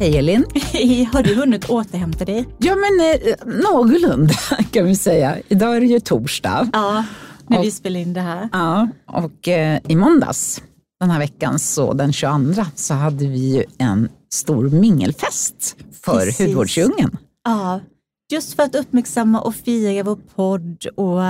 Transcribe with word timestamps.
Hej 0.00 0.16
Elin! 0.18 0.44
Hej, 0.54 1.04
har 1.12 1.22
du 1.22 1.34
hunnit 1.34 1.70
återhämta 1.70 2.24
dig? 2.24 2.48
Ja 2.58 2.74
men 2.76 3.10
eh, 3.10 3.54
någorlunda 3.62 4.34
kan 4.72 4.84
vi 4.84 4.96
säga. 4.96 5.36
Idag 5.48 5.76
är 5.76 5.80
det 5.80 5.86
ju 5.86 6.00
torsdag. 6.00 6.68
Ja, 6.72 7.04
när 7.48 7.58
Och- 7.58 7.64
vi 7.64 7.70
spelar 7.70 8.00
in 8.00 8.12
det 8.12 8.20
här. 8.20 8.48
Ja, 8.52 8.88
och 9.06 9.48
eh, 9.48 9.80
i 9.88 9.96
måndags 9.96 10.62
den 11.00 11.10
här 11.10 11.18
veckan, 11.18 11.58
så 11.58 11.92
den 11.92 12.12
22, 12.12 12.64
så 12.74 12.94
hade 12.94 13.26
vi 13.26 13.56
ju 13.56 13.64
en 13.78 14.08
stor 14.32 14.68
mingelfest 14.70 15.76
för 16.04 16.20
Precis. 16.26 16.46
hudvårdsdjungeln. 16.46 17.16
Ja, 17.44 17.80
just 18.32 18.54
för 18.56 18.62
att 18.62 18.74
uppmärksamma 18.74 19.40
och 19.40 19.54
fira 19.54 20.02
vår 20.02 20.16
podd 20.16 20.86
och 20.96 21.20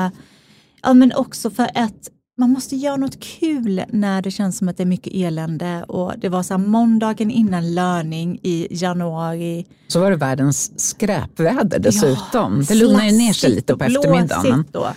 ja, 0.83 0.95
men 0.95 1.13
också 1.13 1.51
för 1.51 1.71
att 1.75 2.11
man 2.39 2.51
måste 2.51 2.77
göra 2.77 2.97
något 2.97 3.21
kul 3.21 3.83
när 3.89 4.23
det 4.23 4.31
känns 4.31 4.59
som 4.59 4.69
att 4.69 4.77
det 4.77 4.83
är 4.83 4.87
mycket 4.87 5.13
elände 5.15 5.85
och 5.89 6.13
det 6.19 6.29
var 6.29 6.43
så 6.43 6.55
här 6.55 6.59
måndagen 6.59 7.31
innan 7.31 7.75
löning 7.75 8.39
i 8.43 8.67
januari. 8.71 9.67
Så 9.89 10.01
var 10.01 10.11
det 10.11 10.17
världens 10.17 10.81
skräpväder 10.81 11.79
dessutom. 11.79 12.65
det 12.69 12.75
Ja, 12.75 12.81
lugnade 12.81 13.07
ju 13.11 13.19
ner 13.19 13.33
sig 13.33 13.51
lite 13.51 13.77
på 13.77 13.85
eftermiddagen. 13.85 14.65
då. 14.73 14.89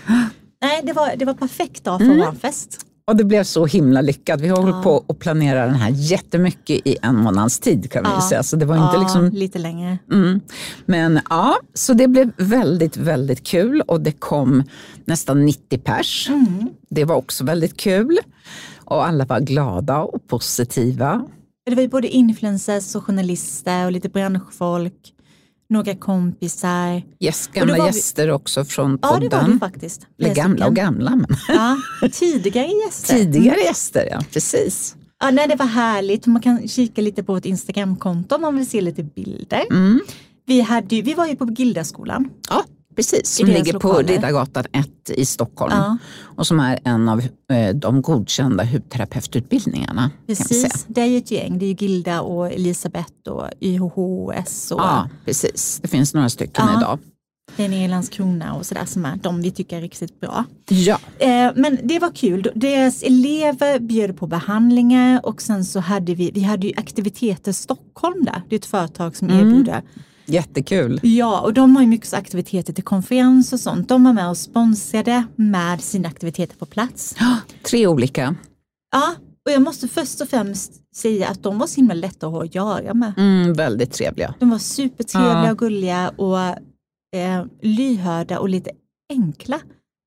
Nej, 0.62 0.82
det 0.84 0.94
var, 0.94 1.16
det 1.16 1.26
var 1.26 1.34
perfekt 1.34 1.84
dag 1.84 2.00
för 2.00 2.06
Mm. 2.06 2.18
vår 2.20 2.32
fest. 2.32 2.86
Och 3.10 3.16
det 3.16 3.24
blev 3.24 3.44
så 3.44 3.66
himla 3.66 4.02
lyckat. 4.02 4.42
Vi 4.42 4.48
har 4.48 4.58
hållit 4.58 4.76
Ja. 4.76 4.84
på 4.84 5.06
att 5.08 5.20
planera 5.20 5.66
den 5.66 5.76
här 5.76 5.90
jättemycket 5.90 6.88
i 6.88 6.98
en 7.02 7.16
månads 7.18 7.60
tid 7.60 7.92
kan 7.92 8.04
vi 8.04 8.10
Ja. 8.10 8.22
säga. 8.30 8.44
Så 8.44 8.56
det 8.56 8.66
var 8.66 8.76
inte 8.76 8.96
Ja, 8.98 9.02
liksom 9.04 9.30
lite 9.30 9.60
längre. 9.60 9.98
Mm. 10.12 10.40
Men 10.86 11.20
ja, 11.30 11.56
så 11.74 11.94
det 11.94 12.08
blev 12.08 12.32
väldigt, 12.38 12.98
väldigt 12.98 13.44
kul 13.44 13.82
och 13.82 14.02
det 14.02 14.12
kom 14.12 14.64
nästan 15.06 15.46
90 15.46 15.78
pers. 15.78 16.30
Mm. 16.30 16.70
Det 16.90 17.06
var 17.06 17.16
också 17.16 17.44
väldigt 17.44 17.78
kul 17.78 18.18
och 18.86 19.08
alla 19.08 19.26
var 19.26 19.40
glada 19.40 19.98
och 20.00 20.28
positiva. 20.28 21.26
Det 21.66 21.76
var 21.76 21.82
ju 21.82 21.88
både 21.90 22.08
influencers 22.08 22.96
och 22.96 23.04
journalister 23.04 23.86
och 23.86 23.92
lite 23.92 24.10
branschfolk, 24.10 25.14
några 25.70 25.96
kompisar. 25.96 27.02
Yes, 27.20 27.48
gamla 27.54 27.74
vi- 27.74 27.80
gäster 27.86 28.32
också 28.32 28.66
från 28.66 29.00
Ja, 29.02 29.08
det 29.08 29.14
var 29.14 29.20
det 29.20 29.30
podden. 29.30 29.60
faktiskt. 29.60 30.08
Eller 30.22 30.36
gamla 30.36 30.68
och 30.68 30.76
gamla, 30.76 31.10
men 31.16 31.28
Ja, 31.48 31.78
tidigare 32.12 32.68
gäster. 32.86 33.16
tidigare 33.16 33.60
gäster, 33.60 34.08
ja 34.12 34.22
precis. 34.34 34.96
Ja, 35.22 35.32
nej, 35.32 35.48
det 35.48 35.56
var 35.56 35.66
härligt. 35.66 36.26
Man 36.26 36.42
kan 36.42 36.68
kika 36.68 37.02
lite 37.02 37.24
på 37.24 37.34
vårt 37.34 37.46
Instagramkonto 37.46 38.36
om 38.36 38.42
man 38.42 38.56
vill 38.58 38.70
se 38.70 38.82
lite 38.82 39.04
bilder. 39.04 39.64
Mm. 39.72 40.00
Vi, 40.46 40.62
hade, 40.62 41.02
vi 41.02 41.14
var 41.14 41.28
ju 41.28 41.36
på 41.36 41.46
Gildaskolan. 41.58 42.30
Ja, 42.50 42.64
precis. 43.00 43.36
Som 43.36 43.48
ligger 43.48 43.80
på. 43.80 43.94
Riddargatan 43.94 44.64
1 44.72 44.88
i 45.16 45.26
Stockholm 45.26 45.74
Ja, 45.76 45.98
och 46.24 46.48
som 46.48 46.60
är 46.60 46.80
en 46.84 47.10
av 47.10 47.20
eh, 47.52 47.76
de 47.76 48.02
godkända 48.02 48.64
hudterapeututbildningarna. 48.64 50.12
Precis. 50.28 50.86
Det 50.88 51.02
är 51.02 51.06
ju 51.06 51.18
ett 51.18 51.32
gäng. 51.32 51.60
Det 51.60 51.66
är 51.66 51.68
ju 51.68 51.76
Gilda 51.80 52.22
och 52.22 52.52
Elisabeth 52.52 53.12
och 53.30 53.46
YHHS 53.62 54.72
och 54.72 54.80
Ja, 54.80 55.10
precis. 55.26 55.80
Det 55.82 55.88
finns 55.88 56.14
några 56.14 56.30
stycken 56.30 56.66
Ja. 56.74 56.78
idag. 56.80 57.00
det 57.56 57.66
är 57.66 57.70
nere 57.70 57.86
i 57.86 57.88
Landskrona 57.88 58.54
och 58.54 58.66
sådär 58.66 58.86
som 58.86 59.06
är 59.06 59.16
de 59.16 59.42
vi 59.42 59.52
tycker 59.52 59.78
är 59.78 59.82
riktigt 59.82 60.20
bra. 60.20 60.44
Ja, 60.70 61.00
Eh, 61.20 61.52
men 61.56 61.78
det 61.84 62.00
var 62.00 62.12
kul. 62.16 62.52
Deras 62.56 63.04
elever 63.04 63.80
bjöd 63.80 64.18
på 64.18 64.28
behandlingar 64.28 65.26
och 65.26 65.42
sen 65.42 65.66
så 65.66 65.80
hade 65.80 66.16
vi, 66.16 66.32
vi 66.34 66.42
hade 66.42 66.68
ju 66.68 66.74
Aktiviteter 66.78 67.52
Stockholm 67.52 68.26
där. 68.26 68.42
Det 68.50 68.56
är 68.56 68.60
ett 68.60 68.66
företag 68.66 69.16
som 69.16 69.30
Mm. 69.30 69.48
erbjuder 69.48 69.82
jättekul. 70.30 71.00
Ja, 71.04 71.40
och 71.42 71.54
de 71.54 71.76
har 71.76 71.84
ju 71.84 71.88
mycket 71.88 72.14
aktiviteter 72.14 72.74
till 72.74 72.84
konferens 72.84 73.54
och 73.54 73.60
sånt. 73.60 73.90
De 73.90 74.04
var 74.04 74.14
med 74.14 74.30
och 74.30 74.38
sponsrade 74.38 75.24
med 75.36 75.82
sina 75.82 76.08
aktiviteter 76.10 76.56
på 76.58 76.66
plats. 76.66 77.16
Tre 77.70 77.88
olika. 77.88 78.36
Ja, 78.92 79.16
och 79.46 79.52
jag 79.52 79.62
måste 79.62 79.88
först 79.88 80.22
och 80.22 80.30
främst 80.30 80.72
säga 80.96 81.28
att 81.28 81.44
de 81.44 81.58
var 81.60 81.68
så 81.68 81.76
himla 81.76 81.94
lätta 81.94 82.28
att 82.28 82.34
ha 82.34 82.44
att 82.44 82.56
göra 82.56 82.94
med. 82.94 83.14
Mm, 83.18 83.54
väldigt 83.54 83.92
trevliga. 83.92 84.34
De 84.40 84.50
var 84.50 84.58
supertrevliga 84.60 85.44
Ja. 85.46 85.52
och 85.52 85.58
gulliga 85.58 86.10
och 86.10 86.40
eh, 87.18 87.46
lyhörda 87.62 88.40
och 88.40 88.50
lite 88.50 88.72
enkla. 89.10 89.60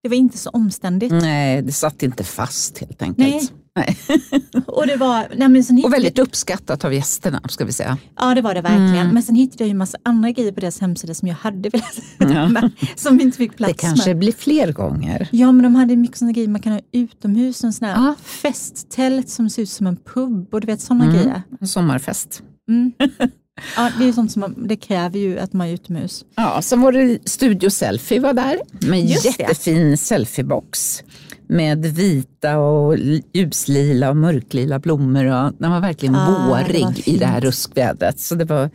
Det 0.03 0.09
var 0.09 0.17
inte 0.17 0.39
så 0.39 0.51
omständigt. 0.51 1.13
Nej, 1.13 1.63
det 1.63 1.73
satt 1.73 2.03
inte 2.03 2.25
fast 2.25 2.79
helt 2.79 3.03
enkelt. 3.03 3.29
Nej. 3.29 3.49
Nej. 3.77 3.97
Och 4.67 4.87
det 4.87 4.97
var, 4.97 5.27
nej 5.37 5.49
men 5.49 5.65
sen 5.65 5.85
Och 5.85 5.93
väldigt 5.93 6.19
uppskattat 6.19 6.85
av 6.85 6.95
gästerna, 6.95 7.41
ska 7.49 7.65
vi 7.65 7.73
säga. 7.73 7.99
Ja, 8.19 8.35
det 8.35 8.41
var 8.43 8.55
det 8.55 8.61
verkligen. 8.61 8.97
Mm. 8.97 9.09
Men 9.15 9.23
sen 9.23 9.35
hittade 9.35 9.65
jag 9.65 9.69
ju 9.69 9.75
massa 9.75 9.99
andra 10.03 10.31
grejer 10.31 10.53
på 10.53 10.61
deras 10.61 10.81
hemsida 10.81 11.15
som 11.15 11.29
jag 11.29 11.35
hade 11.35 11.69
velat 11.69 11.99
Ja. 12.19 12.71
som 12.97 13.21
inte 13.21 13.39
fick 13.39 13.57
plats 13.57 13.73
Det 13.73 13.79
kanske 13.87 14.11
med. 14.11 14.19
blir 14.19 14.33
fler 14.33 14.73
gånger. 14.73 15.29
Ja, 15.33 15.53
men 15.53 15.63
de 15.63 15.75
hade 15.75 15.97
mycket 15.97 16.17
sådana 16.19 16.33
grejer 16.33 16.49
man 16.49 16.61
kan 16.61 16.73
ha 16.73 16.81
utomhus. 16.93 17.65
En 17.65 17.73
sån 17.73 17.89
här 17.89 17.95
Ja. 17.95 18.15
festtält 18.25 19.29
som 19.29 19.51
ser 19.51 19.63
ut 19.63 19.71
som 19.71 19.87
en 19.87 19.97
pub 19.97 20.55
och 20.55 20.61
du 20.61 20.67
vet 20.67 20.81
sådana 20.81 21.05
Mm. 21.05 21.17
grejer. 21.17 21.43
En 21.61 21.69
sommarfest. 21.69 22.43
Mm. 22.69 22.93
Ja, 23.77 23.91
det 23.99 24.05
är 24.05 24.07
ju 24.07 24.13
sånt 24.13 24.33
som 24.33 24.41
man, 24.41 24.67
det 24.69 24.77
kräver 24.77 25.19
ju 25.19 25.39
att 25.39 25.53
man 25.53 25.67
är 25.67 25.73
utomhus. 25.73 26.25
Ja, 26.35 26.63
sen 26.63 26.81
var 26.81 26.93
det 26.93 27.19
Studio 27.29 27.71
Selfie 27.71 28.21
var 28.21 28.33
där 28.33 28.59
med 28.89 29.01
Just 29.05 29.23
det. 29.23 29.29
jättefin 29.43 29.97
selfiebox 29.99 31.03
med 31.53 31.87
vita 31.87 32.59
och 32.59 32.97
ljuslila 33.33 34.11
och 34.11 34.17
mörklila 34.17 34.79
blommor. 34.79 35.25
Och 35.25 35.53
den 35.59 35.71
var 35.71 35.81
verkligen 35.81 36.15
Ah, 36.15 36.27
det 36.27 36.49
vårig 36.49 37.09
i 37.09 37.17
det 37.17 37.27
här 37.27 37.41
ruskvädret. 37.41 38.21
Så 38.21 38.35
det 38.35 38.45
var 38.45 38.71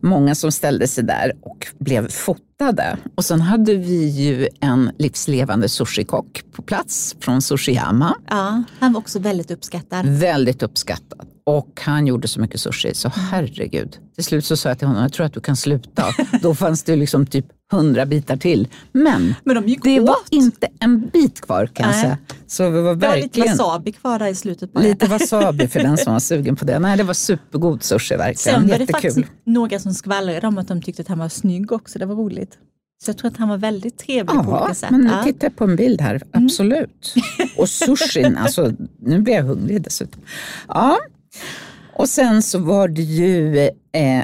många 0.00 0.34
som 0.34 0.52
ställde 0.52 0.88
sig 0.88 1.04
där 1.04 1.32
och 1.42 1.66
blev 1.78 2.08
fotade. 2.08 2.96
Och 3.14 3.24
sen 3.24 3.40
hade 3.40 3.74
vi 3.74 4.08
ju 4.08 4.48
en 4.60 4.90
livslevande 4.98 5.68
sushikock 5.68 6.42
på 6.52 6.62
plats 6.62 7.16
från 7.20 7.42
Sushiyama. 7.42 8.14
Ja, 8.28 8.62
han 8.78 8.92
var 8.92 9.00
också 9.00 9.18
väldigt 9.18 9.50
uppskattad. 9.50 10.06
Väldigt 10.06 10.62
uppskattad. 10.62 11.26
Och 11.44 11.80
han 11.84 12.06
gjorde 12.06 12.28
så 12.28 12.40
mycket 12.40 12.60
sushi, 12.60 12.94
så 12.94 13.08
herregud. 13.08 13.98
Till 14.14 14.24
slut 14.24 14.44
så 14.44 14.56
sa 14.56 14.68
jag 14.68 14.78
till 14.78 14.86
honom, 14.88 15.02
jag 15.02 15.12
tror 15.12 15.26
att 15.26 15.32
du 15.34 15.40
kan 15.40 15.56
sluta. 15.56 16.04
Då 16.42 16.54
fanns 16.54 16.82
det 16.82 16.96
liksom 16.96 17.26
typ 17.26 17.46
hundra 17.72 18.06
bitar 18.06 18.36
till. 18.36 18.68
Men 18.92 19.34
Men 19.44 19.64
de 19.64 19.76
det 19.82 20.00
åt. 20.00 20.08
var 20.08 20.16
inte 20.30 20.68
en 20.80 21.08
bit 21.08 21.40
kvar 21.40 21.66
kan 21.66 21.86
jag 21.86 21.92
Nej. 21.92 22.02
säga. 22.02 22.18
Så 22.46 22.62
det 22.62 22.70
var 22.70 22.94
Det 22.94 23.06
var 23.06 23.16
lite 23.16 23.26
verkligen 23.40 23.56
wasabi 23.58 23.92
kvar 23.92 24.18
där 24.18 24.26
i 24.26 24.34
slutet. 24.34 24.72
Bara. 24.72 24.84
lite 24.84 25.06
wasabi 25.06 25.68
för 25.68 25.80
den 25.80 25.96
som 25.98 26.12
var 26.12 26.20
sugen 26.20 26.56
på 26.56 26.64
det. 26.64 26.78
Nej, 26.78 26.96
det 26.96 27.02
var 27.04 27.14
supergod 27.14 27.82
sushi 27.82 28.16
verkligen. 28.16 28.60
Sen 28.60 28.68
var 28.68 28.78
det 28.78 28.84
Jättekul. 28.84 29.10
faktiskt 29.12 29.32
några 29.46 29.78
som 29.78 29.94
skvallrade 29.94 30.46
om 30.46 30.58
att 30.58 30.68
de 30.68 30.82
tyckte 30.82 31.02
att 31.02 31.08
han 31.08 31.18
var 31.18 31.28
snygg 31.28 31.72
också. 31.72 31.98
Det 31.98 32.06
var 32.06 32.14
roligt. 32.14 32.58
Så 33.04 33.10
jag 33.10 33.18
tror 33.18 33.30
att 33.30 33.36
han 33.36 33.48
var 33.48 33.56
väldigt 33.58 33.98
trevlig 33.98 34.26
på 34.28 34.34
Ja, 34.50 34.60
olika 34.60 34.74
sätt. 34.74 34.90
men 34.90 35.00
nu 35.00 35.06
Ja. 35.06 35.12
Mm. 35.12 35.24
tittar 35.24 35.46
jag 35.46 35.56
på 35.56 35.64
en 35.64 35.76
bild 35.76 36.00
här. 36.00 36.22
Absolut. 36.32 37.14
Och 37.56 37.68
sushin, 37.68 38.36
alltså 38.36 38.72
nu 38.98 39.18
blir 39.18 39.34
jag 39.34 39.42
hungrig 39.42 39.82
dessutom. 39.82 40.22
Ja. 40.68 40.98
Och 41.96 42.08
sen 42.08 42.42
så 42.42 42.58
var 42.58 42.88
det 42.88 43.02
ju 43.02 43.58
eh, 43.92 44.20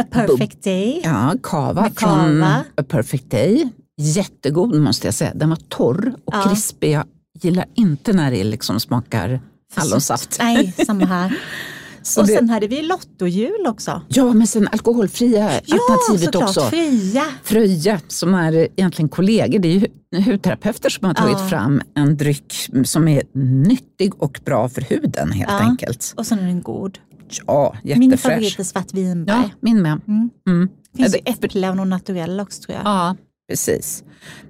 A 0.00 0.04
perfect 0.10 0.64
day. 0.64 1.00
Ja, 1.04 1.34
kava 1.42 1.90
från. 1.96 2.42
A 2.42 2.64
Perfect 2.88 3.30
Day. 3.30 3.68
Jättegod 4.00 4.80
måste 4.80 5.06
jag 5.06 5.14
säga. 5.14 5.32
Den 5.34 5.48
var 5.50 5.56
torr 5.68 6.14
och 6.24 6.34
Ja. 6.34 6.42
krispig. 6.48 6.90
Jag 6.92 7.04
gillar 7.40 7.64
inte 7.74 8.12
när 8.12 8.30
det 8.30 8.44
liksom 8.44 8.80
smakar 8.80 9.40
hallonsaft. 9.74 10.36
Nej, 10.40 10.74
samma 10.86 11.04
här. 11.06 11.38
Så 12.06 12.20
och 12.20 12.26
det, 12.26 12.32
sen 12.34 12.48
hade 12.50 12.66
vi 12.66 12.82
lottojul 12.82 13.66
också. 13.66 14.02
ja, 14.08 14.32
men 14.32 14.46
sen 14.46 14.68
alkoholfria 14.72 15.44
alternativet 15.50 16.24
såklart. 16.24 16.42
också. 16.48 16.60
Fria. 16.60 17.24
Fröja 17.44 18.00
som 18.08 18.34
är 18.34 18.52
egentligen 18.52 19.08
kollegor, 19.08 19.58
det 19.58 19.68
är 19.68 19.72
ju 19.72 19.86
hudterapeuter 20.22 20.90
som 20.90 21.06
har 21.06 21.14
tagit 21.14 21.38
Ja. 21.40 21.48
fram 21.48 21.82
en 21.94 22.16
dryck 22.16 22.54
som 22.84 23.08
är 23.08 23.22
nyttig 23.68 24.22
och 24.22 24.40
bra 24.44 24.68
för 24.68 24.80
huden 24.82 25.32
helt 25.32 25.50
Ja. 25.50 25.58
enkelt. 25.58 26.14
Och 26.16 26.26
sen 26.26 26.38
är 26.38 26.46
den 26.46 26.62
god. 26.62 26.98
Ja, 27.46 27.76
Min 27.82 28.02
jättefräsch. 28.02 28.32
favorit 28.32 28.58
är 28.58 28.64
svartvinbär. 28.64 29.32
Ja, 29.34 29.50
min 29.60 29.82
med. 29.82 30.00
Mm. 30.08 30.30
Mm. 30.48 30.68
finns 30.96 31.14
Ja, 31.14 31.20
ju 31.26 31.32
äpple 31.32 31.70
och 31.70 31.76
någon 31.76 31.88
naturell 31.90 32.40
också 32.40 32.62
tror 32.62 32.76
jag. 32.78 32.86
Ja, 32.86 33.16
precis. 33.50 34.04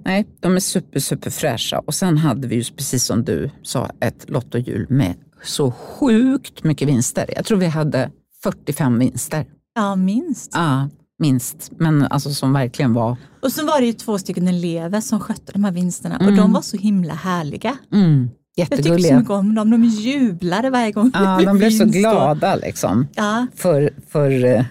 Nej, 0.04 0.26
de 0.40 0.56
är 0.56 0.60
super, 0.60 1.00
super 1.00 1.30
fräscha. 1.30 1.78
Och 1.78 1.94
sen 1.94 2.18
hade 2.18 2.48
vi 2.48 2.54
ju, 2.56 2.64
precis 2.76 3.04
som 3.04 3.24
du 3.24 3.50
sa, 3.62 3.90
ett 4.00 4.30
lottohjul 4.30 4.86
med 4.88 5.14
så 5.46 5.70
sjukt 5.70 6.64
mycket 6.64 6.88
vinster. 6.88 7.24
Jag 7.36 7.44
tror 7.44 7.58
vi 7.58 7.66
hade 7.66 8.10
45 8.42 8.98
vinster. 8.98 9.46
Ja, 9.74 9.96
minst. 9.96 10.50
Ja, 10.54 10.88
minst. 11.18 11.70
Men 11.78 12.02
alltså 12.02 12.30
som 12.34 12.52
verkligen 12.52 12.92
var 12.94 13.16
Och 13.42 13.52
så 13.52 13.66
var 13.66 13.80
det 13.80 13.86
ju 13.86 13.92
två 13.92 14.18
stycken 14.18 14.48
elever 14.48 15.00
som 15.00 15.20
skötte 15.20 15.52
de 15.52 15.64
här 15.64 15.72
vinsterna 15.72 16.16
och 16.16 16.22
Mm. 16.22 16.36
de 16.36 16.52
var 16.52 16.60
så 16.62 16.76
himla 16.76 17.14
härliga. 17.14 17.76
mm, 17.92 18.28
Jag 18.54 18.66
tycker 18.70 18.82
så 18.82 18.88
jättegulliga. 18.88 19.16
mycket 19.18 19.30
om 19.30 19.54
dem. 19.54 19.70
De 19.70 19.84
jublade 19.84 20.70
varje 20.70 20.92
gång 20.92 21.10
Ja, 21.14 21.40
de 21.44 21.58
blev 21.58 21.70
så 21.70 21.84
och- 21.84 21.90
glada 21.90 22.54
liksom, 22.56 23.06
Ja, 23.14 23.46
för, 23.54 23.90
för 24.08 24.44
eh, 24.44 24.64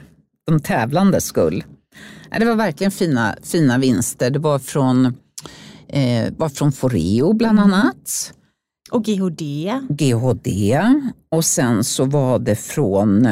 de 0.47 0.59
tävlandes 0.59 1.25
skull. 1.25 1.63
Det 2.39 2.45
var 2.45 2.55
verkligen 2.55 2.91
fina, 2.91 3.35
fina 3.43 3.77
vinster. 3.77 4.29
Det 4.29 4.39
var 4.39 4.59
från, 4.59 5.05
eh, 5.87 6.33
var 6.37 6.49
från 6.49 6.71
Foreo 6.71 7.33
bland 7.33 7.59
Mm. 7.59 7.73
annat. 7.73 8.33
Och 8.91 9.03
GHD. 9.05 9.73
GHD 9.89 10.81
och 11.31 11.45
sen 11.45 11.83
så 11.83 12.05
var 12.05 12.39
det 12.39 12.55
från 12.55 13.25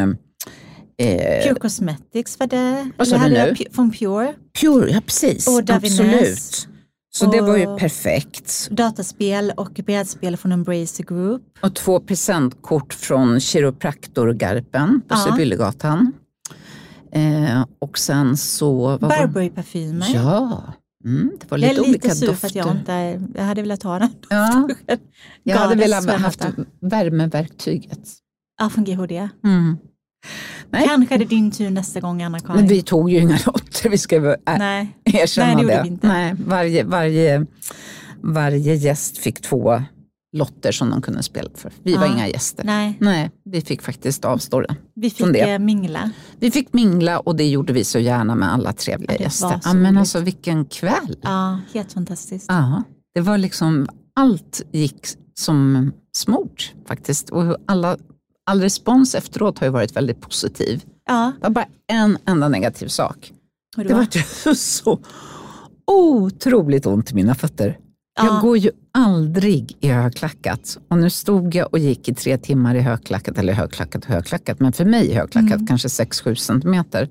Eh, 0.97 1.44
Pure 1.47 1.59
Cosmetics 1.59 2.39
var 2.39 2.47
det. 2.47 2.89
Vad 2.97 3.07
sa 3.07 3.17
du 3.17 3.29
nu? 3.29 3.55
Från 3.71 3.91
Pure. 3.91 4.33
Pure, 4.61 4.91
ja 4.91 5.01
precis. 5.05 5.47
Och 5.47 5.63
Davines. 5.63 6.00
Absolut. 6.00 6.67
Så 7.15 7.31
det 7.31 7.41
var 7.41 7.57
ju 7.57 7.77
perfekt. 7.77 8.67
Dataspel 8.71 9.53
och 9.57 9.79
brädspel 9.85 10.38
från 10.38 10.51
Embracer 10.51 11.03
Group. 11.03 11.41
Och 11.61 11.75
två 11.75 11.99
presentkort 11.99 12.94
från 12.94 13.39
Chiropraktor-Garpen 13.39 15.01
på 15.07 15.15
Ja. 15.15 15.17
Sibyllegatan. 15.17 16.11
Eh, 17.11 17.65
och 17.79 17.97
sen 17.97 18.38
så... 18.38 18.97
Burberry-parfymer. 18.97 20.06
Ja, 20.13 20.63
mm, 21.05 21.31
det 21.39 21.51
var 21.51 21.57
jag 21.57 21.69
lite 21.69 21.81
är 21.81 21.89
olika 21.89 22.07
lite 22.07 22.15
sur 22.15 22.27
dofter. 22.27 22.39
för 22.39 22.47
att 22.47 22.65
jag 22.65 22.75
inte, 22.77 23.21
jag 23.35 23.44
hade 23.44 23.61
velat 23.61 23.83
ha 23.83 24.00
den. 24.00 24.09
Ja, 24.29 24.69
jag 25.44 25.57
hade 25.57 25.75
velat 25.75 26.05
jag 26.05 26.13
haft 26.13 26.45
värmeverktyget. 26.81 28.00
Ja, 28.59 28.69
från 28.69 28.83
GHD. 28.83 29.29
Mm. 29.44 29.77
Nej. 30.69 30.88
Kanske 30.88 31.15
är 31.15 31.19
det 31.19 31.25
din 31.25 31.51
tur 31.51 31.69
nästa 31.69 32.00
gång 32.00 32.23
Anna-Karin. 32.23 32.55
Men 32.59 32.67
vi 32.67 32.81
tog 32.81 33.09
ju 33.11 33.19
inga 33.19 33.38
lotter, 33.45 33.89
vi 33.89 33.97
ska 33.97 34.19
väl 34.19 34.35
ä- 34.45 34.57
Nej. 34.57 34.97
erkänna 35.05 35.53
Nej, 35.61 35.65
det 35.65 35.97
det. 36.01 36.07
Nej, 36.07 36.35
varje, 36.47 36.83
varje, 36.83 37.45
varje 38.21 38.75
gäst 38.75 39.17
fick 39.17 39.41
två 39.41 39.81
lotter 40.33 40.71
som 40.71 40.89
de 40.89 41.01
kunde 41.01 41.24
spela 41.24 41.50
för. 41.56 41.71
Vi 41.83 41.95
var 41.95 42.06
Ja. 42.06 42.13
inga 42.13 42.27
gäster. 42.27 42.63
Nej, 42.63 42.97
Nej, 43.01 43.31
vi 43.45 43.62
fick 43.62 43.81
faktiskt 43.81 44.25
avstå 44.25 44.62
det. 44.62 44.75
vi 44.95 45.09
fick 45.09 45.33
det. 45.33 45.51
eh, 45.53 45.59
mingla. 45.59 46.12
Vi 46.39 46.51
fick 46.51 46.74
mingla 46.74 47.19
och 47.19 47.35
det 47.35 47.47
gjorde 47.50 47.74
vi 47.74 47.83
så 47.83 48.00
gärna 48.00 48.35
med 48.35 48.53
alla 48.53 48.74
trevliga 48.74 49.12
Ja, 49.12 49.18
det 49.18 49.24
var 49.24 49.25
gäster. 49.25 49.59
Ja, 49.63 49.74
men 49.74 49.85
roligt. 49.85 50.00
alltså 50.00 50.19
vilken 50.19 50.65
kväll! 50.65 51.18
Ja, 51.21 51.59
helt 51.74 51.94
fantastiskt. 51.94 52.45
Ja, 52.50 52.83
det 53.15 53.21
var 53.21 53.38
liksom, 53.38 53.88
allt 54.15 54.62
gick 54.71 55.07
som 55.33 55.91
smort 56.15 56.74
faktiskt. 56.88 57.30
Och 57.30 57.57
alla, 57.68 57.97
all 58.45 58.62
respons 58.62 59.15
efteråt 59.15 59.59
har 59.59 59.68
ju 59.68 59.71
varit 59.71 59.95
väldigt 59.95 60.21
positiv. 60.21 60.83
Ja, 61.07 61.31
Det 61.38 61.44
var 61.44 61.50
bara 61.50 61.65
en 61.88 62.18
enda 62.25 62.47
negativ 62.50 62.88
sak. 62.88 63.31
det 63.75 63.83
Det 63.83 63.94
var, 63.94 64.07
var 64.45 64.53
så 64.56 65.00
otroligt 65.91 66.85
ont 66.85 67.12
i 67.12 67.15
mina 67.15 67.35
fötter. 67.35 67.77
Ja. 68.15 68.25
Jag 68.25 68.42
går 68.42 68.57
ju 68.57 68.71
aldrig 68.92 69.77
i 69.80 69.88
högklackat. 69.88 70.77
Och 70.88 70.98
nu 70.98 71.10
stod 71.10 71.56
jag 71.56 71.68
och 71.74 71.80
gick 71.80 72.10
i 72.10 72.13
tre 72.13 72.38
timmar 72.38 72.75
i 72.75 72.80
högklackat, 72.80 73.38
eller 73.38 73.54
högklackat 73.54 74.04
och 74.04 74.10
högklackat, 74.10 74.60
men 74.60 74.74
för 74.74 74.86
mig 74.86 75.13
högklackat 75.13 75.54
Mm. 75.54 75.68
kanske 75.68 75.88
6-7 75.88 76.36
centimeter. 76.36 77.10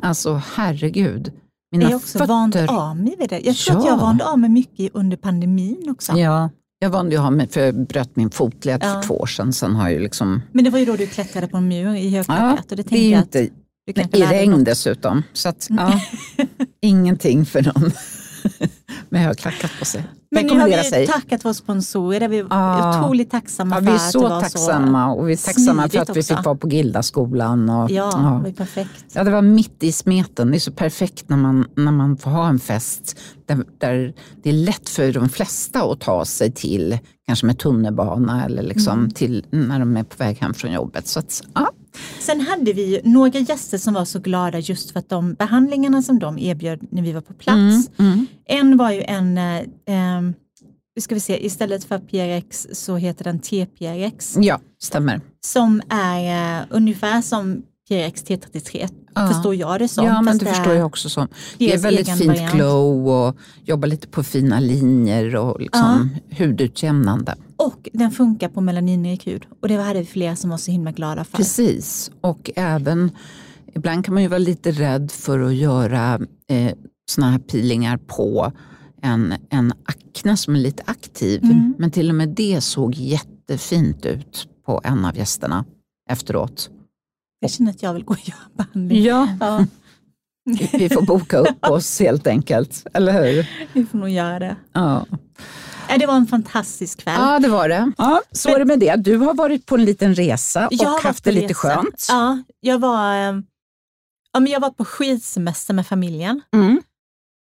Alltså 0.00 0.42
herregud. 0.54 1.32
Mina 1.72 1.84
jag 1.84 1.92
är 1.92 1.96
också 1.96 2.18
vant 2.26 2.54
fötter. 2.54 2.74
av 2.74 2.96
mig 2.96 3.16
vid 3.18 3.28
det. 3.30 3.40
Jag 3.40 3.56
tror 3.56 3.76
att 3.78 3.84
Ja. 3.84 3.90
jag 3.90 3.98
vande 3.98 4.24
av 4.24 4.38
mig 4.38 4.50
mycket 4.50 4.90
under 4.94 5.16
pandemin 5.16 5.88
också. 5.90 6.12
Ja, 6.12 6.50
jag 6.78 6.90
vande 6.90 7.20
av 7.20 7.32
mig 7.32 7.48
för 7.48 7.60
jag 7.60 7.86
bröt 7.86 8.16
min 8.16 8.30
fotled 8.30 8.80
Ja. 8.84 8.94
för 8.94 9.02
två 9.08 9.14
år 9.14 9.26
sedan. 9.26 9.52
Sen 9.52 9.76
har 9.76 9.88
jag 9.90 10.02
liksom, 10.02 10.42
Men 10.52 10.64
det 10.64 10.70
var 10.70 10.78
ju 10.78 10.84
då 10.84 10.96
du 10.96 11.06
klättrade 11.06 11.46
på 11.48 11.56
en 11.56 11.68
mur 11.68 11.94
i 11.94 12.08
ja, 12.08 12.16
högklackat. 12.16 12.70
och 12.70 12.76
det 12.76 12.82
det 12.88 13.14
är 13.14 13.18
att 13.18 13.34
inte 13.96 14.18
i 14.18 14.22
regn 14.22 14.64
dessutom. 14.64 15.22
Så 15.32 15.48
att, 15.48 15.66
ja, 15.70 16.00
ingenting 16.80 17.46
för 17.46 17.62
någon 17.62 17.90
med 19.08 19.20
högklackat 19.22 19.70
på 19.78 19.84
sig. 19.84 20.04
Men 20.30 20.46
nu 20.46 20.58
har 20.60 20.68
vi 20.68 20.84
sig. 20.84 21.06
tackat 21.06 21.44
våra 21.44 21.54
sponsorer. 21.54 22.28
Vi 22.28 22.38
är 22.38 22.44
otroligt 22.98 23.30
tacksamma 23.30 23.76
Ja, 23.76 23.80
för 23.80 23.86
vi 23.86 23.90
är 23.92 23.94
att 23.96 24.06
det 24.06 24.10
så 24.12 24.28
var 24.28 24.40
tacksamma 24.40 25.12
och 25.14 25.28
vi 25.28 25.32
är 25.32 25.36
tacksamma 25.46 25.88
för 25.88 25.98
att 25.98 26.08
vi 26.16 26.20
också. 26.20 26.34
fick 26.36 26.44
vara 26.44 26.54
på 26.56 26.68
Gildaskolan. 26.68 27.70
Och, 27.70 27.88
Så, 27.88 27.94
ja, 27.94 28.10
ja. 28.12 28.40
det 28.44 28.50
var 28.50 28.56
perfekt. 28.56 29.04
Ja, 29.12 29.24
det 29.24 29.30
var 29.30 29.42
mitt 29.42 29.82
i 29.82 29.92
smeten. 29.92 30.50
Det 30.50 30.56
är 30.56 30.58
så 30.58 30.72
perfekt 30.72 31.28
när 31.28 31.36
man, 31.36 31.66
när 31.76 31.92
man 31.92 32.16
får 32.16 32.30
ha 32.30 32.48
en 32.48 32.58
fest 32.58 33.20
där, 33.46 33.64
där 33.78 34.14
det 34.42 34.48
är 34.50 34.54
lätt 34.54 34.88
för 34.88 35.12
de 35.12 35.28
flesta 35.28 35.82
att 35.82 36.00
ta 36.00 36.24
sig 36.24 36.52
till, 36.52 36.98
kanske 37.26 37.46
med 37.46 37.58
tunnelbana 37.58 38.44
eller 38.44 38.62
liksom 38.62 38.98
Mm. 38.98 39.10
till 39.10 39.46
när 39.50 39.78
de 39.78 39.96
är 39.96 40.02
på 40.04 40.16
väg 40.18 40.36
hem 40.38 40.54
från 40.54 40.72
jobbet. 40.72 41.06
Så 41.06 41.18
att, 41.18 41.42
ja. 41.54 41.70
Sen 42.20 42.40
hade 42.40 42.72
vi 42.72 42.94
ju 42.94 43.00
några 43.04 43.38
gäster 43.38 43.78
som 43.78 43.94
var 43.94 44.04
så 44.04 44.18
glada 44.18 44.58
just 44.58 44.90
för 44.90 44.98
att 44.98 45.08
de 45.08 45.34
behandlingarna 45.34 46.02
som 46.02 46.18
de 46.18 46.38
erbjöd 46.38 46.86
när 46.90 47.02
vi 47.02 47.12
var 47.12 47.20
på 47.20 47.34
plats. 47.34 47.90
Mm. 47.98 48.26
En 48.46 48.76
var 48.76 48.90
ju 48.90 49.02
en, 49.02 49.38
eh, 49.38 49.62
ehm, 49.86 50.34
ska 51.00 51.14
vi 51.14 51.20
se, 51.20 51.46
istället 51.46 51.84
för 51.84 51.98
PRX 51.98 52.66
så 52.72 52.96
heter 52.96 53.24
den 53.24 53.38
TPRX 53.38 54.36
ja, 54.40 54.60
stämmer. 54.82 55.20
som 55.40 55.82
är 55.88 56.58
eh, 56.60 56.66
ungefär 56.70 57.22
som 57.22 57.62
PRX 57.88 58.24
T33, 58.24 58.88
Ja. 59.14 59.28
förstår 59.28 59.54
jag 59.54 59.78
det 59.80 59.88
som. 59.88 60.06
ja, 60.06 60.22
men 60.22 60.38
det 60.38 60.46
förstår 60.46 60.74
jag 60.74 60.86
också 60.86 61.08
som. 61.08 61.28
Det 61.58 61.72
är 61.74 61.78
väldigt 61.78 62.08
fint 62.18 62.26
variant. 62.26 62.52
glow 62.52 63.08
och 63.08 63.36
jobbar 63.64 63.88
lite 63.88 64.08
på 64.08 64.22
fina 64.22 64.60
linjer 64.60 65.36
och 65.36 65.60
liksom 65.60 66.08
hudutjämnande. 66.38 67.34
Och 67.56 67.88
den 67.92 68.10
funkar 68.10 68.48
på 68.48 68.60
melaninrik 68.60 69.26
hud 69.26 69.46
och 69.62 69.68
det 69.68 69.74
hade 69.74 69.98
vi 70.00 70.06
flera 70.06 70.36
som 70.36 70.50
var 70.50 70.56
så 70.56 70.70
himla 70.70 70.92
glada 70.92 71.24
för. 71.24 71.36
Precis, 71.36 72.10
och 72.20 72.50
även 72.56 73.10
ibland 73.74 74.04
kan 74.04 74.14
man 74.14 74.22
ju 74.22 74.28
vara 74.28 74.38
lite 74.38 74.70
rädd 74.70 75.10
för 75.10 75.40
att 75.40 75.54
göra 75.54 76.20
eh, 76.48 76.72
såna 77.10 77.30
här 77.30 77.38
peelingar 77.38 77.96
på 77.96 78.52
en, 79.02 79.34
en 79.50 79.72
akne 79.84 80.36
som 80.36 80.54
är 80.54 80.58
lite 80.60 80.82
aktiv. 80.86 81.44
Mm. 81.44 81.74
Men 81.78 81.90
till 81.90 82.08
och 82.08 82.14
med 82.14 82.28
det 82.28 82.60
såg 82.60 82.94
jättefint 82.94 84.06
ut 84.06 84.48
på 84.66 84.80
en 84.84 85.04
av 85.04 85.16
gästerna 85.16 85.64
efteråt. 86.10 86.70
Jag 87.42 87.50
känner 87.50 87.70
att 87.70 87.82
jag 87.82 87.94
vill 87.94 88.04
gå 88.04 88.12
och 88.14 88.28
göra 88.28 88.38
behandling. 88.56 89.02
Ja, 89.02 89.28
Ja, 89.40 89.64
vi 90.72 90.88
får 90.88 91.02
boka 91.02 91.38
upp 91.38 91.64
oss 91.70 92.00
helt 92.00 92.26
enkelt, 92.26 92.86
eller 92.94 93.12
hur? 93.12 93.50
vi 93.72 93.86
får 93.86 93.98
nog 93.98 94.08
göra 94.08 94.38
det. 94.38 94.56
Ja, 94.72 95.06
Nej, 95.88 95.98
Det 95.98 96.06
var 96.06 96.16
en 96.16 96.26
fantastisk 96.26 97.02
kväll. 97.02 97.14
ja 97.18 97.38
det 97.38 97.48
var 97.48 97.68
det. 97.68 97.92
Ja, 97.98 98.22
så 98.32 98.48
är 98.48 98.58
det 98.58 98.64
med 98.64 98.78
det. 98.78 98.96
Du 98.96 99.16
har 99.16 99.34
varit 99.34 99.66
på 99.66 99.74
en 99.74 99.84
liten 99.84 100.14
resa 100.14 100.66
och 100.66 100.72
Jag 100.72 100.84
har 100.84 100.92
varit 100.92 101.02
haft 101.04 101.24
det 101.24 101.32
lite 101.32 101.46
resa. 101.46 101.54
skönt. 101.54 102.06
Ja, 102.08 102.42
jag 102.60 102.78
var, 102.78 103.14
eh, 103.14 103.40
ja, 104.32 104.40
men 104.40 104.46
jag 104.46 104.60
var 104.60 104.70
på 104.70 104.84
skidsemester 104.84 105.74
med 105.74 105.86
familjen. 105.86 106.40
Mm, 106.54 106.82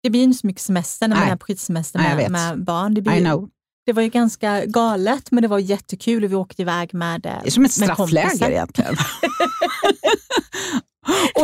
Det 0.03 0.09
blir 0.09 0.23
inte 0.23 0.37
så 0.37 0.47
mycket 0.47 0.61
semester 0.61 1.07
när 1.07 1.15
man 1.15 1.23
Nej. 1.25 1.31
är 1.33 1.37
på 1.37 1.45
skidsemester 1.45 1.99
med, 1.99 2.31
med 2.31 2.63
barn. 2.63 2.93
Det, 2.93 2.99
I 2.99 3.01
blir, 3.01 3.19
know. 3.19 3.49
Det 3.85 3.93
var 3.93 4.01
ju 4.01 4.09
ganska 4.09 4.65
galet 4.65 5.31
men 5.31 5.41
det 5.41 5.47
var 5.47 5.59
jättekul 5.59 6.23
och 6.23 6.31
vi 6.31 6.35
åkte 6.35 6.61
iväg 6.61 6.93
med 6.93 7.21
Det 7.21 7.29
är 7.45 7.49
som 7.51 7.65
ett 7.65 7.71
straffläger 7.71 8.49
egentligen. 8.51 8.95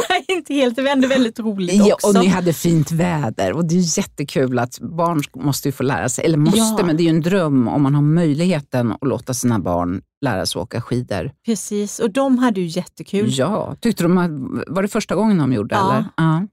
Nej, 0.10 0.26
inte 0.28 0.54
helt, 0.54 0.76
det 0.76 0.82
var 0.82 1.08
väldigt 1.08 1.40
roligt 1.40 1.74
Ja, 1.88 1.94
också. 1.94 2.08
och 2.08 2.14
ni 2.14 2.28
hade 2.28 2.54
fint 2.54 2.92
väder 2.92 3.54
och 3.54 3.66
det 3.66 3.76
är 3.76 3.98
jättekul 3.98 4.60
att 4.60 4.80
barn 4.80 5.22
måste 5.36 5.68
ju 5.68 5.72
få 5.72 5.84
lära 5.84 6.10
sig, 6.10 6.26
eller 6.26 6.38
måste, 6.38 6.58
Ja. 6.60 6.80
men 6.86 6.98
det 6.98 7.04
är 7.04 7.06
ju 7.06 7.10
en 7.10 7.22
dröm 7.22 7.68
om 7.68 7.82
man 7.84 7.96
har 7.96 8.02
möjligheten 8.02 8.92
att 8.92 9.08
låta 9.08 9.34
sina 9.34 9.60
barn 9.60 10.02
lära 10.26 10.46
sig 10.46 10.62
åka 10.62 10.82
skidor. 10.82 11.32
Precis, 11.46 12.00
och 12.00 12.12
de 12.12 12.38
hade 12.38 12.62
ju 12.62 12.68
jättekul. 12.68 13.28
Ja, 13.32 13.76
tyckte 13.82 14.04
de 14.04 14.18
att, 14.18 14.32
var 14.68 14.82
det 14.82 14.88
första 14.88 15.16
gången 15.16 15.38
de 15.38 15.54
gjorde 15.54 15.76
Ja. 15.76 15.92
eller? 15.94 16.06
Ja. 16.18 16.48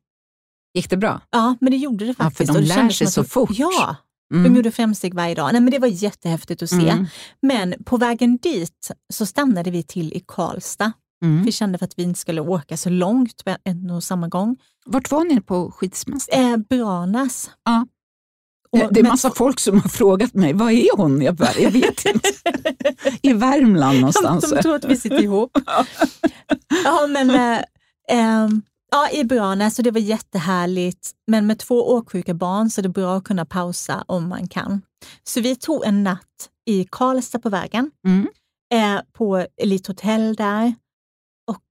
Gick 0.75 0.91
det 0.91 0.97
bra? 0.97 1.21
Ja, 1.31 1.55
men 1.61 1.71
det 1.71 1.77
gjorde 1.77 2.05
det 2.05 2.15
Ja, 2.19 2.25
faktiskt. 2.25 2.53
för 2.53 2.59
de 2.61 2.63
Och 2.73 2.83
lär 2.83 2.89
sig 2.89 3.07
så 3.07 3.25
fort. 3.25 3.51
Ja, 3.53 3.97
Mm. 4.35 4.45
de 4.45 4.57
gjorde 4.57 4.71
framsteg 4.71 5.15
varje 5.15 5.35
dag. 5.35 5.53
Nej, 5.53 5.61
men 5.61 5.71
det 5.71 5.79
var 5.79 5.89
jättehäftigt 5.89 6.63
att 6.63 6.71
se. 6.71 6.89
Mm. 6.89 7.07
Men 7.43 7.75
på 7.85 7.97
vägen 7.97 8.37
dit 8.37 8.91
så 9.13 9.27
stannade 9.27 9.71
vi 9.71 9.83
till 9.83 10.13
i 10.13 10.25
Karlstad. 10.27 10.93
Mm. 11.25 11.45
Vi 11.45 11.53
kände 11.53 11.79
för 11.79 11.85
att 11.85 11.99
vi 11.99 12.03
inte 12.03 12.21
skulle 12.21 12.41
åka 12.41 12.77
så 12.77 12.91
långt 12.91 13.45
på 13.45 13.57
en 13.65 13.91
och 13.91 14.05
samma 14.05 14.29
gång. 14.29 14.57
Vart 14.87 15.11
var 15.11 15.25
ni 15.25 15.41
på 15.41 15.71
skidsemester? 15.71 16.53
Eh, 16.53 16.57
Branäs. 16.57 17.51
Ja. 17.65 17.87
Och 18.71 18.79
det 18.79 19.01
är 19.01 19.03
med 19.03 19.13
massa 19.13 19.31
folk 19.31 19.61
som 19.61 19.81
har 19.81 19.89
frågat 19.89 20.35
mig, 20.35 20.53
var 20.53 20.71
är 20.71 20.97
hon? 20.97 21.23
Jag, 21.23 21.35
bara, 21.35 21.59
jag 21.59 21.71
vet 21.71 22.05
inte. 22.05 22.29
I 23.23 23.33
Värmland 23.33 23.97
De, 23.97 24.01
någonstans. 24.01 24.51
de 24.51 24.63
tror 24.63 24.75
att 24.75 24.85
vi 24.85 24.97
sitter 24.97 25.23
ihop. 25.23 25.59
ja, 26.85 27.07
men, 27.09 27.31
eh, 27.31 27.65
ehm, 28.11 28.63
ja, 28.95 29.11
i 29.11 29.25
Branäs 29.25 29.79
och 29.79 29.85
det 29.85 29.91
var 29.91 30.01
jättehärligt. 30.01 31.11
Men 31.27 31.47
med 31.47 31.59
två 31.59 31.93
åksjuka 31.95 32.35
barn 32.35 32.71
så 32.71 32.81
är 32.81 32.83
det 32.83 32.89
bra 32.89 33.17
att 33.17 33.25
kunna 33.25 33.45
pausa 33.45 34.05
om 34.09 34.29
man 34.29 34.49
kan. 34.49 34.83
Så 35.25 35.41
vi 35.41 35.57
tog 35.57 35.85
en 35.85 36.05
natt 36.05 36.51
i 36.67 36.85
Karlstad 36.91 37.39
på 37.39 37.49
vägen, 37.49 37.91
Mm. 38.07 38.27
eh, 38.75 39.03
på 39.13 39.47
Elite 39.63 39.91
Hotel 39.93 40.35
där. 40.37 40.75
Och 41.51 41.63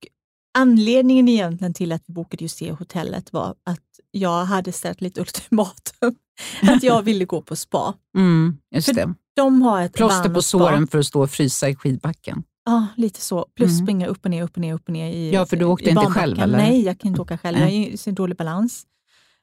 anledningen 0.57 1.27
egentligen 1.29 1.73
till 1.73 1.91
att 1.91 2.03
vi 2.05 2.13
bokade 2.13 2.43
just 2.43 2.59
det 2.59 2.71
hotellet 2.71 3.33
var 3.33 3.55
att 3.65 3.79
jag 4.11 4.45
hade 4.45 4.71
ställt 4.71 5.01
lite 5.01 5.21
ultimatum. 5.25 6.15
att 6.61 6.83
jag 6.83 7.01
ville 7.01 7.25
gå 7.25 7.41
på 7.41 7.55
spa. 7.55 7.93
Mm, 8.17 8.57
just 8.75 8.87
För 8.87 8.93
det. 8.95 9.13
De 9.35 9.61
har 9.61 9.81
ett 9.81 9.93
Plåster 9.93 10.29
på 10.29 10.41
såren 10.41 10.87
för 10.87 10.99
att 10.99 11.05
stå 11.05 11.21
och 11.23 11.29
frysa 11.31 11.69
i 11.69 11.75
skidbacken. 11.75 12.43
Ja, 12.65 12.87
lite 12.97 13.21
så. 13.21 13.45
Plus 13.55 13.71
Mm. 13.71 13.85
springa 13.85 14.07
upp 14.07 14.25
och 14.25 14.31
ner, 14.31 14.43
upp 14.43 14.55
och 14.55 14.61
ner, 14.61 14.73
upp 14.73 14.87
och 14.87 14.93
ner 14.93 15.11
i 15.11 15.31
Ja, 15.33 15.45
för 15.45 15.57
du 15.57 15.65
åkte 15.65 15.89
inte 15.89 15.95
barnbacken. 15.95 16.21
själv, 16.21 16.39
eller? 16.39 16.57
Nej, 16.57 16.81
jag 16.85 16.99
kan 16.99 17.09
inte 17.09 17.21
åka 17.21 17.37
själv. 17.37 17.57
Jag 17.57 17.65
har 17.67 17.97
så 17.97 18.11
dålig 18.11 18.37
balans. 18.37 18.85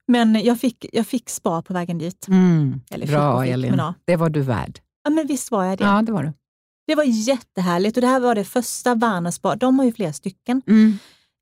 Men 0.09 0.45
jag 0.45 0.61
fick, 0.61 0.87
jag 0.93 1.07
fick 1.07 1.31
spa 1.31 1.63
på 1.63 1.73
vägen 1.75 1.99
dit. 1.99 2.29
Mm. 2.29 2.81
Eller 2.91 3.07
Bra 3.07 3.43
fick, 3.43 3.51
Elin, 3.53 3.75
ja. 3.77 3.95
det 4.05 4.17
var 4.17 4.31
du 4.31 4.41
värd. 4.41 4.81
Ja, 5.05 5.11
men 5.11 5.27
visst 5.27 5.51
var 5.51 5.65
jag 5.65 5.79
det. 5.79 5.85
Ja, 5.85 6.03
det 6.03 6.13
var 6.13 6.23
du. 6.23 6.33
Det 6.87 6.95
var 6.95 7.05
jättehärligt 7.05 7.97
och 7.97 8.01
det 8.01 8.07
här 8.07 8.21
var 8.21 8.35
det 8.35 8.45
första 8.45 8.95
Varna 8.95 9.33
spa. 9.33 9.57
De 9.57 9.79
har 9.79 9.87
ju 9.87 9.93
flera 9.93 10.13
stycken. 10.13 10.63
Mm. 10.67 10.99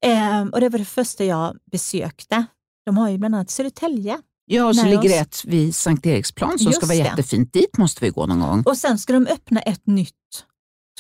Ehm, 0.06 0.49
och 0.49 0.61
det 0.61 0.68
var 0.68 0.78
det 0.78 0.85
första 0.85 1.25
jag 1.25 1.56
besökte. 1.73 2.44
De 2.87 2.97
har 2.97 3.08
ju 3.08 3.18
bland 3.18 3.35
annat 3.35 3.50
Södertälje. 3.50 4.18
Ja, 4.44 4.64
och 4.66 4.76
så 4.76 4.85
ligger 4.85 4.99
oss. 4.99 5.04
det 5.04 5.18
ett 5.18 5.44
vid 5.44 5.75
Sankt 5.75 6.06
Eriksplan 6.06 6.58
som 6.58 6.66
Just 6.66 6.76
ska 6.76 6.87
vara 6.87 6.99
det. 6.99 7.04
jättefint. 7.04 7.52
Dit 7.52 7.78
måste 7.78 8.04
vi 8.04 8.11
gå 8.11 8.26
någon 8.26 8.40
gång. 8.40 8.62
Och 8.66 8.76
sen 8.76 8.99
ska 8.99 9.12
de 9.12 9.26
öppna 9.26 9.61
ett 9.61 9.87
nytt, 9.87 10.14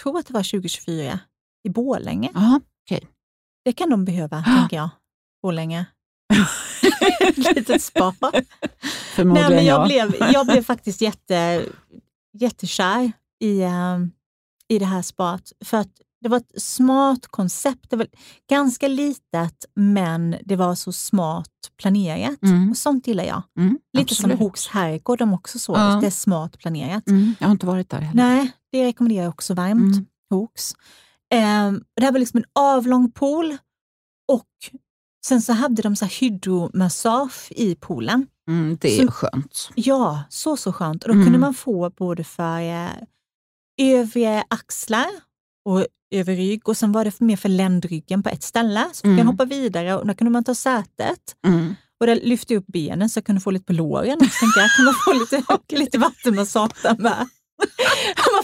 tror 0.02 0.18
att 0.18 0.26
det 0.26 0.32
var 0.32 0.42
2024, 0.42 1.18
i 1.64 1.70
Borlänge. 1.70 2.30
Ja, 2.34 2.60
okej. 2.86 3.08
det 3.64 3.72
kan 3.72 3.90
de 3.90 4.04
behöva, 4.04 4.42
tänker 4.58 4.76
jag. 4.76 4.88
Borlänge. 5.42 5.86
Ett 7.20 7.36
litet 7.56 7.82
spa. 7.82 8.14
Förmodligen 9.14 9.50
Nej, 9.50 9.56
men 9.56 9.64
jag, 9.64 9.80
ja. 9.80 9.86
blev, 9.86 10.32
jag 10.32 10.46
blev 10.46 10.62
faktiskt 10.64 11.00
jätte, 11.00 11.66
jättekär 12.38 13.12
i, 13.40 13.60
eh, 13.60 13.98
i 14.68 14.78
det 14.78 14.84
här 14.84 15.02
spat. 15.02 15.52
För 15.64 15.76
att 15.76 15.92
det 16.20 16.28
var 16.28 16.36
ett 16.36 16.62
smart 16.62 17.26
koncept. 17.26 17.90
Det 17.90 17.96
var 17.96 18.06
ganska 18.50 18.88
litet, 18.88 19.64
men 19.74 20.36
det 20.44 20.56
var 20.56 20.74
så 20.74 20.92
smart 20.92 21.48
planerat. 21.80 22.42
Mm. 22.42 22.70
Och 22.70 22.76
sånt 22.76 23.06
gillar 23.06 23.24
jag. 23.24 23.42
Mm, 23.58 23.78
Lite 23.92 24.12
absolut. 24.12 24.38
som 24.38 24.44
Hooks 24.46 24.66
herrgård, 24.68 25.18
de 25.18 25.32
också 25.32 25.58
så. 25.58 25.72
Ja. 25.72 25.98
Det 26.00 26.06
är 26.06 26.10
smart 26.10 26.58
planerat. 26.58 27.08
Mm, 27.08 27.34
jag 27.38 27.48
har 27.48 27.52
inte 27.52 27.66
varit 27.66 27.90
där 27.90 28.00
heller. 28.00 28.22
Nej, 28.22 28.52
det 28.72 28.84
rekommenderar 28.86 29.22
jag 29.24 29.30
också 29.30 29.54
varmt. 29.54 29.94
Mm. 29.94 30.06
Hooks. 30.30 30.74
Ehm, 31.34 31.84
det 31.96 32.04
här 32.04 32.12
var 32.12 32.18
liksom 32.18 32.38
en 32.38 32.44
avlång 32.54 33.10
pool 33.10 33.56
och 34.32 34.46
sen 35.26 35.42
så 35.42 35.52
hade 35.52 35.82
de 35.82 35.96
så 35.96 36.04
här 36.04 36.12
hydromassage 36.20 37.48
i 37.52 37.74
poolen. 37.74 38.26
Mm, 38.50 38.78
det 38.80 38.98
är 39.00 39.06
Så- 39.06 39.12
skönt. 39.12 39.70
Ja, 39.74 40.22
så 40.28 40.56
så 40.56 40.72
skönt. 40.72 41.02
Och 41.04 41.08
då 41.08 41.12
Mm. 41.14 41.24
kunde 41.26 41.38
man 41.38 41.54
få 41.54 41.90
både 41.90 42.24
för 42.24 42.60
eh, 42.60 42.90
övre 43.82 44.44
axlar 44.48 45.06
och 45.64 45.86
över 46.14 46.36
rygg 46.36 46.68
och 46.68 46.76
sen 46.76 46.92
var 46.92 47.04
det 47.04 47.20
mer 47.20 47.36
för 47.36 47.48
ländryggen 47.48 48.22
på 48.22 48.28
ett 48.28 48.42
ställe. 48.42 48.84
Så 48.92 48.96
fick 48.96 49.04
Mm. 49.04 49.16
man 49.16 49.26
hoppa 49.26 49.44
vidare 49.44 49.94
och 49.96 50.06
då 50.06 50.14
kunde 50.14 50.30
man 50.30 50.44
ta 50.44 50.54
sätet 50.54 51.36
Mm. 51.46 51.74
och 52.00 52.06
där 52.06 52.16
lyfte 52.22 52.54
jag 52.54 52.60
upp 52.60 52.66
benen 52.66 53.10
så 53.10 53.18
jag 53.18 53.24
kunde 53.24 53.40
få 53.40 53.50
lite 53.50 53.64
på 53.64 53.72
låren. 53.72 54.18
Och 54.20 54.26
så 54.26 54.38
tänkte 54.40 54.60
jag, 54.60 54.70
kan 54.76 54.84
man 54.84 54.94
få 55.04 55.12
lite, 55.12 55.42
lite 55.84 55.98
vattenmassage 55.98 56.82
där 56.82 56.96
med? 56.98 57.28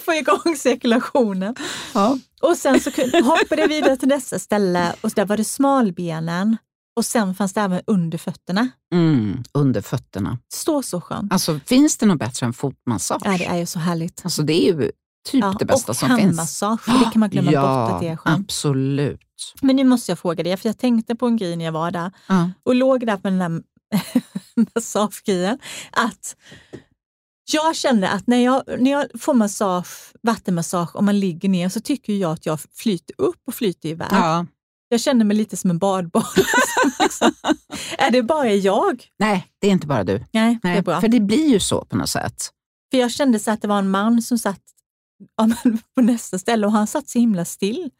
Får 0.04 0.14
igång 0.14 0.56
cirkulationen. 0.58 1.54
Ja. 1.94 2.18
Och 2.42 2.56
sen 2.56 2.80
så 2.80 2.90
hoppade 3.24 3.60
jag 3.60 3.68
vidare 3.68 3.96
till 3.96 4.08
nästa 4.08 4.38
ställe 4.38 4.94
och 5.00 5.10
där 5.10 5.24
var 5.26 5.36
det 5.36 5.44
smalbenen 5.44 6.56
och 6.96 7.04
sen 7.04 7.34
fanns 7.34 7.52
det 7.52 7.60
även 7.60 7.82
under 7.86 8.18
fötterna. 8.18 8.68
Mm, 8.92 9.42
under 9.54 9.80
fötterna. 9.80 10.38
Så 10.54 10.82
så 10.82 11.00
skönt. 11.00 11.32
Alltså, 11.32 11.60
finns 11.66 11.96
det 11.96 12.06
något 12.06 12.18
bättre 12.18 12.46
än 12.46 12.52
fotmassage? 12.52 13.22
Ja, 13.24 13.38
det 13.38 13.44
är 13.46 13.56
ju 13.56 13.66
så 13.66 13.78
härligt. 13.78 14.20
Alltså, 14.24 14.42
det 14.42 14.52
är 14.68 14.72
ju 14.74 14.90
typ 15.30 15.42
Ja, 15.44 15.56
det 15.58 15.64
bästa 15.64 15.92
och 15.92 15.96
som 15.96 16.08
finns. 16.08 16.20
handmassage, 16.20 16.80
för 16.80 16.92
det 16.92 17.10
kan 17.12 17.20
man 17.20 17.30
glömma 17.30 17.52
ja, 17.52 17.60
bort 17.86 17.94
att 17.94 18.00
det 18.00 18.08
är 18.08 18.16
skönt. 18.16 18.40
absolut. 18.44 19.20
Men 19.62 19.76
nu 19.76 19.84
måste 19.84 20.10
jag 20.10 20.18
fråga 20.18 20.44
dig, 20.44 20.56
för 20.56 20.68
jag 20.68 20.78
tänkte 20.78 21.14
på 21.14 21.26
en 21.26 21.36
grej 21.36 21.56
när 21.56 21.64
jag 21.64 21.72
var 21.72 21.90
där 21.90 22.12
Ja. 22.28 22.50
och 22.62 22.74
låg 22.74 23.06
där 23.06 23.16
på 23.16 23.28
den 23.30 23.38
där 23.38 23.62
massagegrejen. 24.74 25.58
Att 25.90 26.36
jag 27.52 27.76
kände 27.76 28.08
att 28.08 28.26
när 28.26 28.44
jag, 28.44 28.62
när 28.78 28.90
jag 28.90 29.06
får 29.20 29.34
massage, 29.34 30.12
vattenmassage 30.22 30.96
och 30.96 31.04
man 31.04 31.20
ligger 31.20 31.48
ner 31.48 31.68
så 31.68 31.80
tycker 31.80 32.12
jag 32.12 32.32
att 32.32 32.46
jag 32.46 32.60
flyter 32.74 33.14
upp 33.18 33.40
och 33.46 33.54
flyter 33.54 33.88
iväg. 33.88 34.08
Ja. 34.10 34.46
Jag 34.88 35.00
känner 35.00 35.24
mig 35.24 35.36
lite 35.36 35.56
som 35.56 35.70
en 35.70 35.78
badboll. 35.78 36.22
liksom. 37.00 37.32
Är 37.98 38.10
det 38.10 38.22
bara 38.22 38.50
jag? 38.50 39.04
Nej, 39.18 39.46
det 39.60 39.66
är 39.66 39.70
inte 39.70 39.86
bara 39.86 40.04
du. 40.04 40.24
Nej, 40.32 40.58
det 40.62 40.68
Nej, 40.68 40.78
är 40.78 40.82
bra. 40.82 41.00
För 41.00 41.08
det 41.08 41.20
blir 41.20 41.48
ju 41.48 41.60
så 41.60 41.84
på 41.84 41.96
något 41.96 42.10
sätt. 42.10 42.50
För 42.90 42.98
jag 42.98 43.10
kände 43.10 43.38
så 43.38 43.50
att 43.50 43.62
det 43.62 43.68
var 43.68 43.78
en 43.78 43.90
man 43.90 44.22
som 44.22 44.38
satt 44.38 44.60
ja, 45.36 45.48
på 45.94 46.02
nästa 46.02 46.38
ställe 46.38 46.66
och 46.66 46.72
han 46.72 46.86
satt 46.86 47.08
så 47.08 47.18
himla 47.18 47.44
still. 47.44 47.90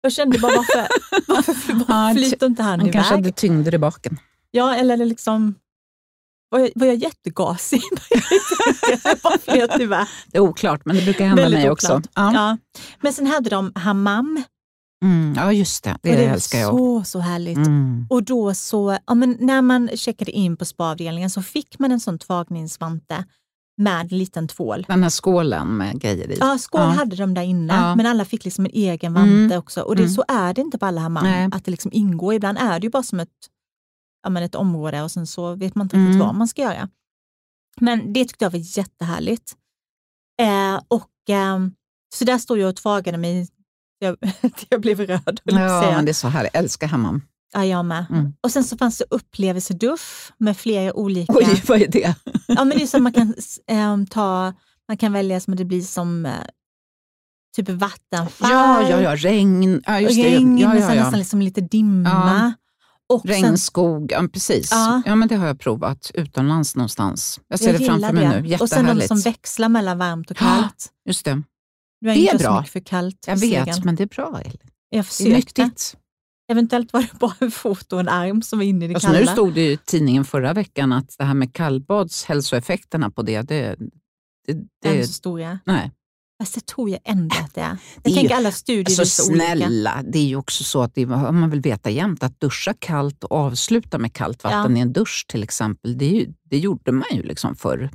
Jag 0.00 0.12
kände 0.12 0.38
bara 0.38 0.56
varför, 0.56 0.86
varför, 1.26 1.74
varför 1.74 2.14
flyter 2.14 2.46
inte 2.46 2.62
han, 2.62 2.70
Han 2.70 2.80
iväg? 2.80 2.92
kanske 2.92 3.14
hade 3.14 3.32
tyngder 3.32 3.74
i 3.74 3.78
baken. 3.78 4.20
Ja, 4.50 4.74
eller 4.74 4.96
det 4.96 5.04
liksom 5.04 5.54
var 6.50 6.58
jag, 6.58 6.70
var 6.74 6.86
jag 6.86 6.96
jättegasig? 6.96 7.80
jag 9.22 9.40
flöt 9.40 9.80
iväg. 9.80 10.06
Det 10.26 10.38
är 10.38 10.42
oklart, 10.42 10.80
men 10.84 10.96
det 10.96 11.02
brukar 11.02 11.26
hända 11.26 11.42
Väldigt 11.42 11.60
mig 11.60 11.70
oklart. 11.70 11.98
också. 11.98 12.10
Ja. 12.14 12.32
Ja. 12.34 12.56
Men 13.00 13.12
sen 13.12 13.26
hade 13.26 13.50
de 13.50 13.72
hammam. 13.74 14.42
Mm, 15.04 15.34
ja, 15.36 15.52
just 15.52 15.84
det. 15.84 15.96
Det, 16.02 16.10
och 16.10 16.16
det 16.16 16.24
älskar 16.24 16.58
jag. 16.58 16.70
så, 16.70 17.04
så 17.04 17.18
härligt. 17.18 17.56
Mm. 17.56 18.06
Och 18.10 18.22
då 18.22 18.54
så, 18.54 18.98
ja, 19.06 19.14
men 19.14 19.36
när 19.40 19.62
man 19.62 19.88
checkade 19.94 20.30
in 20.30 20.56
på 20.56 20.64
spaavdelningen 20.64 21.30
så 21.30 21.42
fick 21.42 21.78
man 21.78 21.92
en 21.92 22.00
sån 22.00 22.18
tvagningsvante 22.18 23.24
med 23.80 24.00
en 24.00 24.18
liten 24.18 24.48
tvål. 24.48 24.84
Den 24.88 25.02
här 25.02 25.10
skålen 25.10 25.76
med 25.76 26.00
grejer 26.00 26.30
i. 26.32 26.36
Ja, 26.40 26.58
skål 26.58 26.80
Ja. 26.80 26.86
hade 26.86 27.16
de 27.16 27.34
där 27.34 27.42
inne, 27.42 27.74
Ja. 27.74 27.94
men 27.94 28.06
alla 28.06 28.24
fick 28.24 28.44
liksom 28.44 28.64
en 28.64 28.70
egen 28.74 29.14
vante 29.14 29.30
Mm. 29.34 29.58
också. 29.58 29.80
Och 29.80 29.96
det, 29.96 30.02
Mm. 30.02 30.14
så 30.14 30.24
är 30.28 30.54
det 30.54 30.60
inte 30.60 30.78
på 30.78 30.86
alla 30.86 31.00
hammam, 31.00 31.52
att 31.52 31.64
det 31.64 31.70
liksom 31.70 31.90
ingår. 31.94 32.34
Ibland 32.34 32.58
är 32.58 32.80
det 32.80 32.84
ju 32.86 32.90
bara 32.90 33.02
som 33.02 33.20
ett, 33.20 33.28
ja, 34.22 34.30
men 34.30 34.42
ett 34.42 34.54
område 34.54 35.02
och 35.02 35.10
sen 35.10 35.26
så 35.26 35.54
vet 35.54 35.74
man 35.74 35.84
inte 35.84 35.96
riktigt 35.96 36.14
Mm. 36.14 36.26
vad 36.26 36.34
man 36.34 36.48
ska 36.48 36.62
göra. 36.62 36.88
Men 37.80 38.12
det 38.12 38.24
tyckte 38.24 38.44
jag 38.44 38.50
var 38.50 38.78
jättehärligt. 38.78 39.52
Eh, 40.42 40.80
och, 40.88 41.10
ehm, 41.28 41.72
så 42.14 42.24
där 42.24 42.38
stod 42.38 42.58
jag 42.58 42.68
och 42.68 42.76
tvagade 42.76 43.18
mig 43.18 43.48
jag, 43.98 44.16
jag 44.68 44.80
blev 44.80 45.00
röd. 45.00 45.20
att 45.26 45.40
Ja, 45.44 45.82
säga. 45.82 45.96
men 45.96 46.04
det 46.04 46.10
är 46.10 46.12
så 46.12 46.28
härligt. 46.28 46.54
Jag 46.54 46.62
älskar 46.62 46.86
hammam. 46.86 47.22
Ja, 47.52 47.64
jag 47.64 47.84
med. 47.84 48.06
Mm. 48.10 48.32
Och 48.40 48.50
sen 48.50 48.64
så 48.64 48.76
fanns 48.76 48.98
det 48.98 49.04
upplevelseduff 49.10 50.32
med 50.38 50.56
flera 50.56 50.94
olika... 50.94 51.32
Oj, 51.36 51.62
vad 51.68 51.82
är 51.82 51.88
det? 51.88 52.14
Ja, 52.46 52.64
men 52.64 52.68
det 52.68 52.82
är 52.82 52.86
som 52.86 53.02
man 53.02 53.12
kan 53.12 53.34
ehm, 53.66 54.06
ta, 54.06 54.54
man 54.88 54.96
kan 54.96 55.12
välja 55.12 55.40
som 55.40 55.52
att 55.54 55.58
det 55.58 55.64
blir 55.64 55.82
som 55.82 56.26
eh, 56.26 56.32
typ 57.56 57.68
vattenfall. 57.68 58.50
Ja, 58.50 58.90
ja, 58.90 59.00
ja, 59.00 59.16
regn. 59.16 59.82
Ja, 59.86 60.00
just 60.00 60.16
det. 60.16 60.22
regn, 60.36 60.58
Ja, 60.58 60.68
men 60.68 60.78
ja, 60.80 60.86
sen 60.88 60.96
ja. 60.96 61.02
nästan 61.02 61.18
liksom 61.18 61.42
lite 61.42 61.60
dimma. 61.60 62.52
Och 63.08 63.20
sen, 63.22 63.30
Regnskog, 63.30 64.12
ja, 64.12 64.28
precis. 64.32 64.68
Ja. 64.70 65.02
Ja. 65.06 65.14
men 65.14 65.28
det 65.28 65.36
har 65.36 65.46
jag 65.46 65.60
provat 65.60 66.10
utomlands 66.14 66.76
någonstans. 66.76 67.40
Jag 67.48 67.58
ser 67.58 67.66
jag 67.72 67.80
det 67.80 67.86
framför 67.86 67.94
gillar 68.08 68.12
mig 68.32 68.42
det. 68.42 68.48
nu. 68.48 68.56
Och 68.56 68.68
sen 68.68 68.96
de 68.98 69.06
som 69.08 69.20
växlar 69.20 69.68
mellan 69.68 69.98
varmt 69.98 70.30
och 70.30 70.36
kallt. 70.36 70.88
Just 71.08 71.24
det. 71.24 71.42
Du 72.00 72.10
är 72.10 72.14
Det 72.14 72.20
är 72.20 72.32
inte 72.32 72.38
så 72.44 72.50
bra. 72.50 72.58
mycket 72.60 72.72
för 72.72 72.80
kallt. 72.80 73.24
Jag 73.26 73.36
vet, 73.36 73.84
men 73.84 73.96
det 73.96 74.02
är 74.02 74.06
bra. 74.06 74.40
Elin. 74.40 74.56
Jag 74.62 74.70
Det 74.90 74.98
är 74.98 75.02
försökte. 75.02 75.62
nyttigt. 75.64 75.96
Eventuellt 76.52 76.92
var 76.92 77.00
det 77.00 77.18
bara 77.18 77.34
en 77.38 77.50
fot 77.50 77.92
och 77.92 78.00
en 78.00 78.08
arm 78.08 78.42
som 78.42 78.58
var 78.58 78.66
inne 78.66 78.84
i 78.84 78.88
det 78.88 78.94
Alltså, 78.94 79.06
kalla. 79.08 79.20
nu 79.20 79.26
stod 79.26 79.54
det 79.54 79.72
i 79.72 79.76
tidningen 79.76 80.24
förra 80.24 80.52
veckan 80.52 80.92
att 80.92 81.14
det 81.18 81.24
här 81.24 81.34
med 81.34 81.52
kallbads, 81.52 82.24
hälsoeffekterna 82.24 83.10
på 83.10 83.22
det, 83.22 83.42
det, 83.42 83.76
det, 84.46 84.56
det 84.82 85.06
så 85.06 85.12
stora. 85.12 85.58
nej. 85.64 85.92
Fast 86.38 86.54
det 86.54 86.66
tror 86.66 86.90
jag 86.90 87.00
ändå 87.04 87.36
att 87.36 87.54
det 87.54 87.60
är. 87.60 87.76
Jag 87.94 88.04
tänker 88.14 88.30
ju- 88.30 88.34
alla 88.36 88.52
studier 88.52 89.00
Alltså 89.00 89.02
visar 89.02 89.30
olika. 89.32 89.46
snälla, 89.56 90.02
det 90.12 90.18
är 90.18 90.24
ju 90.24 90.36
också 90.36 90.64
så 90.64 90.82
att 90.82 90.94
det, 90.94 91.06
man 91.06 91.50
vill 91.50 91.60
veta 91.60 91.90
jämt 91.90 92.22
att 92.22 92.40
duscha 92.40 92.74
kallt 92.78 93.24
och 93.24 93.32
avsluta 93.32 93.98
med 93.98 94.12
kallt 94.12 94.44
vatten 94.44 94.76
i 94.76 94.80
en 94.80 94.92
dusch 94.92 95.24
till 95.28 95.42
exempel, 95.42 95.98
det, 95.98 96.06
ju, 96.06 96.32
det 96.44 96.58
gjorde 96.58 96.92
man 96.92 97.04
ju 97.12 97.22
liksom 97.22 97.56
förr. 97.56 97.90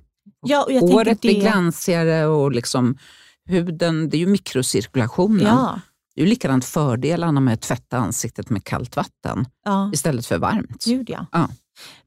Ja, 0.45 0.67
tänker 0.69 1.21
blir 1.21 1.33
det. 1.33 1.39
glansigare 1.39 2.25
och 2.25 2.51
liksom 2.51 2.97
huden, 3.45 4.09
det 4.09 4.17
är 4.17 4.19
ju 4.19 4.27
mikrocirkulationen. 4.27 5.45
Ja, 5.45 5.79
Det 6.15 6.21
är 6.21 6.25
ju 6.25 6.29
likadant 6.29 6.65
fördelarna 6.65 7.39
med 7.39 7.53
att 7.53 7.61
tvätta 7.61 7.97
ansiktet 7.97 8.49
med 8.49 8.63
kallt 8.63 8.95
vatten 8.95 9.45
ja. 9.65 9.91
istället 9.93 10.25
för 10.25 10.37
varmt. 10.37 10.85
Gud 10.85 11.09
ja. 11.09 11.25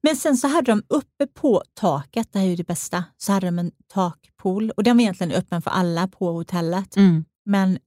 Men 0.03 0.17
sen 0.17 0.37
så 0.37 0.49
hade 0.49 0.73
de 0.73 0.83
uppe 0.89 1.27
på 1.27 1.63
taket, 1.75 2.29
det 2.33 2.39
här 2.39 2.47
är 2.47 2.51
ju 2.51 2.57
det 2.57 2.67
bästa, 2.67 3.05
så 3.17 3.33
hade 3.33 3.47
de 3.47 3.59
en 3.59 3.73
takpool 3.87 4.71
och 4.71 4.83
den 4.83 4.97
var 4.97 5.03
egentligen 5.03 5.33
öppen 5.33 5.63
för 5.63 5.71
alla 5.71 6.09
på 6.09 6.33
hotellet. 6.33 6.97
Mm. 6.97 7.25
Men 7.45 7.79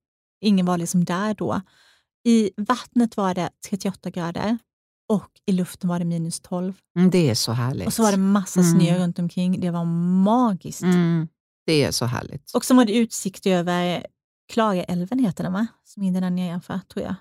ingen 0.42 0.66
var 0.66 0.78
liksom 0.78 1.06
där 1.06 1.34
då. 1.34 1.62
I 2.28 2.52
vattnet 2.58 3.18
var 3.18 3.34
det 3.34 3.50
38 3.70 4.10
grader 4.10 4.58
och 5.10 5.30
i 5.46 5.52
luften 5.52 5.90
var 5.90 6.00
det 6.00 6.06
minus 6.06 6.40
12. 6.40 6.74
Mm, 6.98 7.10
Det 7.10 7.30
är 7.30 7.36
så 7.36 7.52
härligt. 7.52 7.88
Och 7.88 7.94
så 7.94 8.04
var 8.04 8.12
det 8.12 8.18
massa 8.18 8.60
Mm. 8.60 8.80
snö 8.80 9.00
runt 9.00 9.20
omkring. 9.20 9.60
Det 9.62 9.72
var 9.72 9.86
magiskt. 10.24 10.82
mm. 10.84 11.28
Det 11.66 11.84
är 11.84 11.92
så 11.92 12.06
härligt. 12.06 12.52
Och 12.56 12.66
så 12.66 12.76
var 12.76 12.86
det 12.86 12.98
utsikt 12.98 13.46
över 13.46 14.06
Klarälven, 14.54 15.20
heter 15.20 15.44
den 15.44 15.54
va? 15.54 15.68
Som 15.84 16.04
är 16.04 16.22
där 16.22 16.30
nedanför, 16.30 16.80
tror 16.94 17.06
jag. 17.06 17.16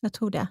Jag 0.00 0.12
tror 0.12 0.30
det. 0.30 0.46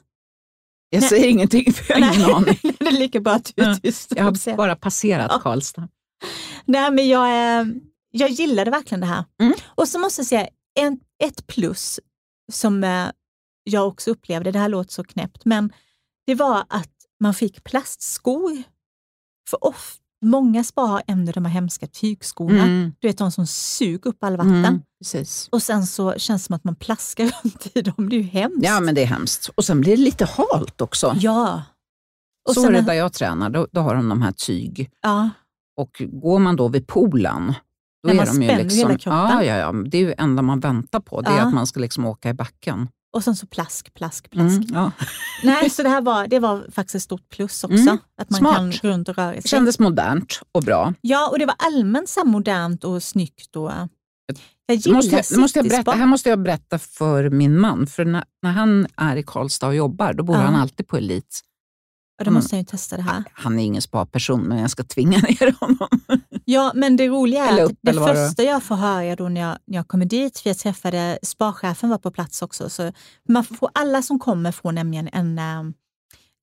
Jag 0.93 1.00
Nej. 1.00 1.09
säger 1.09 1.27
ingenting 1.27 1.73
för 1.73 1.93
jag 1.93 2.05
har 2.05 2.15
ingen 2.15 2.35
aning. 2.35 2.59
det 2.79 2.88
är 2.88 2.91
lika 2.91 3.19
bra 3.19 3.33
att 3.33 3.51
du 3.55 3.63
är 3.63 3.75
tyst. 3.75 4.13
Jag 4.15 4.23
har 4.23 4.55
bara 4.57 4.75
passerat 4.75 5.31
Ja. 5.31 5.39
Karlstad. 5.39 5.88
Nej, 6.65 6.91
men 6.91 7.07
jag, 7.07 7.59
eh, 7.59 7.67
jag 8.12 8.29
gillade 8.29 8.71
verkligen 8.71 9.00
det 9.00 9.07
här. 9.07 9.25
Mm. 9.41 9.53
Och 9.75 9.88
så 9.88 10.00
måste 10.00 10.19
jag 10.19 10.27
säga, 10.27 10.47
en, 10.79 11.00
ett 11.23 11.47
plus 11.47 12.00
som 12.51 12.83
eh, 12.83 13.07
jag 13.63 13.88
också 13.88 14.12
upplevde, 14.12 14.51
det 14.51 14.59
här 14.59 14.69
låter 14.69 14.91
så 14.93 15.03
knäppt, 15.03 15.45
men 15.45 15.73
det 16.25 16.35
var 16.35 16.65
att 16.69 16.91
man 17.19 17.33
fick 17.33 17.63
plastskor. 17.63 18.63
För 19.50 19.65
of, 19.65 19.95
många 20.23 20.63
spa 20.63 20.81
har 20.81 21.01
ändå 21.07 21.31
de 21.31 21.45
här 21.45 21.53
hemska 21.53 21.87
tygskorna. 21.87 22.63
Mm. 22.63 22.93
Du 22.99 23.07
vet 23.07 23.17
de 23.17 23.31
som 23.31 23.47
suger 23.47 24.07
upp 24.07 24.23
all 24.23 24.37
vatten. 24.37 24.55
Mm. 24.65 24.81
Precis. 24.99 25.49
Och 25.51 25.61
sen 25.63 25.87
så 25.87 26.13
känns 26.17 26.41
det 26.43 26.45
som 26.45 26.55
att 26.55 26.63
man 26.63 26.75
plaskar 26.75 27.25
runt 27.43 27.67
i 27.73 27.81
dem. 27.81 28.09
Det 28.09 28.15
är 28.15 28.17
ju 28.17 28.23
hemskt. 28.27 28.59
Ja, 28.61 28.79
men 28.79 28.95
det 28.95 29.01
är 29.01 29.05
hemskt. 29.05 29.49
Och 29.55 29.65
sen 29.65 29.81
blir 29.81 29.97
det 29.97 30.03
lite 30.03 30.25
halt 30.25 30.81
också. 30.81 31.15
Ja. 31.19 31.63
Och 32.49 32.53
så 32.53 32.61
sen, 32.61 32.75
är 32.75 32.81
det 32.81 32.85
där 32.87 32.93
jag 32.93 33.13
tränar, 33.13 33.49
då, 33.49 33.67
då 33.71 33.81
har 33.81 33.95
de 33.95 34.09
de 34.09 34.21
här 34.21 34.31
tyg. 34.31 34.89
ja. 35.01 35.29
Och 35.77 36.01
går 36.07 36.39
man 36.39 36.55
då 36.55 36.67
vid 36.67 36.87
poolen, 36.87 37.53
då 38.07 38.13
När 38.13 38.21
är 38.21 38.25
man 38.25 38.39
de 38.39 38.45
ju 38.45 38.57
liksom... 38.63 38.77
hela 38.77 38.97
kroppen. 38.99 39.29
Ja, 39.29 39.43
ja, 39.43 39.55
ja, 39.55 39.71
det 39.71 39.97
är 39.97 40.01
ju 40.01 40.13
enda 40.17 40.41
man 40.41 40.59
väntar 40.59 40.99
på, 40.99 41.21
det 41.21 41.29
är 41.29 41.37
Ja. 41.37 41.47
att 41.47 41.53
man 41.53 41.67
ska 41.67 41.79
liksom 41.79 42.05
åka 42.05 42.29
i 42.29 42.33
backen. 42.33 42.87
Och 43.13 43.24
sen 43.24 43.36
så 43.36 43.48
plask, 43.48 43.93
plask, 43.93 44.29
plask. 44.29 44.58
Mm, 44.58 44.67
ja. 44.74 44.91
Nej, 45.43 45.70
så 45.70 45.84
det 45.84 45.89
här 45.89 46.01
var, 46.01 46.27
det 46.27 46.39
var 46.39 46.65
faktiskt 46.72 46.96
ett 46.96 47.01
stort 47.03 47.29
plus 47.29 47.63
också. 47.63 47.75
Mm. 47.75 47.98
Att 48.22 48.29
man 48.29 48.38
Smart. 48.39 48.55
kan 48.55 48.70
gå 48.72 48.88
runt 48.88 49.10
och 49.10 49.15
röra 49.17 49.32
Det 49.36 49.41
sig. 49.41 49.50
kändes 49.50 49.79
modernt 49.79 50.39
och 50.51 50.63
bra. 50.63 50.93
Ja, 51.01 51.29
och 51.29 51.39
det 51.39 51.46
var 51.46 51.55
allmänt 51.58 52.10
så 52.10 52.25
modernt 52.25 52.84
och 52.84 53.03
snyggt. 53.03 53.55
Och, 53.55 53.72
Jag 53.72 53.88
Det 54.67 54.74
gillar 54.75 54.96
måste, 54.96 55.24
det 55.36 55.38
måste 55.39 55.60
jag 55.60 55.70
berätta, 55.70 55.91
här 55.91 56.05
måste 56.05 56.29
jag 56.29 56.39
berätta 56.43 56.79
för 56.79 57.29
min 57.29 57.60
man. 57.60 57.88
För 57.88 58.05
när, 58.05 58.24
när 58.41 58.51
han 58.51 58.88
är 58.98 59.15
i 59.15 59.24
Karlstad 59.24 59.67
och 59.67 59.75
jobbar, 59.75 60.13
då 60.13 60.24
bor 60.24 60.36
Ja. 60.36 60.41
han 60.41 60.55
alltid 60.55 60.88
på 60.88 60.98
Elite. 60.98 61.27
Ja, 62.17 62.24
då 62.25 62.32
måste 62.32 62.55
jag 62.55 62.60
ju 62.62 62.65
testa 62.65 62.96
det 62.98 63.01
här. 63.03 63.24
Han 63.34 63.60
är 63.60 63.63
ingen 63.63 63.82
spa-person, 63.82 64.41
men 64.41 64.58
jag 64.60 64.70
ska 64.70 64.84
tvinga 64.84 65.17
ner 65.29 65.55
honom. 65.60 65.88
Ja, 66.46 66.72
men 66.75 66.98
det 66.98 67.08
roliga 67.08 67.46
är 67.46 67.63
att 67.63 67.72
det 67.82 67.91
det- 67.91 67.93
första 68.15 68.43
jag 68.43 68.63
får 68.63 68.75
höra 68.75 69.15
då 69.15 69.29
när 69.29 69.41
jag, 69.41 69.58
när 69.67 69.75
jag 69.77 69.88
kommer 69.88 70.05
dit, 70.05 70.39
för 70.39 70.50
jag 70.50 70.58
träffade 70.58 71.20
sparchefen 71.24 71.89
var 71.89 71.98
på 71.98 72.12
plats 72.12 72.41
också, 72.41 72.70
så 72.70 72.91
man 73.29 73.43
får, 73.43 73.70
alla 73.74 74.01
som 74.01 74.20
kommer 74.20 74.51
får 74.51 74.72
nämligen 74.72 75.10
en 75.13 75.39
eh, 75.39 75.63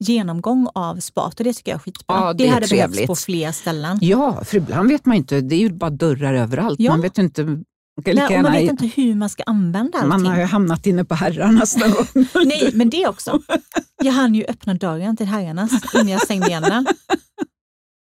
genomgång 0.04 0.68
av 0.74 0.96
spat 0.96 1.38
och 1.40 1.44
det 1.44 1.52
tycker 1.52 1.70
jag 1.72 1.76
är 1.78 1.82
skitbra. 1.82 2.04
Ja, 2.16 2.32
det 2.32 2.46
är 2.48 2.52
hade 2.52 2.68
behövts 2.68 3.06
på 3.06 3.16
fler 3.16 3.52
ställen. 3.52 3.98
Ja, 4.00 4.44
för 4.44 4.56
ibland 4.56 4.88
vet 4.88 5.06
man 5.06 5.16
inte. 5.16 5.40
Det 5.40 5.54
är 5.54 5.60
ju 5.60 5.72
bara 5.72 5.90
dörrar 5.90 6.34
överallt. 6.34 6.80
Ja. 6.80 6.90
Man 6.92 7.00
vet 7.00 7.18
inte. 7.18 7.62
Nej, 8.06 8.36
och 8.36 8.42
man 8.42 8.52
vet 8.52 8.70
inte 8.70 8.86
hur 8.86 9.14
man 9.14 9.28
ska 9.28 9.42
använda 9.46 9.98
allting. 9.98 10.08
man 10.08 10.26
har 10.26 10.36
ju 10.38 10.44
hamnat 10.44 10.86
inne 10.86 11.04
på 11.04 11.14
herrarnas 11.14 11.76
någon 11.76 11.90
gång. 11.90 12.06
Nej, 12.46 12.70
men 12.74 12.90
det 12.90 13.06
också. 13.06 13.40
Jag 14.02 14.12
hann 14.12 14.34
ju 14.34 14.44
öppna 14.48 14.74
dörren 14.74 15.16
till 15.16 15.26
herrarnas 15.26 15.70
innan 15.94 16.08
jag 16.08 16.22
stängde 16.22 16.46
igen 16.46 16.62
den. 16.62 16.86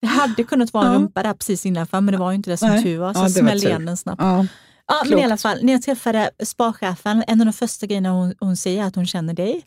Det 0.00 0.06
hade 0.06 0.44
kunnat 0.44 0.72
vara 0.72 0.86
en 0.86 0.92
Ja. 0.92 0.98
rumpa 0.98 1.22
där 1.22 1.34
precis 1.34 1.66
innanför, 1.66 2.00
men 2.00 2.12
det 2.12 2.18
var 2.18 2.30
ju 2.30 2.34
inte 2.36 2.50
det 2.50 2.56
som 2.56 2.68
Nej. 2.68 2.82
tur 2.82 2.98
var. 2.98 3.12
Så 3.14 3.18
Ja, 3.18 3.22
var 3.22 3.28
smällde 3.28 3.66
igen 3.68 3.86
den 3.86 3.96
snabbt. 3.96 4.22
Ja. 4.22 4.46
Ja, 4.86 5.02
men 5.06 5.18
i 5.18 5.24
alla 5.24 5.36
fall, 5.36 5.58
när 5.62 5.72
jag 5.72 5.82
träffade 5.82 6.30
sparchefen, 6.44 7.24
en 7.26 7.40
av 7.40 7.46
de 7.46 7.52
första 7.52 7.86
grejerna 7.86 8.10
hon, 8.10 8.34
hon 8.40 8.56
säger 8.56 8.82
är 8.82 8.86
att 8.86 8.94
hon 8.94 9.06
känner 9.06 9.34
dig. 9.34 9.62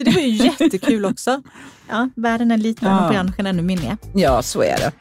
Så 0.00 0.04
det 0.04 0.10
var 0.10 0.20
ju 0.22 0.28
jättekul 0.44 1.04
också. 1.04 1.42
Ja, 1.88 2.08
världen 2.16 2.50
är 2.50 2.56
liten 2.56 2.88
Ja. 2.88 3.04
och 3.04 3.10
branschen 3.12 3.46
ännu 3.46 3.62
mindre. 3.62 3.96
ja, 4.14 4.42
så 4.42 4.62
är 4.62 4.76
det. 4.78 4.92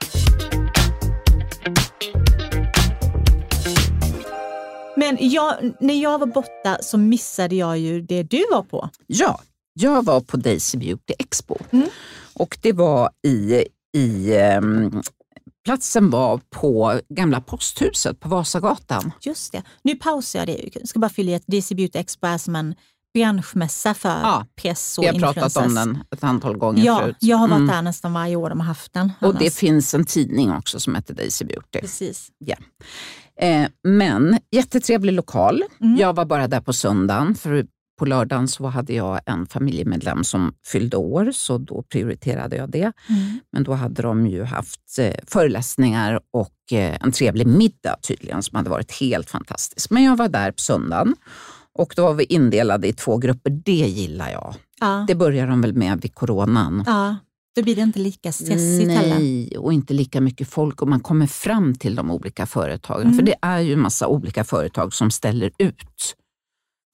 Men 4.98 5.18
jag, 5.20 5.56
när 5.80 6.02
jag 6.02 6.20
var 6.20 6.28
borta 6.28 6.78
så 6.82 6.98
missade 6.98 7.56
jag 7.56 7.78
ju 7.78 8.02
det 8.02 8.24
du 8.24 8.44
var 8.52 8.64
på. 8.64 8.90
Ja, 9.08 9.42
jag 9.74 10.06
var 10.06 10.22
på 10.22 10.38
Daisy 10.38 10.78
Beauty 10.78 11.14
Expo 11.20 11.58
Mm. 11.72 11.88
och 12.34 12.58
det 12.62 12.74
var 12.74 13.10
i, 13.28 13.64
i 13.98 14.36
ehm, 14.36 15.02
platsen 15.66 16.10
var 16.10 16.42
på 16.50 17.00
gamla 17.10 17.42
posthuset 17.42 18.20
på 18.20 18.30
Vasagatan. 18.30 19.12
Just 19.22 19.52
det. 19.52 19.64
Nu 19.82 19.96
pausar 19.96 20.40
jag 20.40 20.48
det. 20.48 20.70
Jag 20.74 20.88
ska 20.88 21.00
bara 21.00 21.10
fylla 21.10 21.32
i 21.32 21.36
att 21.36 21.44
DC 21.48 21.76
Beauty 21.76 22.00
Expo 22.00 22.28
är 22.28 22.38
som 22.38 22.56
en 22.56 22.76
branschmässa 23.14 23.94
för 23.94 24.10
Ja, 24.10 24.46
press 24.62 24.98
och 24.98 25.04
Vi 25.04 25.08
har 25.08 25.20
pratat 25.20 25.58
om 25.58 25.76
den 25.76 26.04
ett 26.12 26.24
antal 26.24 26.58
gånger 26.58 26.86
Ja, 26.86 27.00
förut. 27.00 27.16
jag 27.20 27.38
har 27.38 27.48
varit 27.48 27.58
Mm. 27.58 27.68
där 27.76 27.82
nästan 27.82 28.14
varje 28.14 28.36
år 28.36 28.50
de 28.50 28.60
har 28.60 28.68
haft 28.68 28.94
den. 28.94 29.12
Och 29.22 29.34
det 29.34 29.40
annars. 29.40 29.54
finns 29.54 29.94
en 29.94 30.06
tidning 30.06 30.52
också 30.52 30.80
som 30.80 30.96
heter 30.96 31.14
Daisy 31.14 31.46
Beauty. 31.46 31.80
Precis. 31.80 32.28
Eh, 33.40 33.68
men 33.84 34.40
jättetrevlig 34.52 35.14
lokal. 35.14 35.64
Mm. 35.82 35.98
Jag 35.98 36.14
var 36.14 36.26
bara 36.26 36.48
där 36.48 36.62
på 36.62 36.74
söndagen, 36.74 37.36
för 37.36 37.66
på 38.00 38.06
lördagen 38.06 38.48
så 38.48 38.68
hade 38.68 38.94
jag 38.94 39.20
en 39.26 39.46
familjemedlem 39.46 40.24
som 40.24 40.54
fyllde 40.66 40.98
år, 40.98 41.32
så 41.34 41.58
då 41.58 41.84
prioriterade 41.84 42.56
jag 42.56 42.70
det. 42.70 42.92
Mm. 43.10 43.40
Men 43.52 43.64
då 43.64 43.74
hade 43.74 44.02
de 44.02 44.28
ju 44.28 44.44
haft 44.44 45.00
eh, 45.00 45.16
föreläsningar 45.28 46.20
och 46.32 46.74
eh, 46.78 46.98
en 47.02 47.12
trevlig 47.12 47.48
middag 47.48 47.96
tydligen 48.08 48.44
som 48.44 48.56
hade 48.56 48.70
varit 48.70 48.92
helt 48.92 49.30
fantastisk. 49.30 49.90
Men 49.90 50.04
jag 50.04 50.18
var 50.18 50.28
där 50.28 50.52
på 50.52 50.60
söndagen 50.60 51.16
och 51.74 51.94
då 51.96 52.04
var 52.04 52.14
vi 52.14 52.24
indelade 52.24 52.88
i 52.88 52.94
två 52.94 53.18
grupper. 53.18 53.50
Det 53.50 53.72
gillar 53.72 54.32
jag. 54.32 54.56
Ja. 54.80 55.06
Det 55.08 55.16
börjar 55.16 55.48
de 55.48 55.62
väl 55.62 55.74
med 55.74 56.02
vid 56.02 56.16
coronan. 56.16 56.84
ja, 56.86 57.16
då 57.58 57.64
blir 57.64 57.76
det 57.76 57.82
inte 57.82 58.00
lika 58.00 58.32
stressigt 58.32 58.92
heller. 58.92 59.20
Nej, 59.20 59.58
och 59.58 59.74
inte 59.74 59.94
lika 59.94 60.22
mycket 60.22 60.48
folk 60.48 60.82
och 60.82 60.88
man 60.88 61.00
kommer 61.00 61.28
fram 61.28 61.76
till 61.76 61.96
de 61.96 62.12
olika 62.12 62.46
företagen. 62.46 63.02
Mm. 63.02 63.14
För 63.16 63.24
det 63.24 63.36
är 63.42 63.60
ju 63.60 63.74
en 63.74 63.80
massa 63.82 64.08
olika 64.08 64.44
företag 64.44 64.94
som 64.94 65.12
ställer 65.12 65.52
ut 65.58 66.16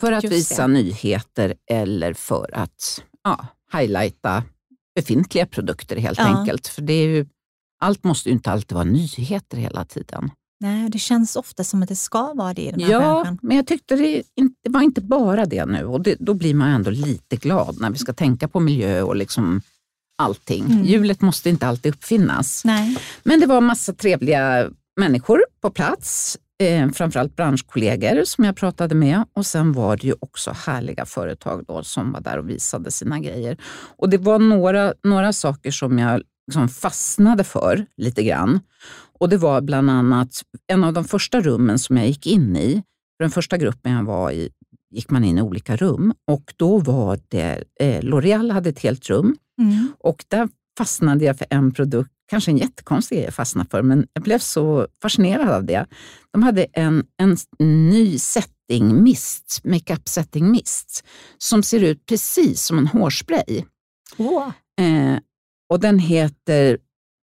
för 0.02 0.12
att 0.12 0.24
Just 0.24 0.36
visa 0.36 0.68
det. 0.68 0.74
nyheter 0.74 1.54
eller 1.72 2.14
för 2.14 2.50
att 2.54 3.04
ja, 3.24 3.46
highlighta 3.74 4.44
befintliga 4.96 5.46
produkter 5.46 5.96
helt 5.96 6.20
Ja. 6.20 6.26
enkelt. 6.40 6.68
För 6.68 6.82
det 6.82 6.94
är 6.94 7.08
ju, 7.08 7.26
allt 7.82 8.04
måste 8.04 8.30
ju 8.30 8.34
inte 8.36 8.52
alltid 8.52 8.76
vara 8.76 8.84
nyheter 8.86 9.58
hela 9.58 9.86
tiden. 9.86 10.32
Nej, 10.60 10.90
det 10.90 11.00
känns 11.00 11.36
ofta 11.36 11.64
som 11.64 11.84
att 11.84 11.90
det 11.90 11.96
ska 11.96 12.34
vara 12.34 12.54
det 12.54 12.62
i 12.62 12.72
den 12.72 12.80
här 12.80 12.92
Ja, 12.92 13.00
branschen. 13.00 13.40
men 13.42 13.58
jag 13.58 13.68
tyckte 13.68 13.96
det, 13.96 14.24
inte, 14.36 14.56
det 14.64 14.70
var 14.70 14.82
inte 14.82 15.02
bara 15.02 15.46
det 15.46 15.66
nu 15.66 15.86
och 15.86 16.02
det, 16.02 16.16
då 16.20 16.34
blir 16.34 16.54
man 16.54 16.70
ändå 16.70 16.90
lite 16.92 17.36
glad 17.36 17.78
när 17.82 17.90
vi 17.92 17.98
ska 17.98 18.14
tänka 18.14 18.48
på 18.48 18.60
miljö 18.60 19.02
och 19.02 19.16
liksom 19.16 19.62
allting. 20.24 20.66
Mm. 20.66 20.84
Hjulet 20.84 21.22
måste 21.22 21.50
inte 21.50 21.68
alltid 21.68 21.94
uppfinnas. 21.94 22.62
Nej. 22.66 22.98
Men 23.24 23.40
det 23.40 23.46
var 23.46 23.62
massa 23.62 23.94
trevliga 23.94 24.70
människor 25.00 25.44
på 25.62 25.70
plats. 25.70 26.38
Eh, 26.64 26.90
framförallt 26.90 27.36
branschkollegor 27.36 28.24
som 28.26 28.44
jag 28.44 28.56
pratade 28.56 28.96
med. 28.96 29.24
Och 29.34 29.46
sen 29.46 29.74
var 29.74 29.98
det 29.98 30.08
ju 30.08 30.16
också 30.20 30.56
härliga 30.66 31.06
företag 31.06 31.66
då 31.68 31.84
som 31.84 32.12
var 32.12 32.22
där 32.22 32.38
och 32.38 32.50
visade 32.50 32.92
sina 32.92 33.20
grejer. 33.20 33.58
Och 33.98 34.10
det 34.10 34.18
var 34.18 34.40
några, 34.40 34.94
några 35.04 35.34
saker 35.34 35.72
som 35.72 36.00
jag 36.00 36.22
liksom 36.48 36.70
fastnade 36.70 37.44
för 37.44 37.86
lite 37.98 38.24
grann. 38.24 38.60
Och 39.20 39.30
det 39.30 39.38
var 39.38 39.62
bland 39.62 39.90
annat 39.90 40.30
en 40.68 40.84
av 40.84 40.94
de 40.94 41.06
första 41.06 41.42
rummen 41.42 41.80
som 41.80 41.98
jag 41.98 42.08
gick 42.08 42.28
in 42.28 42.56
i. 42.56 42.84
Den 43.20 43.32
första 43.32 43.58
gruppen 43.58 43.92
jag 43.92 44.04
var 44.04 44.32
i 44.32 44.50
gick 44.94 45.10
man 45.10 45.24
in 45.24 45.38
i 45.38 45.42
olika 45.42 45.76
rum 45.76 46.14
och 46.32 46.54
då 46.58 46.78
var 46.78 47.20
det, 47.28 47.64
eh, 47.80 48.02
L'Oreal 48.02 48.52
hade 48.52 48.70
ett 48.70 48.80
helt 48.80 49.10
rum 49.10 49.36
Mm. 49.62 49.94
och 50.00 50.26
där 50.28 50.50
fastnade 50.78 51.26
jag 51.26 51.38
för 51.38 51.48
en 51.50 51.72
produkt, 51.74 52.12
kanske 52.30 52.52
en 52.52 52.58
jättekonstig 52.58 53.16
grej 53.18 53.26
jag 53.26 53.34
fastnade 53.34 53.70
för, 53.70 53.82
men 53.82 54.08
jag 54.14 54.24
blev 54.24 54.40
så 54.40 54.88
fascinerad 55.02 55.50
av 55.50 55.66
det. 55.66 55.86
De 56.32 56.44
hade 56.44 56.64
en, 56.74 57.06
en 57.18 57.38
ny 57.60 58.20
setting 58.20 59.04
mist, 59.04 59.62
makeup 59.64 60.08
setting 60.10 60.52
mist, 60.52 61.04
som 61.38 61.64
ser 61.64 61.84
ut 61.84 62.06
precis 62.06 62.64
som 62.64 62.78
en 62.78 62.88
hårspray. 62.88 63.64
Åh. 64.18 64.48
Eh, 64.82 65.18
och 65.70 65.80
den 65.80 66.00
heter 66.00 66.78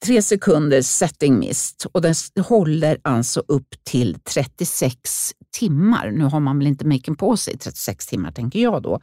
3 0.06 0.22
sekunders 0.22 0.86
setting 0.86 1.40
mist 1.40 1.86
och 1.92 2.02
den 2.02 2.14
håller 2.48 2.98
alltså 3.02 3.44
upp 3.48 3.76
till 3.84 4.18
36 4.24 5.32
timmar. 5.60 6.12
Nu 6.12 6.24
har 6.24 6.40
man 6.40 6.58
väl 6.58 6.68
inte 6.68 6.88
maken 6.88 7.16
på 7.16 7.38
sig 7.38 7.54
i 7.54 7.58
36 7.58 8.08
timmar 8.08 8.32
tänker 8.32 8.60
jag 8.60 8.82
då. 8.84 9.00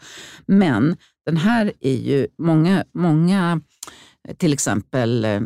Men 0.46 0.96
den 1.26 1.36
här 1.36 1.72
är 1.80 1.96
ju 1.96 2.26
många, 2.38 2.84
många 2.94 3.60
eh, 4.28 4.34
till 4.36 4.52
exempel 4.52 5.24
eh, 5.24 5.40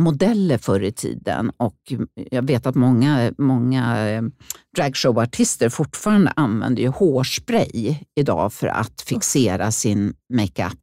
modeller 0.00 0.58
förr 0.58 0.82
i 0.82 0.92
tiden 0.92 1.50
och 1.56 1.76
jag 2.30 2.42
vet 2.46 2.66
att 2.66 2.74
många, 2.74 3.32
många 3.38 4.08
eh, 4.08 4.22
dragshowartister 4.76 5.68
fortfarande 5.68 6.32
använder 6.36 6.82
ju 6.82 6.88
hårspray 6.88 7.98
idag 8.16 8.52
för 8.52 8.66
att 8.66 9.00
fixera 9.06 9.70
sin 9.72 10.14
makeup. 10.32 10.78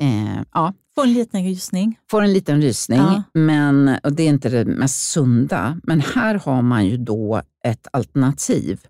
Eh, 0.00 0.42
ja, 0.52 0.74
Få 0.94 1.02
en 1.02 1.12
liten 1.12 1.44
rysning. 1.44 1.98
får 2.10 2.22
en 2.22 2.32
liten 2.32 2.62
rysning, 2.62 2.98
Ja. 2.98 3.22
men, 3.34 3.96
och 4.02 4.12
det 4.12 4.22
är 4.22 4.28
inte 4.28 4.48
det 4.48 4.64
mest 4.64 5.10
sunda. 5.10 5.80
Men 5.82 6.00
här 6.00 6.34
har 6.34 6.62
man 6.62 6.86
ju 6.86 6.96
då 6.96 7.42
ett 7.66 7.86
alternativ. 7.92 8.80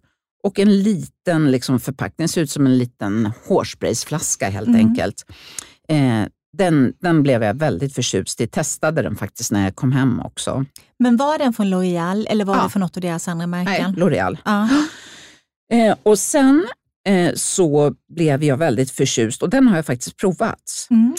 Och 0.44 0.58
en 0.58 0.82
liten 0.82 1.50
liksom, 1.50 1.80
förpackning, 1.80 2.28
ser 2.28 2.40
ut 2.40 2.50
som 2.50 2.66
en 2.66 2.78
liten 2.78 3.32
hårspraysflaska 3.48 4.50
helt 4.50 4.68
Mm. 4.68 4.80
enkelt. 4.86 5.24
Eh, 5.88 6.22
den, 6.58 6.92
den 7.00 7.22
blev 7.22 7.42
jag 7.42 7.54
väldigt 7.54 7.94
förtjust 7.94 8.40
i. 8.40 8.46
Testade 8.46 9.02
den 9.02 9.16
faktiskt 9.16 9.52
när 9.52 9.64
jag 9.64 9.76
kom 9.76 9.92
hem 9.92 10.20
också. 10.20 10.64
Men 10.98 11.16
var 11.16 11.38
den 11.38 11.52
från 11.52 11.66
L'Oreal 11.74 12.26
eller 12.28 12.44
var 12.44 12.56
Ja. 12.56 12.62
det 12.62 12.70
från 12.70 12.80
något 12.80 12.96
av 12.96 13.00
deras 13.00 13.28
andra 13.28 13.46
Nej, 13.46 13.64
märken? 13.64 13.94
L'Oreal. 13.96 14.38
Ja. 14.44 14.68
Eh, 15.72 15.96
och 16.02 16.18
sen 16.18 16.66
eh, 17.08 17.32
så 17.34 17.94
blev 18.08 18.44
jag 18.44 18.56
väldigt 18.56 18.90
förtjust 18.90 19.42
och 19.42 19.50
den 19.50 19.68
har 19.68 19.76
jag 19.76 19.86
faktiskt 19.86 20.16
provat. 20.16 20.88
Mm. 20.90 21.14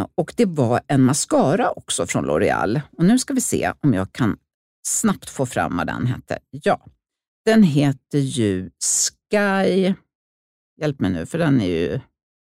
Eh, 0.00 0.06
och 0.14 0.32
det 0.36 0.44
var 0.44 0.80
en 0.86 1.02
mascara 1.02 1.70
också 1.70 2.06
från 2.06 2.26
L'Oreal. 2.26 2.80
Och 2.98 3.04
nu 3.04 3.18
ska 3.18 3.34
vi 3.34 3.40
se 3.40 3.72
om 3.82 3.94
jag 3.94 4.12
kan 4.12 4.36
snabbt 4.86 5.30
få 5.30 5.46
fram 5.46 5.76
vad 5.76 5.86
den 5.86 6.06
hette. 6.06 6.38
Ja, 6.50 6.80
den 7.44 7.62
heter 7.62 8.18
ju 8.18 8.70
Sky... 8.78 9.94
Hjälp 10.80 11.00
mig 11.00 11.10
nu, 11.10 11.26
för 11.26 11.38
den 11.38 11.60
är 11.60 11.66
ju 11.66 12.00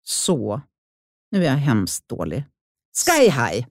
så... 0.04 0.60
Nu 1.30 1.40
är 1.44 1.50
jag 1.50 1.56
hemskt 1.56 2.08
dålig. 2.08 2.44
Sky 3.06 3.22
High. 3.22 3.66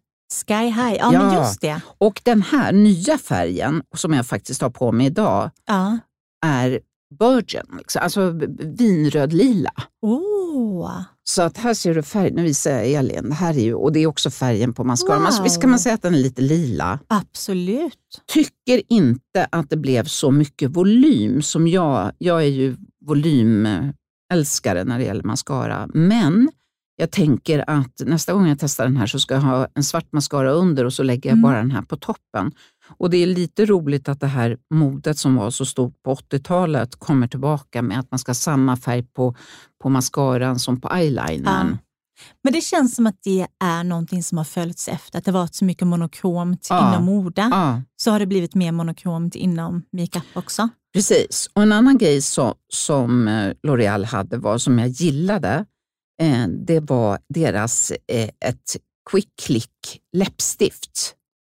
Sky 0.45 0.53
High, 0.53 0.93
ja, 0.95 1.11
men 1.11 1.33
Ja. 1.33 1.39
just 1.47 1.61
det. 1.61 1.81
Och 1.97 2.21
den 2.25 2.41
här 2.41 2.71
nya 2.73 3.17
färgen, 3.17 3.83
som 3.95 4.13
jag 4.13 4.25
faktiskt 4.27 4.61
har 4.61 4.69
på 4.69 4.91
mig 4.91 5.07
idag, 5.07 5.51
Ja. 5.65 5.99
är 6.45 6.79
Virgin, 7.19 7.77
liksom. 7.77 8.01
alltså 8.03 8.29
v- 8.29 8.45
vinröd-lila. 8.59 9.71
Oh. 10.01 11.01
Så 11.27 11.41
att 11.41 11.57
här 11.57 11.73
ser 11.73 11.95
du 11.95 12.03
färg, 12.03 12.31
nu 12.31 12.43
visar 12.43 12.71
jag 12.71 12.87
Elin, 12.87 13.29
det 13.29 13.35
här 13.35 13.53
är 13.57 13.61
ju, 13.63 13.73
och 13.73 13.91
det 13.91 13.99
är 13.99 14.07
också 14.07 14.29
färgen 14.29 14.73
på 14.73 14.83
mascaran. 14.83 15.23
Wow. 15.23 15.43
Visst 15.43 15.61
kan 15.61 15.69
man 15.69 15.79
säga 15.79 15.95
att 15.95 16.01
den 16.01 16.13
är 16.15 16.19
lite 16.19 16.41
lila. 16.41 16.99
Absolut. 17.07 17.93
Tycker 18.33 18.81
inte 18.89 19.47
att 19.51 19.69
det 19.69 19.77
blev 19.77 20.03
så 20.03 20.31
mycket 20.31 20.71
volym 20.71 21.41
som 21.41 21.67
jag, 21.67 22.11
jag 22.17 22.41
är 22.43 22.47
ju 22.47 22.75
volymälskare 23.05 24.83
när 24.83 24.97
det 24.99 25.03
gäller 25.05 25.23
mascara. 25.23 25.89
Men 25.93 26.49
jag 26.97 27.11
tänker 27.11 27.69
att 27.69 28.01
nästa 28.05 28.33
gång 28.33 28.47
jag 28.47 28.59
testar 28.59 28.83
den 28.83 28.97
här 28.97 29.07
så 29.07 29.19
ska 29.19 29.33
jag 29.33 29.41
ha 29.41 29.67
en 29.75 29.83
svart 29.83 30.11
mascara 30.11 30.51
under 30.51 30.85
och 30.85 30.93
så 30.93 31.03
lägger 31.03 31.29
jag 31.29 31.33
Mm. 31.37 31.41
bara 31.43 31.57
den 31.57 31.71
här 31.71 31.81
på 31.81 31.95
toppen. 31.97 32.51
Och 32.87 33.09
det 33.09 33.17
är 33.17 33.27
lite 33.27 33.65
roligt 33.65 34.09
att 34.09 34.19
det 34.19 34.27
här 34.27 34.57
modet 34.73 35.17
som 35.17 35.35
var 35.35 35.49
så 35.49 35.65
stort 35.65 36.03
på 36.03 36.15
80-talet 36.15 36.95
kommer 36.95 37.27
tillbaka 37.27 37.81
med 37.81 37.99
att 37.99 38.11
man 38.11 38.19
ska 38.19 38.29
ha 38.29 38.35
samma 38.35 38.77
färg 38.77 39.03
på, 39.03 39.35
på 39.83 39.89
mascaran 39.89 40.59
som 40.59 40.81
på 40.81 40.89
eyelinern. 40.89 41.67
Ja. 41.71 41.77
Men 42.43 42.53
det 42.53 42.61
känns 42.61 42.95
som 42.95 43.07
att 43.07 43.17
det 43.23 43.47
är 43.63 43.83
någonting 43.83 44.23
som 44.23 44.37
har 44.37 44.45
följts 44.45 44.87
efter, 44.87 45.17
att 45.19 45.25
det 45.25 45.31
varit 45.31 45.55
så 45.55 45.65
mycket 45.65 45.87
monokromt 45.87 46.67
Ja. 46.69 46.89
inom 46.89 47.05
mode. 47.05 47.41
Ja, 47.51 47.81
Så 47.95 48.11
har 48.11 48.19
det 48.19 48.25
blivit 48.25 48.55
mer 48.55 48.71
monokromt 48.71 49.35
inom 49.35 49.81
makeup 49.91 50.23
också. 50.33 50.69
precis. 50.93 51.49
Och 51.53 51.61
en 51.61 51.71
annan 51.71 51.97
grej 51.97 52.21
så, 52.21 52.55
som 52.73 53.27
eh, 53.27 53.53
L'Oreal 53.67 54.05
hade, 54.05 54.37
var, 54.37 54.57
som 54.57 54.79
jag 54.79 54.87
gillade, 54.89 55.65
eh, 56.21 56.47
det 56.47 56.79
var 56.79 57.19
deras 57.33 57.91
eh, 57.91 58.29
ett 58.45 58.77
quick 59.11 59.29
click 59.41 60.01
läppstift. 60.17 61.15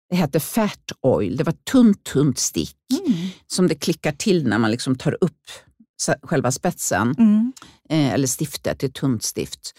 Det 0.09 0.15
hette 0.15 0.39
Fat 0.39 0.91
Oil. 1.01 1.37
Det 1.37 1.43
var 1.43 1.53
ett 1.53 1.65
tunt, 1.65 2.03
tunt 2.03 2.39
stick 2.39 2.75
som 3.47 3.67
det 3.67 3.75
klickar 3.75 4.11
till 4.11 4.47
när 4.47 4.57
man 4.57 4.71
liksom 4.71 4.95
tar 4.95 5.17
upp 5.21 5.41
själva 6.23 6.51
spetsen. 6.51 7.15
Mm. 7.17 7.53
eh, 7.89 8.13
eller 8.13 8.27
stiftet, 8.27 8.83
ett 8.83 8.93
tunt 8.93 9.23
stift. 9.23 9.73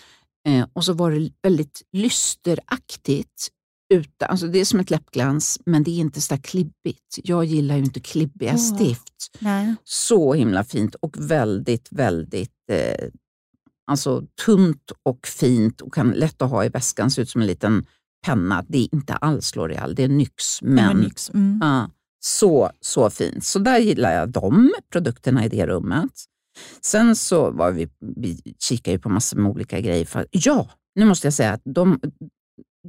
Eh, 0.49 0.67
och 0.73 0.85
så 0.85 0.93
var 0.93 1.11
det 1.11 1.31
väldigt 1.43 1.83
lysteraktigt. 1.93 3.49
Ute. 3.95 4.27
Alltså 4.27 4.47
det 4.47 4.59
är 4.59 4.65
som 4.65 4.81
ett 4.81 4.91
läppglans, 4.91 5.61
men 5.67 5.83
det 5.83 5.91
är 5.91 5.99
inte 5.99 6.21
så 6.21 6.39
klibbigt. 6.39 7.19
Jag 7.25 7.45
gillar 7.45 7.77
ju 7.77 7.85
inte 7.85 8.01
klibbiga 8.01 8.53
Åh. 8.53 8.59
stift. 8.59 9.31
Nej. 9.39 9.75
Så 9.85 10.35
himla 10.35 10.65
fint 10.65 10.95
och 10.95 11.17
väldigt, 11.19 11.89
väldigt 11.91 12.71
eh, 12.73 13.09
alltså 13.87 14.23
tunt 14.45 14.93
och 15.03 15.27
fint 15.27 15.81
och 15.81 15.95
kan 15.95 16.11
lätt 16.11 16.43
att 16.43 16.51
ha 16.51 16.65
i 16.65 16.69
väskan. 16.69 17.11
Ser 17.11 17.23
ut 17.23 17.31
som 17.31 17.41
en 17.41 17.47
liten 17.47 17.87
penna. 18.27 18.65
Det 18.69 18.79
är 18.79 18.95
inte 18.95 19.15
alls 19.15 19.55
L'Oreal, 19.57 19.95
det 19.95 20.03
är 20.03 20.09
NYX. 20.09 20.63
Men, 20.63 20.97
nyx. 20.97 21.31
Mm. 21.31 21.59
Ja, 21.63 21.91
så, 22.21 22.71
så 22.81 23.11
fint. 23.11 23.45
Så 23.45 23.59
där 23.59 23.79
gillar 23.79 24.13
jag 24.13 24.29
de 24.29 24.73
produkterna 24.93 25.45
i 25.45 25.49
det 25.49 25.67
rummet. 25.67 26.13
Sen 26.81 27.17
så 27.17 27.51
var 27.51 27.71
vi, 27.71 27.89
vi 28.17 28.55
kikade 28.59 28.93
ju 28.93 28.99
på 28.99 29.09
massor 29.09 29.37
med 29.37 29.51
olika 29.51 29.81
grejer. 29.81 30.05
För, 30.05 30.27
ja, 30.31 30.69
nu 30.95 31.05
måste 31.05 31.27
jag 31.27 31.35
säga 31.35 31.53
att 31.53 31.63
de, 31.65 32.01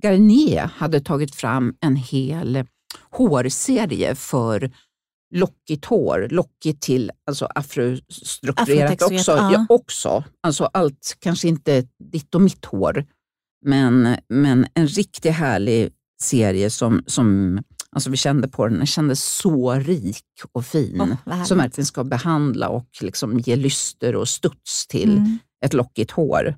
Garnier 0.04 0.72
hade 0.76 1.00
tagit 1.00 1.36
fram 1.36 1.76
en 1.80 1.96
hel 1.96 2.66
hårserie 3.10 4.16
för 4.16 4.72
lockigt 5.34 5.86
hår, 5.86 6.28
lockigt 6.32 6.82
till 6.82 7.12
alltså 7.26 7.46
afrostrukturerat 7.46 9.02
också. 9.02 9.32
ja. 9.32 9.52
Ja, 9.54 9.66
också. 9.70 10.24
Alltså 10.44 10.66
allt, 10.66 11.18
kanske 11.20 11.48
inte 11.48 11.88
ditt 12.12 12.36
och 12.36 12.42
mitt 12.42 12.66
hår, 12.66 13.06
men, 13.66 14.16
men 14.30 14.68
en 14.74 14.88
riktigt 14.88 15.34
härlig 15.34 15.92
serie 16.22 16.70
som, 16.70 17.04
som 17.08 17.60
alltså 17.92 18.10
vi 18.10 18.18
kände 18.18 18.48
på 18.48 18.68
den, 18.68 18.78
den 18.78 18.86
kändes 18.86 19.24
så 19.24 19.74
rik 19.74 20.24
och 20.52 20.66
fin. 20.66 21.18
Härligt. 21.26 21.48
som 21.48 21.58
verkligen 21.58 21.86
ska 21.86 22.04
behandla 22.04 22.70
och 22.70 22.90
liksom 23.02 23.40
ge 23.40 23.56
lyster 23.56 24.16
och 24.16 24.28
studs 24.30 24.88
till 24.88 25.18
Mm. 25.18 25.38
ett 25.66 25.74
lockigt 25.74 26.12
hår. 26.12 26.56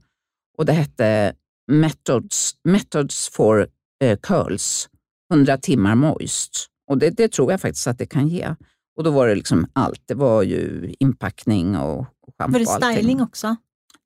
Och 0.58 0.66
det 0.66 0.74
hette 0.74 1.34
Methods, 1.72 2.56
Methods 2.64 3.30
for 3.30 3.68
eh, 4.04 4.18
Curls, 4.20 4.90
100 5.34 5.58
timmar 5.58 5.96
moist. 5.96 6.68
Och 6.90 6.98
det, 6.98 7.10
det 7.10 7.32
tror 7.32 7.52
jag 7.52 7.62
faktiskt 7.62 7.88
att 7.88 7.98
det 7.98 8.06
kan 8.06 8.28
ge. 8.28 8.56
Och 8.98 9.04
då 9.04 9.12
var 9.12 9.28
det 9.28 9.36
liksom 9.36 9.68
allt. 9.74 10.02
Det 10.06 10.14
var 10.14 10.44
ju 10.44 10.94
inpackning 11.00 11.78
och, 11.78 12.06
schampo 12.38 12.60
Var 12.60 12.80
det 12.80 12.94
styling 12.96 13.22
också? 13.22 13.56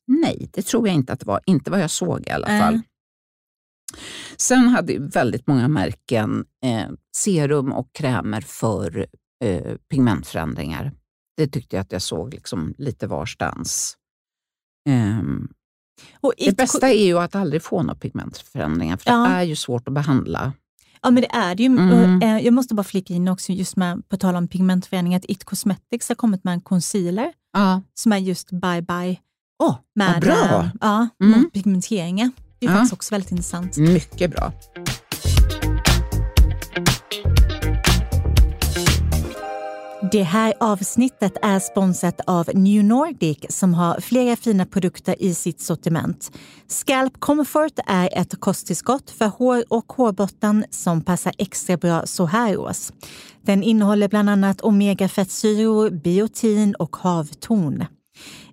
Nej, 0.08 0.50
det 0.54 0.62
tror 0.66 0.88
jag 0.88 0.96
inte 0.96 1.14
att 1.14 1.20
det 1.20 1.26
var. 1.26 1.42
Inte 1.46 1.72
vad 1.72 1.80
jag 1.80 1.92
såg 1.92 2.28
i 2.28 2.30
alla 2.30 2.48
fall. 2.48 2.82
Sen 4.38 4.68
hade 4.68 5.00
väldigt 5.00 5.48
många 5.48 5.68
märken 5.68 6.46
eh, 6.66 6.90
serum 7.16 7.72
och 7.72 7.94
krämer 7.94 8.42
för 8.42 9.08
eh, 9.44 9.76
pigmentförändringar. 9.90 10.92
Det 11.38 11.48
tyckte 11.48 11.76
jag 11.76 11.82
att 11.82 11.92
jag 11.92 12.02
såg 12.02 12.34
liksom 12.34 12.74
lite 12.78 13.08
varstans. 13.08 13.98
Och 16.22 16.34
det 16.38 16.58
bästa 16.58 16.90
är 16.90 17.06
ju 17.06 17.20
att 17.20 17.36
aldrig 17.36 17.62
få 17.64 17.82
några 17.84 17.96
pigmentförändringar, 18.00 18.98
för 18.98 19.12
Ja. 19.12 19.18
det 19.18 19.36
är 19.36 19.44
ju 19.44 19.56
svårt 19.56 19.88
att 19.88 19.94
behandla. 19.94 20.54
Ja, 21.02 21.12
men 21.12 21.22
det 21.22 21.30
är 21.36 21.56
det 21.56 21.64
ju. 21.64 21.68
Mm. 21.68 21.90
Och, 22.18 22.24
eh, 22.24 22.40
Jag 22.46 22.54
måste 22.54 22.76
bara 22.76 22.84
flika 22.84 23.14
in 23.14 23.28
också, 23.28 23.52
just 23.52 23.76
med, 23.76 24.10
på 24.10 24.18
tal 24.18 24.36
om 24.36 24.48
pigmentförändring, 24.48 25.16
att 25.16 25.26
It 25.28 25.44
Cosmetics 25.44 26.10
har 26.10 26.16
kommit 26.16 26.44
med 26.44 26.54
en 26.54 26.62
concealer 26.62 27.34
Ja, 27.54 27.82
som 27.94 28.12
är 28.12 28.18
just 28.18 28.50
bye 28.52 28.82
bye 28.82 29.20
oh, 29.60 29.76
med 29.96 30.22
bra! 30.22 30.34
eh, 30.34 30.70
ja, 30.82 31.08
Mm. 31.24 31.42
mot 31.42 31.54
pigmenteringar. 31.54 32.32
Det 32.60 32.66
är 32.66 32.70
Ja. 32.70 32.76
faktiskt 32.76 32.94
också 32.94 33.14
väldigt 33.14 33.32
intressant. 33.32 33.78
Mycket 33.78 34.32
bra. 34.32 34.52
Det 40.12 40.24
här 40.24 40.54
avsnittet 40.60 41.38
är 41.42 41.60
sponsrat 41.60 42.22
av 42.28 42.50
New 42.54 42.84
Nordic 42.84 43.38
som 43.50 43.74
har 43.74 44.00
flera 44.02 44.36
fina 44.36 44.66
produkter 44.66 45.16
i 45.22 45.34
sitt 45.34 45.62
sortiment. 45.62 46.32
Scalp 46.68 47.20
Comfort 47.20 47.80
är 47.88 48.10
ett 48.14 48.40
kosttillskott 48.40 49.10
för 49.12 49.26
hår 49.28 49.64
och 49.70 49.94
hårbotten 49.94 50.66
som 50.70 51.02
passar 51.02 51.34
extra 51.38 51.78
bra 51.78 52.06
så 52.06 52.26
här 52.26 52.58
års. 52.58 52.92
Den 53.42 53.64
innehåller 53.64 54.08
bland 54.08 54.30
annat 54.30 54.62
omegafettsyror, 54.62 55.90
biotin 55.90 56.76
och 56.76 56.96
havtorn. 56.96 57.86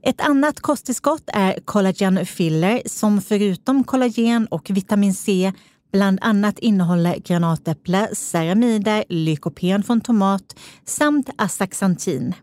Ett 0.07 0.21
annat 0.21 0.61
kosttillskott 0.61 1.23
är 1.27 1.61
Collagen 1.65 2.27
Filler 2.27 2.83
som 2.87 3.21
förutom 3.21 3.85
kollagen 3.85 4.47
och 4.47 4.71
vitamin 4.71 5.15
C 5.15 5.53
bland 5.93 6.19
annat 6.23 6.59
innehåller 6.59 7.17
granatäpple, 7.19 8.15
ceramider, 8.15 9.05
lykopen 9.09 9.83
från 9.83 10.01
tomat 10.01 10.57
samt 10.85 11.31
astaxantin. 11.39 12.35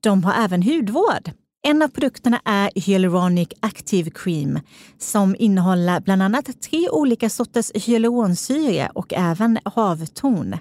De 0.00 0.24
har 0.24 0.44
även 0.44 0.62
hudvård. 0.62 1.30
En 1.66 1.82
av 1.82 1.88
produkterna 1.88 2.40
är 2.44 2.70
Hyaluronic 2.74 3.48
Active 3.60 4.10
Cream 4.10 4.60
som 4.98 5.36
innehåller 5.38 6.00
bland 6.00 6.22
annat 6.22 6.62
tre 6.62 6.88
olika 6.88 7.30
sorters 7.30 7.72
hyaluronsyra 7.74 8.90
och 8.94 9.12
även 9.14 9.58
havtorn. 9.64 10.58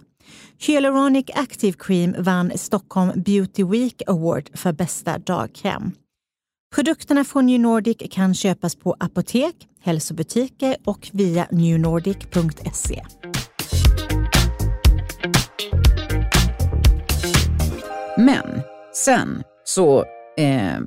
Hyaluronic 0.59 1.25
Active 1.33 1.77
Cream 1.79 2.15
vann 2.19 2.51
Stockholm 2.55 3.11
Beauty 3.15 3.63
Week 3.63 4.01
Award 4.07 4.49
för 4.53 4.73
bästa 4.73 5.17
dagkräm. 5.17 5.91
Produkterna 6.75 7.23
från 7.23 7.45
New 7.45 7.59
Nordic 7.59 7.97
kan 8.11 8.33
köpas 8.33 8.75
på 8.75 8.95
apotek, 8.99 9.67
hälsobutiker 9.79 10.75
och 10.85 11.09
via 11.13 11.47
newnordic.se. 11.51 13.03
Men 18.17 18.61
sen 18.93 19.43
så, 19.63 20.05
eh, 20.37 20.79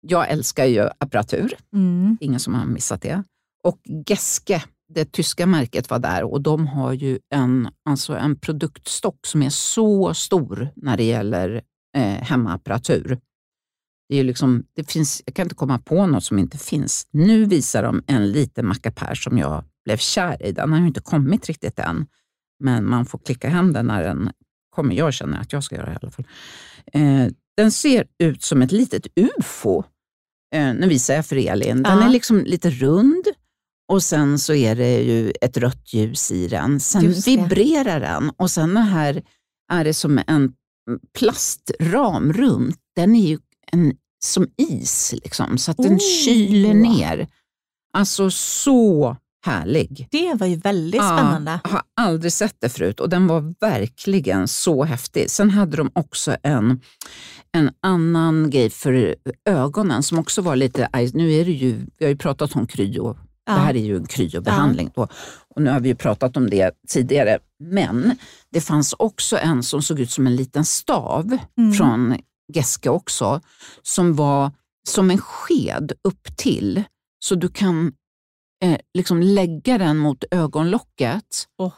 jag 0.00 0.30
älskar 0.30 0.64
ju 0.64 0.88
apparatur. 0.98 1.56
Mm. 1.74 2.18
ingen 2.20 2.40
som 2.40 2.54
har 2.54 2.66
missat 2.66 3.02
det. 3.02 3.22
Och 3.64 3.80
Geske, 4.06 4.62
det 4.94 5.12
tyska 5.12 5.46
märket, 5.46 5.90
var 5.90 5.98
där 5.98 6.24
och 6.24 6.40
de 6.40 6.66
har 6.66 6.92
ju 6.92 7.18
en, 7.34 7.68
alltså 7.84 8.16
en 8.16 8.38
produktstock 8.38 9.26
som 9.26 9.42
är 9.42 9.50
så 9.50 10.14
stor 10.14 10.68
när 10.76 10.96
det 10.96 11.04
gäller 11.04 11.62
eh, 11.96 12.02
hemmaapparatur. 12.02 13.18
Det 14.10 14.16
är 14.16 14.24
liksom, 14.24 14.64
det 14.74 14.90
finns, 14.92 15.22
jag 15.26 15.34
kan 15.34 15.42
inte 15.44 15.54
komma 15.54 15.78
på 15.78 16.06
något 16.06 16.24
som 16.24 16.38
inte 16.38 16.58
finns. 16.58 17.06
Nu 17.10 17.44
visar 17.44 17.82
de 17.82 18.02
en 18.06 18.32
liten 18.32 18.66
mackapär 18.66 19.14
som 19.14 19.38
jag 19.38 19.64
blev 19.84 19.96
kär 19.96 20.46
i. 20.46 20.52
Den 20.52 20.72
har 20.72 20.80
ju 20.80 20.86
inte 20.86 21.00
kommit 21.00 21.46
riktigt 21.46 21.78
än, 21.78 22.06
men 22.64 22.88
man 22.88 23.06
får 23.06 23.18
klicka 23.18 23.48
hem 23.48 23.72
den 23.72 23.86
när 23.86 24.02
den 24.04 24.30
kommer. 24.70 24.94
Jag 24.94 25.14
känner 25.14 25.40
att 25.40 25.52
jag 25.52 25.64
ska 25.64 25.74
göra 25.76 25.86
det 25.86 25.92
i 25.92 25.96
alla 26.02 26.10
fall. 26.10 26.24
Eh, 26.92 27.26
den 27.56 27.70
ser 27.72 28.04
ut 28.18 28.42
som 28.42 28.62
ett 28.62 28.72
litet 28.72 29.06
ufo. 29.38 29.82
Eh, 30.54 30.74
nu 30.74 30.88
visar 30.88 31.14
jag 31.14 31.26
för 31.26 31.36
Elin. 31.36 31.82
Den 31.82 31.98
Ja. 31.98 32.04
är 32.06 32.10
liksom 32.10 32.38
lite 32.44 32.70
rund 32.70 33.24
och 33.88 34.02
sen 34.02 34.38
så 34.38 34.54
är 34.54 34.74
det 34.76 35.00
ju 35.02 35.32
ett 35.40 35.56
rött 35.56 35.92
ljus 35.94 36.30
i 36.30 36.48
den. 36.48 36.80
Sen 36.80 37.12
vibrerar 37.26 38.00
den 38.00 38.30
och 38.36 38.50
sen 38.50 38.76
här 38.76 39.22
är 39.72 39.84
det 39.84 39.94
som 39.94 40.20
en 40.26 40.52
plastram 41.18 42.32
runt. 42.32 42.76
Den 42.96 43.14
är 43.16 43.28
ju 43.28 43.38
en, 43.72 43.92
som 44.24 44.46
is, 44.56 45.14
liksom, 45.24 45.58
så 45.58 45.70
att 45.70 45.76
den 45.76 45.94
Oh. 45.94 45.98
kyler 46.24 46.74
ner. 46.74 47.28
Alltså 47.92 48.30
så 48.30 49.16
härlig. 49.46 50.08
Det 50.10 50.34
var 50.34 50.46
ju 50.46 50.56
väldigt 50.56 51.00
spännande. 51.00 51.50
Ja, 51.64 51.70
jag 51.70 51.70
har 51.70 51.82
aldrig 51.96 52.32
sett 52.32 52.56
det 52.60 52.68
förut 52.68 53.00
och 53.00 53.08
den 53.08 53.26
var 53.26 53.54
verkligen 53.60 54.48
så 54.48 54.84
häftig. 54.84 55.30
Sen 55.30 55.50
hade 55.50 55.76
de 55.76 55.90
också 55.92 56.36
en, 56.42 56.80
en 57.52 57.70
annan 57.82 58.50
grej 58.50 58.70
för 58.70 59.14
ögonen 59.44 60.02
som 60.02 60.18
också 60.18 60.42
var 60.42 60.56
lite, 60.56 60.88
nu 61.14 61.32
är 61.32 61.44
det 61.44 61.52
ju, 61.52 61.86
vi 61.98 62.04
har 62.04 62.10
ju 62.10 62.16
pratat 62.16 62.56
om 62.56 62.66
kryo, 62.66 63.16
Ja. 63.46 63.52
det 63.52 63.60
här 63.60 63.74
är 63.76 63.80
ju 63.84 63.96
en 63.96 64.06
kryobehandling 64.06 64.90
då, 64.94 65.08
och 65.54 65.62
nu 65.62 65.70
har 65.70 65.80
vi 65.80 65.88
ju 65.88 65.94
pratat 65.94 66.36
om 66.36 66.50
det 66.50 66.70
tidigare. 66.88 67.38
Men 67.64 68.16
det 68.52 68.60
fanns 68.60 68.94
också 68.98 69.38
en 69.38 69.62
som 69.62 69.82
såg 69.82 70.00
ut 70.00 70.10
som 70.10 70.26
en 70.26 70.36
liten 70.36 70.64
stav 70.64 71.38
Mm. 71.58 71.72
från 71.72 72.16
Geske 72.54 72.90
också, 72.90 73.40
som 73.82 74.14
var 74.14 74.52
som 74.88 75.10
en 75.10 75.18
sked 75.18 75.92
upp 76.04 76.36
till 76.36 76.84
så 77.24 77.34
du 77.34 77.48
kan 77.48 77.92
eh, 78.64 78.78
liksom 78.94 79.22
lägga 79.22 79.78
den 79.78 79.98
mot 79.98 80.24
ögonlocket 80.30 81.48
Åh. 81.58 81.72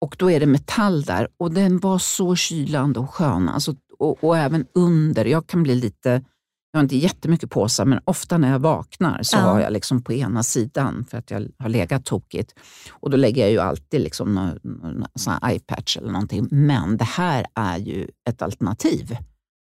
och 0.00 0.16
då 0.18 0.30
är 0.30 0.40
det 0.40 0.46
metall 0.46 1.02
där 1.02 1.28
och 1.36 1.52
den 1.52 1.78
var 1.78 1.98
så 1.98 2.36
kylande 2.36 3.00
och 3.00 3.14
skön. 3.14 3.48
Alltså, 3.48 3.74
och, 3.98 4.24
och 4.24 4.38
även 4.38 4.66
under. 4.74 5.24
Jag 5.24 5.46
kan 5.46 5.62
bli 5.62 5.74
lite 5.74 6.24
jag 6.72 6.78
har 6.78 6.82
inte 6.82 6.96
jättemycket 6.96 7.50
påsar, 7.50 7.84
men 7.84 8.00
ofta 8.04 8.38
när 8.38 8.50
jag 8.50 8.58
vaknar 8.58 9.22
så 9.22 9.36
ja. 9.36 9.40
har 9.40 9.60
jag 9.60 9.72
liksom 9.72 10.02
på 10.02 10.12
ena 10.12 10.42
sidan 10.42 11.04
för 11.10 11.18
att 11.18 11.30
jag 11.30 11.48
har 11.58 11.68
legat 11.68 12.04
tokigt. 12.04 12.54
Och 12.90 13.10
då 13.10 13.16
lägger 13.16 13.42
jag 13.42 13.50
ju 13.50 13.58
alltid 13.58 14.00
liksom 14.00 14.34
någon, 14.34 14.58
någon 14.62 15.06
sån 15.14 15.34
iPatch 15.46 15.96
eller 15.96 16.12
någonting. 16.12 16.48
Men 16.50 16.96
det 16.96 17.04
här 17.04 17.46
är 17.54 17.78
ju 17.78 18.08
ett 18.28 18.42
alternativ. 18.42 19.16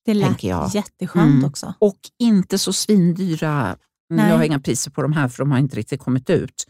Det 0.07 0.13
lät 0.13 0.43
jag. 0.43 0.69
jätteskönt 0.73 1.33
mm. 1.33 1.45
också. 1.45 1.73
Och 1.79 1.99
inte 2.19 2.57
så 2.57 2.73
svindyra. 2.73 3.77
Nej. 4.09 4.29
Jag 4.29 4.37
har 4.37 4.43
inga 4.43 4.59
priser 4.59 4.91
på 4.91 5.01
de 5.01 5.13
här 5.13 5.27
för 5.27 5.37
de 5.37 5.51
har 5.51 5.59
inte 5.59 5.75
riktigt 5.75 6.01
kommit 6.01 6.29
ut. 6.29 6.65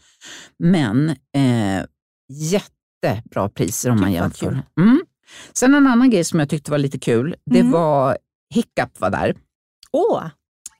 Men 0.58 1.10
eh, 1.10 1.84
jättebra 2.32 3.48
priser 3.48 3.90
om 3.90 3.96
Gud, 3.96 4.02
man 4.02 4.12
jämför. 4.12 4.62
Mm. 4.80 5.00
Sen 5.52 5.74
en 5.74 5.86
annan 5.86 6.10
grej 6.10 6.24
som 6.24 6.38
jag 6.38 6.48
tyckte 6.48 6.70
var 6.70 6.78
lite 6.78 6.98
kul, 6.98 7.36
det 7.50 7.60
mm. 7.60 7.72
var 7.72 8.18
Hiccup 8.54 9.00
var 9.00 9.10
där. 9.10 9.36
Åh, 9.92 10.22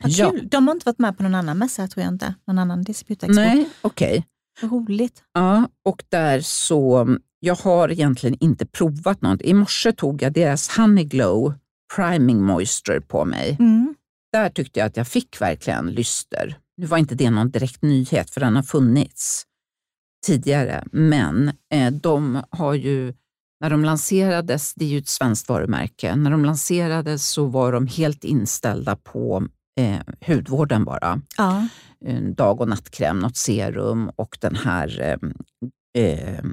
vad 0.02 0.10
ja. 0.12 0.30
kul. 0.30 0.48
De 0.48 0.68
har 0.68 0.74
inte 0.74 0.86
varit 0.86 0.98
med 0.98 1.16
på 1.16 1.22
någon 1.22 1.34
annan 1.34 1.58
mässa, 1.58 1.86
tror 1.86 2.04
jag 2.04 2.12
inte. 2.12 2.34
Någon 2.46 2.58
annan 2.58 2.82
disputexpo. 2.82 3.40
Nej, 3.40 3.68
okej. 3.80 4.26
Okay. 4.58 4.68
roligt. 4.68 5.22
Ja, 5.32 5.68
och 5.84 6.04
där 6.08 6.40
så, 6.40 7.08
jag 7.40 7.54
har 7.54 7.92
egentligen 7.92 8.36
inte 8.40 8.66
provat 8.66 9.22
något. 9.22 9.42
I 9.42 9.54
morse 9.54 9.92
tog 9.92 10.22
jag 10.22 10.32
deras 10.32 10.76
Honey 10.76 11.04
Glow 11.04 11.54
Priming 11.96 12.42
Moisture 12.42 13.00
på 13.00 13.24
mig. 13.24 13.56
Mm. 13.58 13.94
Där 14.32 14.50
tyckte 14.50 14.80
jag 14.80 14.86
att 14.86 14.96
jag 14.96 15.08
fick 15.08 15.40
verkligen 15.40 15.90
lyster. 15.90 16.58
Nu 16.76 16.86
var 16.86 16.98
inte 16.98 17.14
det 17.14 17.30
någon 17.30 17.50
direkt 17.50 17.82
nyhet, 17.82 18.30
för 18.30 18.40
den 18.40 18.56
har 18.56 18.62
funnits 18.62 19.44
tidigare, 20.26 20.84
men 20.92 21.52
eh, 21.72 21.92
de 21.92 22.42
har 22.50 22.74
ju 22.74 23.14
när 23.60 23.70
de 23.70 23.84
lanserades, 23.84 24.74
det 24.74 24.84
är 24.84 24.88
ju 24.88 24.98
ett 24.98 25.08
svenskt 25.08 25.48
varumärke, 25.48 26.16
när 26.16 26.30
de 26.30 26.44
lanserades 26.44 27.26
så 27.26 27.46
var 27.46 27.72
de 27.72 27.86
helt 27.86 28.24
inställda 28.24 28.96
på 28.96 29.46
eh, 29.80 29.98
hudvården 30.26 30.84
bara. 30.84 31.20
Ja. 31.36 31.68
Dag 32.36 32.60
och 32.60 32.68
nattkräm, 32.68 33.18
något 33.18 33.36
serum 33.36 34.10
och 34.16 34.38
den 34.40 34.56
här 34.56 35.00
eh, 35.00 36.02
eh, 36.04 36.44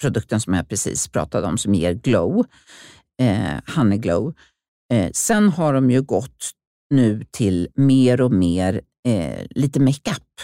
produkten 0.00 0.40
som 0.40 0.54
jag 0.54 0.68
precis 0.68 1.08
pratade 1.08 1.46
om 1.46 1.58
som 1.58 1.74
ger 1.74 1.92
glow, 1.92 2.44
eh, 3.20 3.74
Honey 3.76 3.98
Glow. 3.98 4.34
Eh, 4.92 5.10
sen 5.12 5.48
har 5.48 5.74
de 5.74 5.90
ju 5.90 6.02
gått 6.02 6.50
nu 6.90 7.24
till 7.30 7.68
mer 7.74 8.20
och 8.20 8.32
mer 8.32 8.80
eh, 9.08 9.46
lite 9.50 9.80
makeup. 9.80 10.40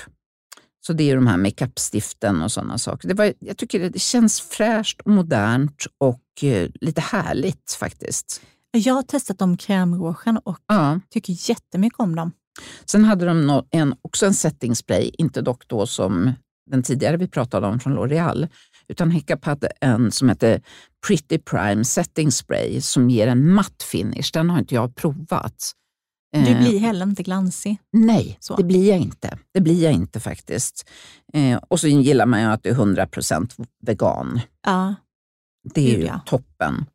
Så 0.86 0.92
det 0.92 1.10
är 1.10 1.16
de 1.16 1.26
här 1.26 1.36
makeup-stiften 1.36 2.42
och 2.42 2.52
sådana 2.52 2.78
saker. 2.78 3.08
Det 3.08 3.14
var, 3.14 3.32
jag 3.38 3.56
tycker 3.56 3.90
det 3.90 3.98
känns 3.98 4.40
fräscht 4.40 5.00
och 5.00 5.10
modernt 5.10 5.86
och 5.98 6.44
eh, 6.44 6.70
lite 6.80 7.00
härligt 7.00 7.76
faktiskt. 7.80 8.42
Jag 8.70 8.94
har 8.94 9.02
testat 9.02 9.38
de 9.38 9.56
krämrougen 9.56 10.38
och 10.38 10.58
ja. 10.66 11.00
tycker 11.10 11.50
jättemycket 11.50 12.00
om 12.00 12.16
dem. 12.16 12.32
Sen 12.84 13.04
hade 13.04 13.26
de 13.26 13.62
en, 13.70 13.94
också 14.02 14.26
en 14.26 14.34
setting 14.34 14.76
spray, 14.76 15.10
inte 15.18 15.42
dock 15.42 15.68
då 15.68 15.86
som 15.86 16.32
den 16.70 16.82
tidigare 16.82 17.16
vi 17.16 17.28
pratade 17.28 17.66
om 17.66 17.80
från 17.80 17.98
L'Oreal, 17.98 18.48
utan 18.88 19.11
Hiccup 19.11 19.44
hade 19.44 19.66
en 19.81 20.12
som 20.12 20.29
heter 20.29 20.62
Pretty 21.07 21.38
Prime 21.38 21.85
Setting 21.85 22.33
Spray 22.33 22.81
som 22.81 23.11
ger 23.11 23.27
en 23.27 23.53
matt 23.53 23.83
finish. 23.83 24.31
Den 24.33 24.51
har 24.51 24.59
inte 24.59 24.75
jag 24.75 24.94
provat. 24.94 25.72
Du 26.33 26.51
eh, 26.51 26.61
blir 26.61 26.79
heller 26.79 27.07
inte 27.07 27.22
glansig. 27.22 27.79
Nej, 27.92 28.37
så. 28.40 28.57
det 28.57 28.64
blir 28.64 28.88
jag 28.88 28.99
inte. 28.99 29.38
Det 29.55 29.61
blir 29.61 29.85
jag 29.85 29.92
inte 29.92 30.20
faktiskt. 30.20 30.88
Eh, 31.33 31.61
och 31.68 31.81
så 31.81 31.88
gillar 31.88 32.27
man 32.27 32.40
ju 32.40 32.46
att 32.46 32.62
det 32.62 32.68
är 32.68 32.75
100% 32.75 33.66
vegan. 33.87 34.40
Ja. 34.66 34.94
Det 35.75 35.94
är 35.94 35.99
ju 35.99 36.05
ja. 36.05 36.20
toppen. 36.27 36.87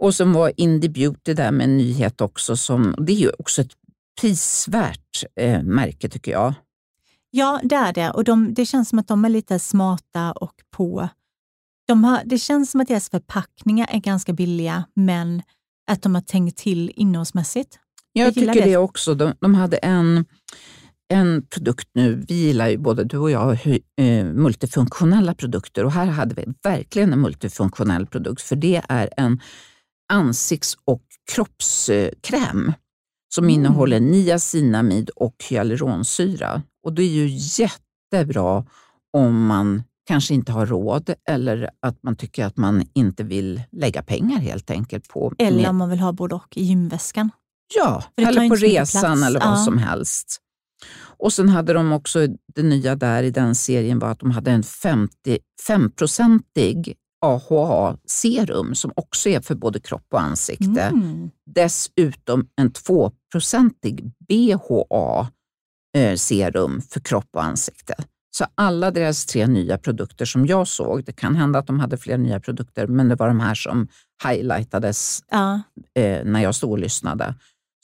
Och 0.00 0.14
som 0.14 0.32
var 0.32 0.52
Indie 0.56 0.90
Beauty 0.90 1.34
där 1.34 1.52
med 1.52 1.64
en 1.64 1.76
nyhet 1.76 2.20
också. 2.20 2.56
Som, 2.56 2.94
det 2.98 3.12
är 3.12 3.16
ju 3.16 3.30
också 3.38 3.62
ett 3.62 3.72
prisvärt 4.20 5.24
eh, 5.40 5.62
märke 5.62 6.08
tycker 6.08 6.32
jag. 6.32 6.54
Ja, 7.30 7.60
det 7.62 7.74
är 7.74 7.92
det. 7.92 8.10
Och 8.10 8.24
de, 8.24 8.54
det 8.54 8.66
känns 8.66 8.88
som 8.88 8.98
att 8.98 9.08
de 9.08 9.24
är 9.24 9.28
lite 9.28 9.58
smarta 9.58 10.32
och 10.32 10.54
på. 10.70 11.08
De 11.88 12.04
har, 12.04 12.22
det 12.24 12.38
känns 12.38 12.70
som 12.70 12.80
att 12.80 12.88
deras 12.88 13.10
förpackningar 13.10 13.88
är 13.90 13.98
ganska 13.98 14.32
billiga, 14.32 14.84
men 14.94 15.42
att 15.90 16.02
de 16.02 16.14
har 16.14 16.22
tänkt 16.22 16.58
till 16.58 16.92
innehållsmässigt. 16.96 17.78
Jag, 18.12 18.26
jag 18.26 18.34
tycker 18.34 18.54
det, 18.54 18.64
det 18.64 18.76
också. 18.76 19.14
De, 19.14 19.32
de, 19.40 19.54
hade 19.54 19.76
en, 19.76 20.24
en 21.08 21.46
produkt 21.46 21.88
nu, 21.92 22.24
vi 22.28 22.34
gillar 22.34 22.68
ju 22.68 22.78
både 22.78 23.04
du 23.04 23.18
och 23.18 23.30
jag 23.30 23.58
eh, 23.96 24.24
multifunktionella 24.24 25.34
produkter 25.34 25.84
och 25.84 25.92
här 25.92 26.06
hade 26.06 26.34
vi 26.34 26.44
verkligen 26.62 27.12
en 27.12 27.20
multifunktionell 27.20 28.06
produkt 28.06 28.42
för 28.42 28.56
det 28.56 28.82
är 28.88 29.10
en 29.16 29.40
ansikts 30.12 30.76
och 30.84 31.02
kroppskräm 31.32 32.72
som 33.34 33.44
mm. 33.44 33.54
innehåller 33.54 34.00
niacinamid 34.00 35.10
och 35.10 35.44
hyaluronsyra. 35.48 36.62
Och 36.86 36.92
det 36.92 37.02
är 37.02 37.26
ju 37.26 37.28
jättebra 37.32 38.64
om 39.12 39.46
man 39.46 39.82
kanske 40.06 40.34
inte 40.34 40.52
har 40.52 40.66
råd 40.66 41.14
eller 41.28 41.70
att 41.80 42.02
man 42.02 42.16
tycker 42.16 42.44
att 42.44 42.56
man 42.56 42.82
inte 42.94 43.24
vill 43.24 43.62
lägga 43.72 44.02
pengar 44.02 44.38
helt 44.38 44.70
enkelt 44.70 45.08
på... 45.08 45.32
Eller 45.38 45.70
om 45.70 45.76
man 45.76 45.90
vill 45.90 45.98
ha 45.98 46.12
både 46.12 46.34
och 46.34 46.56
i 46.56 46.62
gymväskan. 46.62 47.30
Ja, 47.74 48.04
eller 48.16 48.48
på 48.48 48.54
resan 48.54 49.22
eller 49.22 49.40
vad 49.40 49.48
ja. 49.48 49.56
som 49.56 49.78
helst. 49.78 50.40
Och 51.18 51.32
sen 51.32 51.48
hade 51.48 51.72
de 51.72 51.92
också, 51.92 52.26
det 52.54 52.62
nya 52.62 52.94
där 52.96 53.22
i 53.22 53.30
den 53.30 53.54
serien 53.54 53.98
var 53.98 54.08
att 54.08 54.20
de 54.20 54.30
hade 54.30 54.50
en 54.50 54.62
5-procentig 55.68 56.94
AHA-serum 57.20 58.74
som 58.74 58.92
också 58.96 59.28
är 59.28 59.40
för 59.40 59.54
både 59.54 59.80
kropp 59.80 60.06
och 60.12 60.20
ansikte. 60.20 60.82
Mm. 60.82 61.30
Dessutom 61.54 62.48
en 62.56 62.70
2-procentig 62.70 64.12
BHA-serum 65.96 66.80
för 66.80 67.00
kropp 67.00 67.28
och 67.32 67.44
ansikte. 67.44 67.94
Så 68.30 68.44
alla 68.54 68.90
deras 68.90 69.26
tre 69.26 69.46
nya 69.46 69.78
produkter 69.78 70.24
som 70.24 70.46
jag 70.46 70.68
såg, 70.68 71.04
det 71.04 71.12
kan 71.12 71.36
hända 71.36 71.58
att 71.58 71.66
de 71.66 71.80
hade 71.80 71.96
fler 71.96 72.18
nya 72.18 72.40
produkter, 72.40 72.86
men 72.86 73.08
det 73.08 73.14
var 73.14 73.28
de 73.28 73.40
här 73.40 73.54
som 73.54 73.88
highlightades 74.24 75.22
ja. 75.30 75.60
eh, 75.94 76.24
när 76.24 76.42
jag 76.42 76.54
stod 76.54 76.70
och 76.70 76.78
lyssnade 76.78 77.34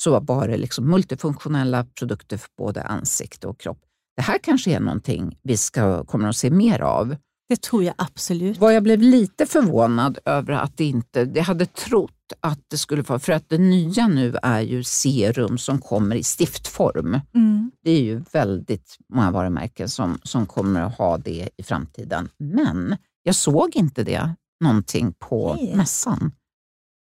så 0.02 0.20
var 0.20 0.48
det 0.48 0.56
liksom 0.56 0.90
multifunktionella 0.90 1.86
produkter 1.98 2.36
för 2.36 2.48
både 2.58 2.82
ansikte 2.82 3.46
och 3.46 3.60
kropp. 3.60 3.78
Det 4.16 4.22
här 4.22 4.38
kanske 4.38 4.70
är 4.70 4.80
någonting 4.80 5.38
vi 5.42 5.56
ska, 5.56 6.04
kommer 6.04 6.28
att 6.28 6.36
se 6.36 6.50
mer 6.50 6.80
av. 6.80 7.16
Det 7.48 7.60
tror 7.62 7.84
jag 7.84 7.94
absolut. 7.98 8.58
Vad 8.58 8.74
jag 8.74 8.82
blev 8.82 9.00
lite 9.00 9.46
förvånad 9.46 10.18
över 10.24 10.52
att 10.52 10.76
det 10.76 10.84
inte, 10.84 11.30
jag 11.34 11.44
hade 11.44 11.66
trott 11.66 12.21
att 12.40 12.60
det 12.68 12.78
skulle 12.78 13.02
vara, 13.02 13.18
för 13.18 13.32
att 13.32 13.48
det 13.48 13.58
nya 13.58 14.08
nu 14.08 14.36
är 14.42 14.60
ju 14.60 14.84
serum 14.84 15.58
som 15.58 15.78
kommer 15.78 16.16
i 16.16 16.22
stiftform. 16.22 17.20
Mm. 17.34 17.70
Det 17.82 17.90
är 17.90 18.02
ju 18.02 18.24
väldigt 18.32 18.96
många 19.08 19.30
varumärken 19.30 19.88
som, 19.88 20.18
som 20.22 20.46
kommer 20.46 20.80
att 20.80 20.98
ha 20.98 21.18
det 21.18 21.48
i 21.56 21.62
framtiden. 21.62 22.28
Men 22.38 22.96
jag 23.22 23.34
såg 23.34 23.76
inte 23.76 24.04
det 24.04 24.34
någonting 24.64 25.12
på 25.12 25.54
Nej. 25.54 25.76
mässan. 25.76 26.32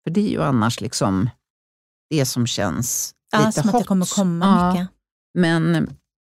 För 0.04 0.10
det 0.10 0.20
är 0.20 0.30
ju 0.30 0.42
annars 0.42 0.80
liksom 0.80 1.30
det 2.10 2.26
som 2.26 2.46
känns 2.46 3.14
ja, 3.32 3.38
lite 3.38 3.52
som 3.52 3.68
hot. 3.68 3.74
att 3.74 3.80
det 3.82 3.86
kommer 3.86 4.06
komma 4.06 4.46
ja, 4.46 4.72
mycket. 4.72 4.88
Men, 5.34 5.72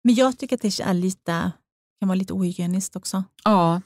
men 0.03 0.15
jag 0.15 0.37
tycker 0.37 0.55
att 0.55 0.61
det 0.61 0.79
är 0.79 0.93
lite, 0.93 1.51
kan 1.99 2.07
vara 2.07 2.15
lite 2.15 2.33
ohygieniskt 2.33 2.95
också. 2.95 3.23
Ja, 3.43 3.81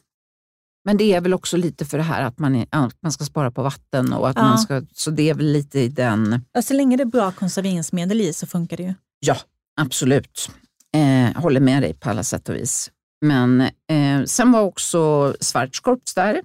men 0.88 0.98
det 0.98 1.14
är 1.14 1.22
väl 1.22 1.34
också 1.34 1.58
lite 1.58 1.86
för 1.86 1.98
det 1.98 2.04
här 2.04 2.22
att 2.22 2.40
man, 2.40 2.56
är, 2.56 2.68
att 2.70 2.96
man 3.02 3.12
ska 3.12 3.26
spara 3.26 3.52
på 3.52 3.64
vatten. 3.64 4.14
och 4.14 4.30
att 4.30 4.36
ja. 4.36 4.44
man 4.44 4.60
ska, 4.60 4.82
Så 4.94 5.12
det 5.12 5.30
är 5.30 5.34
väl 5.34 5.52
lite 5.52 5.80
i 5.80 5.88
den... 5.88 6.46
Ja, 6.52 6.62
så 6.62 6.74
länge 6.74 6.98
det 6.98 7.04
är 7.04 7.06
bra 7.06 7.32
konserveringsmedel 7.32 8.22
i 8.22 8.34
så 8.34 8.48
funkar 8.48 8.78
det 8.78 8.84
ju. 8.84 8.94
Ja, 9.20 9.38
absolut. 9.82 10.52
Eh, 10.96 11.42
håller 11.42 11.60
med 11.60 11.84
dig 11.84 11.94
på 11.94 12.10
alla 12.10 12.24
sätt 12.24 12.50
och 12.50 12.56
vis. 12.56 12.92
Men 13.22 13.62
eh, 13.62 14.24
sen 14.26 14.52
var 14.52 14.62
också 14.62 15.34
Schwarzkopf 15.40 16.14
där 16.16 16.42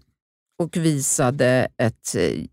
och 0.58 0.76
visade 0.76 1.68
ett 1.78 2.14
eh, 2.14 2.44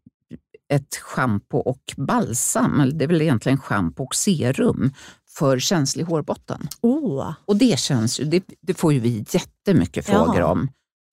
ett 0.74 0.96
schampo 0.96 1.58
och 1.58 1.94
balsam, 1.98 2.80
eller 2.80 2.94
det 2.94 3.06
är 3.06 3.08
väl 3.08 3.22
egentligen 3.22 3.58
schampo 3.58 4.04
och 4.04 4.16
serum 4.16 4.94
för 5.38 5.60
känslig 5.60 6.04
hårbotten. 6.04 6.68
Oh. 6.82 7.34
Och 7.46 7.56
det 7.56 7.80
känns 7.80 8.20
ju, 8.20 8.24
det, 8.24 8.44
det 8.62 8.74
får 8.74 8.94
ju 8.94 9.00
vi 9.00 9.26
jättemycket 9.30 10.06
frågor 10.06 10.40
ja. 10.40 10.46
om. 10.46 10.70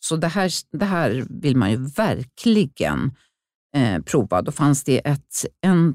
Så 0.09 0.17
det 0.17 0.29
här, 0.29 0.51
det 0.73 0.85
här 0.85 1.27
vill 1.31 1.57
man 1.57 1.71
ju 1.71 1.77
verkligen 1.77 3.15
eh, 3.77 4.03
prova. 4.03 4.43
Då 4.43 4.53
fanns 4.53 4.85
det 4.85 5.09
ett, 5.09 5.45
en, 5.61 5.95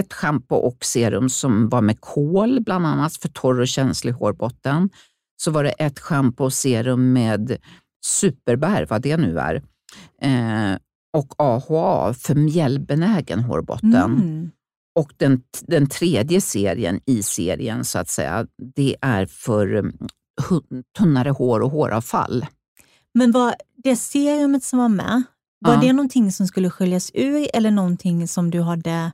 ett 0.00 0.12
schampo 0.12 0.54
och 0.54 0.84
serum 0.84 1.28
som 1.28 1.68
var 1.68 1.80
med 1.80 2.00
kol, 2.00 2.60
bland 2.60 2.86
annat 2.86 3.16
för 3.16 3.28
torr 3.28 3.60
och 3.60 3.68
känslig 3.68 4.12
hårbotten. 4.12 4.90
Så 5.42 5.50
var 5.50 5.64
det 5.64 5.70
ett 5.70 5.98
schampo 5.98 6.44
och 6.44 6.52
serum 6.52 7.12
med 7.12 7.56
superbär, 8.06 8.86
vad 8.90 9.02
det 9.02 9.16
nu 9.16 9.38
är. 9.38 9.54
Eh, 10.22 10.78
och 11.16 11.34
AHA 11.38 12.14
för 12.14 12.34
mjällbenägen 12.34 13.40
hårbotten. 13.40 13.94
Mm. 13.94 14.50
Och 14.98 15.12
den, 15.16 15.42
den 15.66 15.86
tredje 15.86 16.40
serien 16.40 17.00
i 17.06 17.22
serien, 17.22 17.84
så 17.84 17.98
att 17.98 18.08
säga, 18.08 18.46
det 18.74 18.96
är 19.00 19.26
för 19.26 19.74
mm, 19.74 19.96
tunnare 20.98 21.30
hår 21.30 21.60
och 21.60 21.70
håravfall. 21.70 22.46
Men 23.18 23.32
vad, 23.32 23.54
det 23.76 23.96
serumet 23.96 24.64
som 24.64 24.78
var 24.78 24.88
med, 24.88 25.22
var 25.60 25.74
Ja. 25.74 25.80
det 25.80 25.92
någonting 25.92 26.32
som 26.32 26.46
skulle 26.46 26.70
sköljas 26.70 27.10
ur 27.14 27.46
eller 27.54 27.70
någonting 27.70 28.28
som 28.28 28.50
du 28.50 28.60
hade 28.60 29.12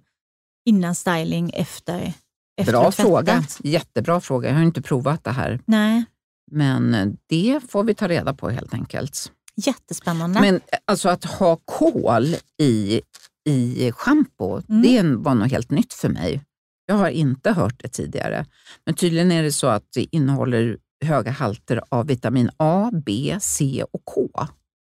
innan 0.67 0.95
styling, 0.95 1.51
efter? 1.55 2.13
efter 2.61 2.73
Bra 2.73 2.83
tvättat? 2.83 2.95
fråga. 3.07 3.45
Jättebra 3.65 4.21
fråga. 4.21 4.49
Jag 4.49 4.57
har 4.57 4.63
inte 4.63 4.83
provat 4.83 5.25
det 5.25 5.31
här. 5.31 5.61
Nej, 5.67 6.05
Men 6.51 6.95
eh, 6.95 7.07
det 7.29 7.61
får 7.69 7.85
vi 7.85 7.95
ta 7.95 8.09
reda 8.09 8.35
på 8.35 8.51
helt 8.51 8.75
enkelt. 8.75 9.33
jättespännande. 9.57 10.41
Men 10.41 10.55
eh, 10.55 10.61
alltså 10.85 11.09
att 11.09 11.25
ha 11.25 11.57
kol 11.65 12.37
i, 12.63 13.01
i 13.49 13.93
schampo, 13.93 14.61
Mm. 14.69 14.83
det 14.83 15.03
var 15.25 15.35
nog 15.35 15.49
helt 15.51 15.71
nytt 15.71 15.93
för 15.93 16.09
mig. 16.09 16.41
Jag 16.87 16.95
har 16.95 17.09
inte 17.09 17.53
hört 17.53 17.83
det 17.83 17.89
tidigare. 17.89 18.47
Men 18.87 18.95
tydligen 18.95 19.33
är 19.33 19.43
det 19.43 19.53
så 19.53 19.67
att 19.67 19.85
det 19.95 20.17
innehåller 20.17 20.79
höga 21.05 21.31
halter 21.31 21.81
av 21.89 22.07
vitamin 22.07 22.51
A, 22.57 22.91
B, 23.07 23.37
C 23.41 23.85
och 23.93 24.05
K. 24.05 24.29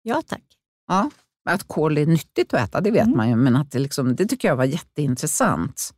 ja, 0.03 0.23
tack. 0.27 0.43
Ja, 0.89 1.11
att 1.51 1.69
kol 1.69 1.99
är 1.99 2.07
nyttigt 2.07 2.55
att 2.55 2.61
äta, 2.69 2.81
det 2.81 2.91
vet 2.91 3.03
Mm. 3.07 3.17
man 3.17 3.29
ju, 3.29 3.37
men 3.37 3.57
att 3.57 3.71
det, 3.71 3.79
liksom, 3.79 4.17
det 4.17 4.27
tycker 4.27 4.49
jag 4.49 4.57
var 4.57 4.65
jätteintressant. 4.65 5.91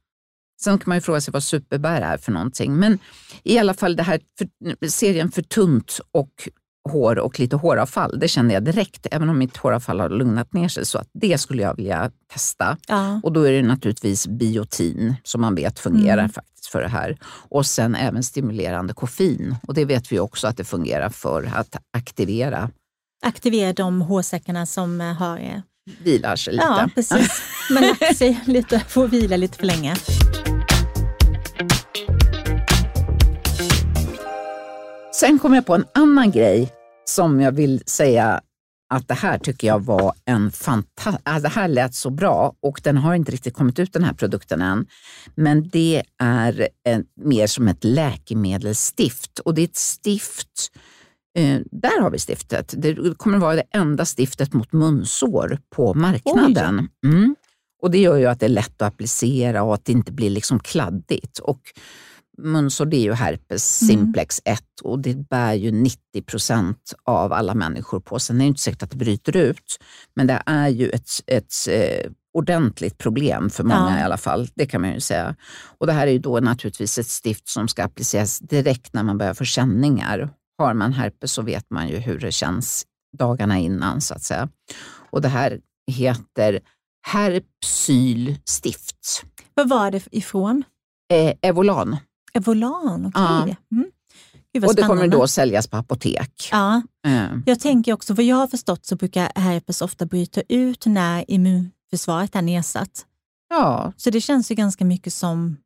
Sen 0.62 0.78
kan 0.78 0.84
man 0.90 0.96
ju 0.96 1.00
fråga 1.00 1.20
sig 1.20 1.32
vad 1.32 1.42
superbär 1.42 2.00
är 2.00 2.16
för 2.16 2.32
någonting. 2.32 2.74
Men 2.76 2.98
i 3.42 3.58
alla 3.58 3.74
fall 3.74 3.96
det 3.96 4.02
här 4.02 4.20
för, 4.38 4.88
serien 4.88 5.30
för 5.30 5.42
tunt 5.42 6.00
och 6.12 6.48
hår 6.88 7.18
och 7.18 7.40
lite 7.40 7.56
håravfall, 7.56 8.18
det 8.20 8.28
kände 8.28 8.54
jag 8.54 8.64
direkt, 8.64 9.06
även 9.10 9.28
om 9.28 9.38
mitt 9.38 9.56
håravfall 9.56 10.00
har 10.00 10.08
lugnat 10.08 10.52
ner 10.52 10.68
sig, 10.68 10.86
så 10.86 10.98
att 10.98 11.08
det 11.12 11.38
skulle 11.38 11.62
jag 11.62 11.76
vilja 11.76 12.10
testa. 12.32 12.76
Ja. 12.88 13.20
Och 13.24 13.32
då 13.32 13.42
är 13.42 13.52
det 13.52 13.62
naturligtvis 13.62 14.26
biotin 14.28 15.14
som 15.22 15.40
man 15.40 15.54
vet 15.54 15.78
fungerar 15.78 16.18
Mm. 16.18 16.30
Faktiskt 16.60 16.72
för 16.72 16.82
det 16.82 16.88
här. 16.88 17.18
Och 17.50 17.66
sen 17.66 17.94
även 17.94 18.22
stimulerande 18.22 18.94
koffein. 18.94 19.56
Och 19.68 19.74
det 19.74 19.84
vet 19.84 20.12
vi 20.12 20.18
också 20.18 20.46
att 20.46 20.56
det 20.56 20.64
fungerar 20.64 21.10
för 21.10 21.50
att 21.54 21.76
aktivera, 21.96 22.70
Aktivera 23.22 23.72
de 23.72 24.00
hårsäckarna 24.02 24.66
som 24.66 25.00
eh, 25.00 25.12
har 25.12 25.38
eh, 25.38 25.60
vilar 26.04 26.36
sig 26.36 26.52
lite. 26.52 26.64
Ja, 26.64 26.88
precis. 26.94 27.42
Men 27.70 27.82
lagt 27.82 28.16
sig 28.16 28.40
lite, 28.46 28.80
får 28.80 29.08
vila 29.08 29.36
lite 29.36 29.58
för 29.58 29.66
länge. 29.66 29.96
Sen 35.14 35.38
kom 35.38 35.54
jag 35.54 35.66
på 35.66 35.74
en 35.74 35.84
annan 35.94 36.30
grej 36.30 36.72
som 37.04 37.40
jag 37.40 37.52
vill 37.52 37.82
säga 37.86 38.40
att 38.90 39.08
det 39.08 39.14
här 39.14 39.38
tycker 39.38 39.66
jag 39.66 39.84
var 39.84 40.14
en 40.24 40.50
fantastisk... 40.50 41.42
det 41.42 41.48
här 41.48 41.68
lät 41.68 41.94
så 41.94 42.10
bra 42.10 42.54
och 42.60 42.80
den 42.84 42.96
har 42.96 43.14
inte 43.14 43.32
riktigt 43.32 43.54
kommit 43.54 43.78
ut 43.78 43.92
den 43.92 44.04
här 44.04 44.12
produkten 44.12 44.62
än. 44.62 44.86
Men 45.34 45.68
det 45.68 46.02
är 46.18 46.68
en, 46.84 47.04
mer 47.16 47.46
som 47.46 47.68
ett 47.68 47.84
läkemedelsstift 47.84 49.38
och 49.38 49.54
det 49.54 49.62
är 49.62 49.64
ett 49.64 49.76
stift 49.76 50.70
Eh, 51.38 51.60
där 51.70 52.00
har 52.00 52.10
vi 52.10 52.18
stiftet. 52.18 52.74
Det 52.76 53.18
kommer 53.18 53.38
vara 53.38 53.54
det 53.54 53.62
enda 53.74 54.04
stiftet 54.04 54.52
mot 54.52 54.72
munsår 54.72 55.58
på 55.76 55.94
marknaden. 55.94 56.88
Mm. 57.04 57.36
Och 57.82 57.90
Det 57.90 57.98
gör 57.98 58.16
ju 58.16 58.26
att 58.26 58.40
det 58.40 58.46
är 58.46 58.50
lätt 58.50 58.82
att 58.82 58.88
applicera 58.88 59.62
och 59.62 59.74
att 59.74 59.84
det 59.84 59.92
inte 59.92 60.12
blir 60.12 60.30
liksom 60.30 60.60
kladdigt. 60.60 61.38
Och 61.38 61.60
munsår 62.42 62.86
det 62.86 62.96
är 62.96 63.00
ju 63.02 63.12
herpes 63.12 63.82
Mm. 63.82 63.96
simplex 63.96 64.40
1 64.44 64.62
och 64.82 64.98
det 64.98 65.28
bär 65.28 65.54
ju 65.54 65.70
90 65.70 66.22
procent 66.26 66.94
av 67.04 67.32
alla 67.32 67.54
människor 67.54 68.00
på. 68.00 68.18
Sen 68.18 68.36
är 68.36 68.40
det 68.40 68.46
inte 68.46 68.60
säkert 68.60 68.82
att 68.82 68.90
det 68.90 68.96
bryter 68.96 69.36
ut, 69.36 69.78
men 70.14 70.26
det 70.26 70.42
är 70.46 70.68
ju 70.68 70.88
ett, 70.90 71.08
ett 71.26 71.54
eh, 71.70 72.10
ordentligt 72.38 72.98
problem 72.98 73.50
för 73.50 73.64
många 73.64 73.90
Ja. 73.90 73.98
i 74.00 74.02
alla 74.02 74.16
fall. 74.16 74.48
Det 74.54 74.66
kan 74.66 74.80
man 74.80 74.92
ju 74.94 75.00
säga. 75.00 75.34
Och 75.78 75.86
Det 75.86 75.92
här 75.92 76.06
är 76.06 76.10
ju 76.12 76.18
då 76.18 76.40
naturligtvis 76.40 76.98
ett 76.98 77.06
stift 77.06 77.48
som 77.48 77.68
ska 77.68 77.84
appliceras 77.84 78.38
direkt 78.38 78.92
när 78.94 79.02
man 79.02 79.18
börjar 79.18 79.34
få 79.34 79.44
känningar. 79.44 80.30
Har 80.58 80.74
man 80.74 80.92
herpes 80.92 81.32
så 81.32 81.42
vet 81.42 81.70
man 81.70 81.88
ju 81.88 81.96
hur 81.96 82.18
det 82.18 82.32
känns 82.32 82.84
dagarna 83.18 83.58
innan 83.58 84.00
så 84.00 84.14
att 84.14 84.22
säga. 84.22 84.48
Och 85.10 85.22
det 85.22 85.28
här 85.28 85.60
heter 85.92 86.60
Herpsylstift. 87.06 89.22
Vad 89.54 89.68
var 89.68 89.90
det 89.90 90.02
ifrån? 90.12 90.64
Eh, 91.12 91.34
Evolan. 91.42 91.96
Evolan, 92.34 93.06
okej. 93.06 93.22
Ja. 93.70 93.76
Mm. 93.76 93.90
Gud, 94.52 94.64
Och 94.64 94.74
det 94.74 94.82
kommer 94.82 95.08
då 95.08 95.26
säljas 95.26 95.66
på 95.68 95.76
apotek. 95.76 96.48
Ja, 96.52 96.82
Eh, 97.06 97.26
jag 97.46 97.60
tänker 97.60 97.92
också, 97.92 98.14
vad 98.14 98.24
jag 98.24 98.36
har 98.36 98.46
förstått 98.46 98.86
så 98.86 98.96
brukar 98.96 99.32
herpes 99.34 99.82
ofta 99.82 100.06
bryta 100.06 100.42
ut 100.48 100.86
när 100.86 101.30
immunförsvaret 101.30 102.36
är 102.36 102.42
nedsatt. 102.42 103.06
ja, 103.50 103.92
Så 103.96 104.10
det 104.10 104.20
känns 104.20 104.50
ju 104.50 104.54
ganska 104.54 104.84
mycket 104.84 105.12
som 105.12 105.56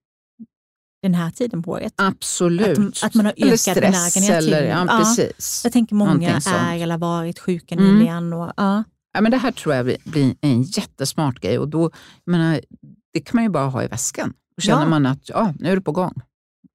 den 1.02 1.14
här 1.14 1.30
tiden 1.30 1.62
på 1.62 1.70
året. 1.70 1.92
absolut. 1.96 2.78
Att- 2.78 3.04
att 3.04 3.14
man 3.14 3.26
har 3.26 3.56
stress 3.56 3.74
benägenhet 3.74 4.12
till- 4.14 4.52
eller, 4.54 4.62
ja, 4.62 4.86
Ja. 4.88 4.98
precis. 4.98 5.60
Jag 5.64 5.72
tänker 5.72 5.94
många 5.94 6.40
är 6.46 6.78
eller 6.82 6.98
varit 6.98 7.38
sjuka 7.38 7.74
Mm. 7.74 7.94
nyligen. 7.94 8.32
Och, 8.32 8.52
ja. 8.56 8.84
Ja, 9.12 9.20
men 9.20 9.30
det 9.30 9.36
här 9.38 9.52
tror 9.52 9.74
jag 9.74 9.84
blir 10.04 10.34
en 10.40 10.62
jättesmart 10.62 11.40
grej 11.40 11.58
och 11.58 11.68
då, 11.68 11.90
jag 12.24 12.32
menar, 12.32 12.60
det 13.12 13.20
kan 13.20 13.36
man 13.36 13.44
ju 13.44 13.50
bara 13.50 13.66
ha 13.66 13.82
i 13.82 13.86
väskan. 13.86 14.32
Då 14.56 14.60
känner 14.62 14.82
Ja. 14.82 14.88
man 14.88 15.06
att 15.06 15.28
ja, 15.28 15.54
nu 15.58 15.68
är 15.70 15.74
det 15.76 15.82
på 15.82 15.92
gång. 15.92 16.20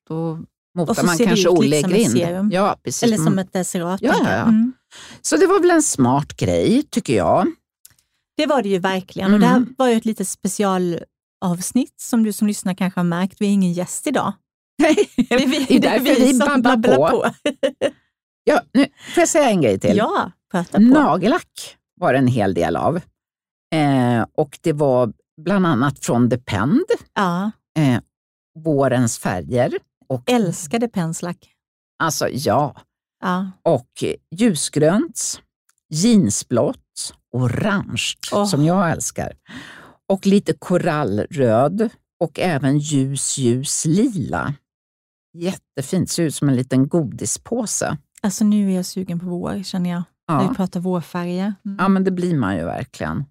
Då 0.10 0.40
motar 0.78 1.04
man 1.04 1.18
det 1.18 1.26
kanske 1.26 1.36
lite 1.36 1.50
Olle 1.50 1.82
som 1.82 1.92
ett 1.94 2.14
Grind. 2.14 2.54
Ja, 2.54 2.78
precis. 2.84 3.04
Eller 3.04 3.18
som 3.18 3.28
Mm. 3.28 3.40
ett 3.40 3.54
desserat. 3.54 4.00
Ja, 4.02 4.16
ja. 4.24 4.30
Mm. 4.30 4.74
Så 5.22 5.38
det 5.38 5.48
var 5.48 5.60
väl 5.60 5.72
en 5.72 5.84
smart 5.84 6.38
grej, 6.38 6.84
tycker 6.90 7.16
jag. 7.16 7.48
Det 8.38 8.46
var 8.46 8.62
det 8.64 8.70
ju 8.70 8.80
verkligen. 8.80 9.34
Och 9.34 9.40
det 9.40 9.46
här 9.46 9.58
Mm. 9.58 9.76
var 9.78 9.88
ju 9.88 9.96
ett 9.96 10.06
litet 10.06 10.28
specialavsnitt 10.28 11.94
som 12.02 12.24
du 12.24 12.34
som 12.34 12.48
lyssnar 12.48 12.74
kanske 12.74 13.00
har 13.00 13.06
märkt. 13.06 13.36
Vi 13.40 13.46
är 13.46 13.52
ingen 13.52 13.74
gäst 13.74 14.08
idag. 14.08 14.34
det 14.78 14.86
är 15.76 15.80
därför 15.80 16.22
vi 16.26 16.40
babblar 16.64 17.10
på. 17.12 17.26
Ja, 18.44 18.62
nu 18.74 18.86
får 19.14 19.22
jag 19.22 19.30
säga 19.30 19.50
en 19.50 19.62
grej 19.62 19.80
till. 19.80 19.98
Ja, 19.98 20.32
prata 20.52 20.78
på. 20.78 20.84
Nagellack 20.84 21.78
var 22.00 22.14
det 22.14 22.20
en 22.20 22.28
hel 22.28 22.54
del 22.54 22.76
av. 22.76 22.96
Eh, 23.76 24.26
och 24.38 24.60
det 24.62 24.74
var 24.74 25.14
bland 25.42 25.68
annat 25.68 26.00
från 26.06 26.30
Depend, 26.30 26.86
Ja, 27.16 27.52
eh, 27.80 28.00
Vårens 28.64 29.18
färger. 29.20 29.72
Och, 30.10 30.30
älskade 30.30 30.88
penslack. 30.88 31.50
alltså 32.00 32.30
ja, 32.30 32.76
Ja. 33.22 33.52
och 33.64 34.04
ljusgrönt, 34.36 35.42
jeansblått, 35.90 37.14
orange 37.34 38.14
Åh. 38.34 38.46
som 38.46 38.64
jag 38.66 38.92
älskar. 38.92 39.34
Och 40.08 40.26
lite 40.26 40.54
korallröd 40.54 41.90
och 42.20 42.40
även 42.40 42.78
ljus, 42.80 43.38
ljus 43.38 43.86
lila. 43.86 44.54
Jättefint, 45.34 46.10
ser 46.10 46.24
ut 46.24 46.36
som 46.36 46.50
en 46.50 46.56
liten 46.56 46.88
godispåse. 46.88 47.98
Alltså 48.22 48.46
nu 48.46 48.72
är 48.72 48.76
jag 48.76 48.86
sugen 48.86 49.20
på 49.20 49.26
vår 49.26 49.64
känner 49.64 49.90
jag. 49.90 50.04
När 50.30 50.36
Ja. 50.44 50.50
vi 50.50 50.56
pratar 50.56 50.80
vårfärger. 50.80 51.54
Mm. 51.66 51.78
Ja, 51.80 51.88
men 51.88 52.04
det 52.04 52.12
blir 52.12 52.36
man 52.36 52.56
ju 52.58 52.64
verkligen. 52.66 53.26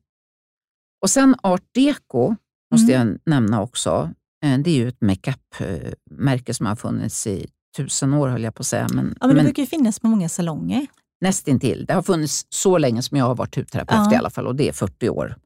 Och 1.03 1.11
sen 1.11 1.35
art 1.43 1.65
deco 1.75 2.35
måste 2.75 2.95
Mm. 2.95 3.09
jag 3.09 3.21
nämna 3.33 3.63
också. 3.63 4.11
Eh, 4.45 4.59
Det 4.59 4.71
är 4.71 4.75
ju 4.75 4.89
ett 4.89 5.01
makeup-märke 5.01 6.55
som 6.55 6.67
har 6.67 6.77
funnits 6.77 7.27
i 7.27 7.47
tusen 7.77 8.15
år, 8.15 8.29
höll 8.29 8.43
jag 8.43 8.55
på 8.55 8.61
att 8.61 8.67
säga. 8.67 8.87
Men, 8.95 9.17
Ja, 9.21 9.27
men 9.27 9.29
det 9.29 9.35
men 9.35 9.45
brukar 9.45 9.63
ju 9.63 9.67
finnas 9.67 10.01
på 10.01 10.07
många 10.07 10.29
salonger. 10.29 10.87
nästintill. 11.21 11.85
Det 11.87 11.95
har 11.95 12.03
funnits 12.03 12.47
så 12.49 12.79
länge 12.79 13.03
som 13.03 13.17
jag 13.19 13.25
har 13.25 13.35
varit 13.35 13.57
hudterapeut 13.57 13.99
Ja. 14.05 14.13
i 14.13 14.17
alla 14.17 14.31
fall 14.31 14.47
och 14.47 14.57
det 14.57 14.69
är 14.69 14.73
40 14.73 15.09
år. 15.09 15.37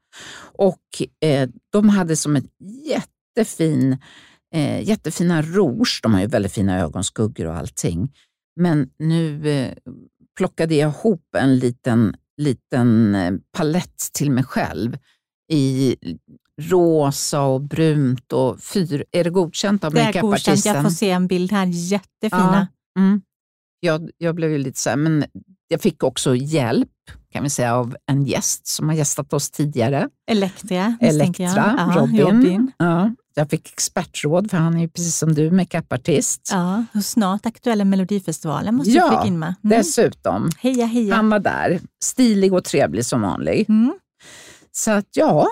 Och 0.59 0.81
eh, 1.25 1.49
de 1.73 1.89
hade 1.89 2.17
som 2.17 2.37
ett 2.37 2.45
jättefin, 2.87 3.99
eh, 4.55 4.89
jättefina 4.89 5.43
rouge. 5.43 6.01
De 6.03 6.15
har 6.15 6.21
ju 6.21 6.27
väldigt 6.27 6.53
fina 6.53 6.79
ögonskuggor 6.81 7.47
och 7.47 7.57
allting. 7.57 8.13
Men 8.61 8.91
nu 8.99 9.49
eh, 9.51 9.73
plockade 10.37 10.75
jag 10.75 10.91
ihop 10.91 11.35
en 11.37 11.59
liten, 11.59 12.15
liten 12.37 13.15
eh, 13.15 13.33
palett 13.57 13.99
till 14.13 14.31
mig 14.31 14.45
själv 14.45 14.97
i 15.53 15.97
rosa 16.61 17.41
och 17.43 17.61
brunt 17.61 18.33
och 18.33 18.61
fyr. 18.61 19.05
Är 19.13 19.25
det 19.25 19.31
godkänt 19.31 19.85
av 19.85 19.93
Det 19.95 20.01
är 20.01 20.05
godkänt. 20.07 20.23
makeupartisten? 20.25 20.75
Jag 20.75 20.83
får 20.85 20.91
se 20.91 21.11
en 21.11 21.27
bild 21.27 21.53
här. 21.53 21.67
Jättefina. 21.67 22.69
Mm. 22.99 23.21
Jag, 23.81 24.11
jag 24.19 24.35
blev 24.35 24.51
ju 24.51 24.59
lite 24.59 24.79
så 24.79 24.91
här, 24.91 24.97
men 24.97 25.25
jag 25.69 25.81
fick 25.81 26.03
också 26.03 26.35
hjälp 26.37 26.89
kan 27.33 27.43
vi 27.43 27.51
säga 27.51 27.77
av 27.77 27.97
en 28.07 28.25
gäst 28.25 28.67
som 28.67 28.89
har 28.89 28.97
gästat 28.97 29.33
oss 29.33 29.51
tidigare. 29.51 30.09
Elektra, 30.31 30.97
misstänker 31.01 31.45
jag. 31.45 31.53
Elektra, 31.53 31.93
Ja, 31.95 32.01
Robin. 32.01 32.21
Robin. 32.21 32.73
Ja, 32.77 33.11
jag 33.35 33.51
fick 33.51 33.73
expertråd 33.73 34.51
för 34.51 34.57
han 34.59 34.77
är 34.77 34.81
ju 34.81 34.89
precis 34.89 35.17
som 35.17 35.35
du 35.35 35.51
makeupartist. 35.51 36.49
Ja, 36.53 36.85
och 36.95 37.05
snart 37.05 37.47
aktuella 37.47 37.85
Melodifestivalen 37.85 38.75
måste 38.75 38.91
Ja, 38.91 39.05
du 39.05 39.11
flika 39.11 39.27
in 39.27 39.39
med. 39.39 39.55
Mm. 39.65 39.79
Dessutom, 39.79 40.51
Heja, 40.59 40.87
heja. 40.87 41.15
han 41.15 41.31
var 41.31 41.39
där. 41.39 41.81
Stilig 42.03 42.53
och 42.53 42.65
trevlig 42.65 43.07
som 43.07 43.23
vanligt. 43.23 43.69
Mm. 43.69 43.95
Så 44.73 44.91
att 44.91 45.09
ja, 45.17 45.49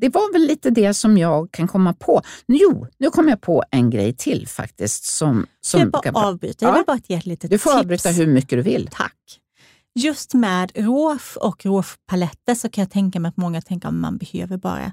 det 0.00 0.08
var 0.08 0.32
väl 0.32 0.42
lite 0.42 0.70
det 0.70 0.94
som 0.94 1.18
jag 1.18 1.50
kan 1.52 1.68
komma 1.68 1.92
på. 1.94 2.22
Jo, 2.48 2.86
nu 2.98 3.10
kom 3.10 3.28
jag 3.28 3.40
på 3.40 3.64
en 3.70 3.90
grej 3.90 4.12
till 4.16 4.48
faktiskt. 4.48 5.04
Som, 5.04 5.46
som 5.60 5.80
jag 5.80 6.02
kan- 6.02 6.12
bara 6.14 6.26
avbryta. 6.26 6.64
Jag 6.66 6.72
Ja. 6.72 6.76
vill 6.76 6.84
bara 6.86 7.00
ge 7.06 7.16
ett 7.16 7.26
litet 7.26 7.50
du 7.50 7.58
får 7.58 7.70
tips. 7.70 7.80
avbryta 7.80 8.10
hur 8.10 8.26
mycket 8.26 8.50
du 8.58 8.62
vill. 8.62 8.88
Tack. 8.92 9.16
Just 9.94 10.34
med 10.34 10.72
råf 10.74 11.36
och 11.40 11.64
råfpaletter 11.66 12.54
så 12.54 12.68
kan 12.68 12.82
jag 12.82 12.90
tänka 12.90 13.20
mig 13.20 13.28
att 13.28 13.36
många 13.36 13.60
tänker 13.62 13.88
att 13.88 13.94
man 13.94 14.16
behöver 14.18 14.56
bara 14.56 14.92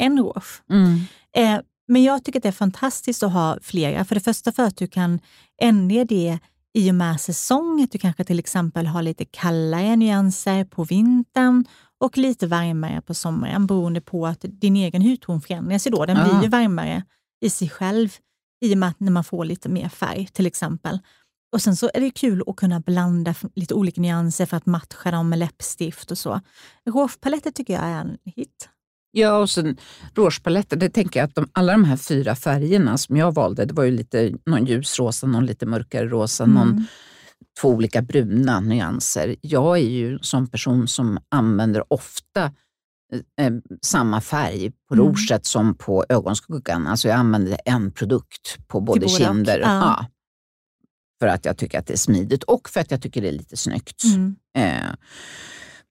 en 0.00 0.18
råf. 0.18 0.62
Mm. 0.70 1.00
Eh, 1.36 1.60
men 1.88 2.02
jag 2.02 2.24
tycker 2.24 2.38
att 2.38 2.42
det 2.42 2.48
är 2.48 2.52
fantastiskt 2.52 3.22
att 3.22 3.32
ha 3.32 3.58
flera. 3.62 4.04
För 4.04 4.14
det 4.14 4.20
första 4.20 4.52
för 4.52 4.62
att 4.62 4.76
du 4.76 4.86
kan 4.86 5.20
ändra 5.62 6.04
det 6.04 6.38
i 6.74 6.90
och 6.90 6.94
med 6.94 7.20
säsong, 7.20 7.82
att 7.82 7.92
du 7.92 7.98
kanske 7.98 8.24
till 8.24 8.38
exempel 8.38 8.86
har 8.86 9.02
lite 9.02 9.24
kallare 9.24 9.96
nyanser 9.96 10.64
på 10.64 10.84
vintern 10.84 11.64
och 12.00 12.18
lite 12.18 12.46
varmare 12.46 13.00
på 13.00 13.14
sommaren 13.14 13.66
beroende 13.66 14.00
på 14.00 14.26
att 14.26 14.44
din 14.48 14.76
egen 14.76 15.02
hudton 15.02 15.40
förändras 15.40 15.84
då. 15.84 16.06
Den 16.06 16.16
blir 16.24 16.38
Ah. 16.38 16.42
ju 16.42 16.48
varmare 16.48 17.02
i 17.40 17.50
sig 17.50 17.68
själv 17.68 18.08
i 18.64 18.74
och 18.74 18.78
med 18.78 18.88
att 18.88 19.00
när 19.00 19.12
man 19.12 19.24
får 19.24 19.44
lite 19.44 19.68
mer 19.68 19.88
färg 19.88 20.26
till 20.32 20.46
exempel. 20.46 20.98
Och 21.52 21.62
Sen 21.62 21.76
så 21.76 21.90
är 21.94 22.00
det 22.00 22.10
kul 22.10 22.42
att 22.46 22.56
kunna 22.56 22.80
blanda 22.80 23.34
lite 23.54 23.74
olika 23.74 24.00
nyanser 24.00 24.46
för 24.46 24.56
att 24.56 24.66
matcha 24.66 25.10
dem 25.10 25.28
med 25.28 25.38
läppstift 25.38 26.10
och 26.10 26.18
så. 26.18 26.40
Rouge-paletter 26.90 27.50
tycker 27.50 27.74
jag 27.74 27.82
är 27.82 28.00
en 28.00 28.18
hit. 28.24 28.68
Ja, 29.12 29.36
och 29.38 29.50
sen 29.50 29.76
rouge-paletter, 30.14 30.76
det 30.76 30.88
tänker 30.90 31.20
jag 31.20 31.24
att 31.28 31.34
de, 31.34 31.48
alla 31.52 31.72
de 31.72 31.84
här 31.84 31.96
fyra 31.96 32.36
färgerna 32.36 32.98
som 32.98 33.16
jag 33.16 33.34
valde, 33.34 33.64
det 33.64 33.74
var 33.74 33.84
ju 33.84 33.90
lite 33.90 34.32
någon 34.46 34.64
ljusrosa, 34.66 35.26
någon 35.26 35.46
lite 35.46 35.66
mörkare 35.66 36.08
rosa, 36.08 36.46
någon 36.46 36.68
Mm. 36.70 36.84
Två 37.60 37.68
olika 37.68 38.02
bruna 38.02 38.60
nyanser. 38.60 39.36
Jag 39.40 39.78
är 39.78 39.82
ju 39.90 40.18
sån 40.22 40.46
person 40.46 40.88
som 40.88 41.18
använder 41.28 41.92
ofta 41.92 42.44
eh, 43.38 43.46
eh, 43.46 43.52
samma 43.82 44.20
färg 44.20 44.70
på 44.88 44.94
Mm. 44.94 45.06
rouget 45.06 45.46
som 45.46 45.74
på 45.74 46.04
ögonskuggan. 46.08 46.86
Alltså 46.86 47.08
jag 47.08 47.16
använder 47.16 47.58
en 47.64 47.92
produkt 47.92 48.68
på 48.68 48.80
både 48.80 49.00
båda 49.00 49.12
och. 49.12 49.18
kinder. 49.18 49.58
Ja. 49.60 50.06
för 51.20 51.26
att 51.26 51.44
jag 51.44 51.56
tycker 51.56 51.78
att 51.78 51.86
det 51.86 51.92
är 51.92 51.96
smidigt 51.98 52.42
och 52.42 52.68
för 52.68 52.80
att 52.80 52.90
jag 52.90 53.02
tycker 53.02 53.22
det 53.22 53.28
är 53.28 53.32
lite 53.32 53.56
snyggt. 53.56 54.02
Mm. 54.04 54.36
Eh, 54.58 54.94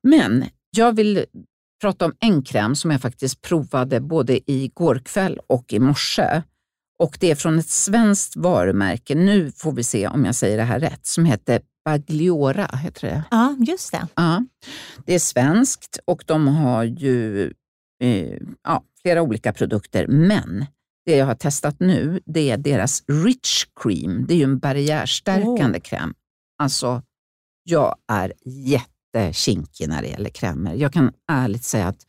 men 0.04 0.46
jag 0.78 0.96
vill 0.96 1.26
prata 1.82 2.06
om 2.06 2.14
en 2.20 2.44
kräm 2.44 2.76
som 2.76 2.92
jag 2.92 3.02
faktiskt 3.02 3.42
provade 3.42 4.00
både 4.02 4.52
igår 4.52 5.02
kväll 5.06 5.40
och 5.48 5.74
i 5.74 5.80
morse. 5.80 6.42
Och 7.00 7.18
det 7.20 7.32
är 7.32 7.36
från 7.36 7.60
ett 7.60 7.70
svenskt 7.70 8.36
varumärke, 8.36 9.16
nu 9.16 9.52
får 9.52 9.72
vi 9.72 9.84
se 9.84 10.08
om 10.08 10.26
jag 10.26 10.36
säger 10.36 10.58
det 10.58 10.64
här 10.64 10.80
rätt, 10.80 11.06
som 11.06 11.26
heter 11.26 11.62
Bagliora. 11.86 12.66
Heter 12.66 13.08
det? 13.08 13.24
Ja, 13.32 13.56
just 13.60 13.92
det. 13.92 14.08
Ja, 14.16 14.46
det 15.06 15.16
är 15.16 15.20
svenskt 15.20 16.00
och 16.06 16.24
de 16.28 16.48
har 16.48 16.84
ju 16.84 17.46
eh, 18.04 18.38
ja, 18.64 18.84
flera 19.02 19.22
olika 19.22 19.54
produkter. 19.54 20.08
Men 20.08 20.66
det 21.06 21.16
jag 21.16 21.26
har 21.26 21.36
testat 21.36 21.80
nu 21.80 22.20
det 22.26 22.52
är 22.52 22.58
deras 22.58 23.04
Rich 23.08 23.66
Cream. 23.80 24.26
Det 24.28 24.34
är 24.34 24.38
ju 24.38 24.44
en 24.44 24.60
barriärstärkande 24.60 25.80
kräm. 25.80 26.14
Alltså, 26.58 27.02
jag 27.64 27.96
är 28.08 28.34
jättekinkig 28.46 29.90
när 29.90 30.02
det 30.02 30.08
gäller 30.08 30.30
krämer. 30.30 30.76
Jag 30.76 30.94
kan 30.94 31.12
ärligt 31.32 31.64
säga 31.64 31.88
att, 31.88 32.06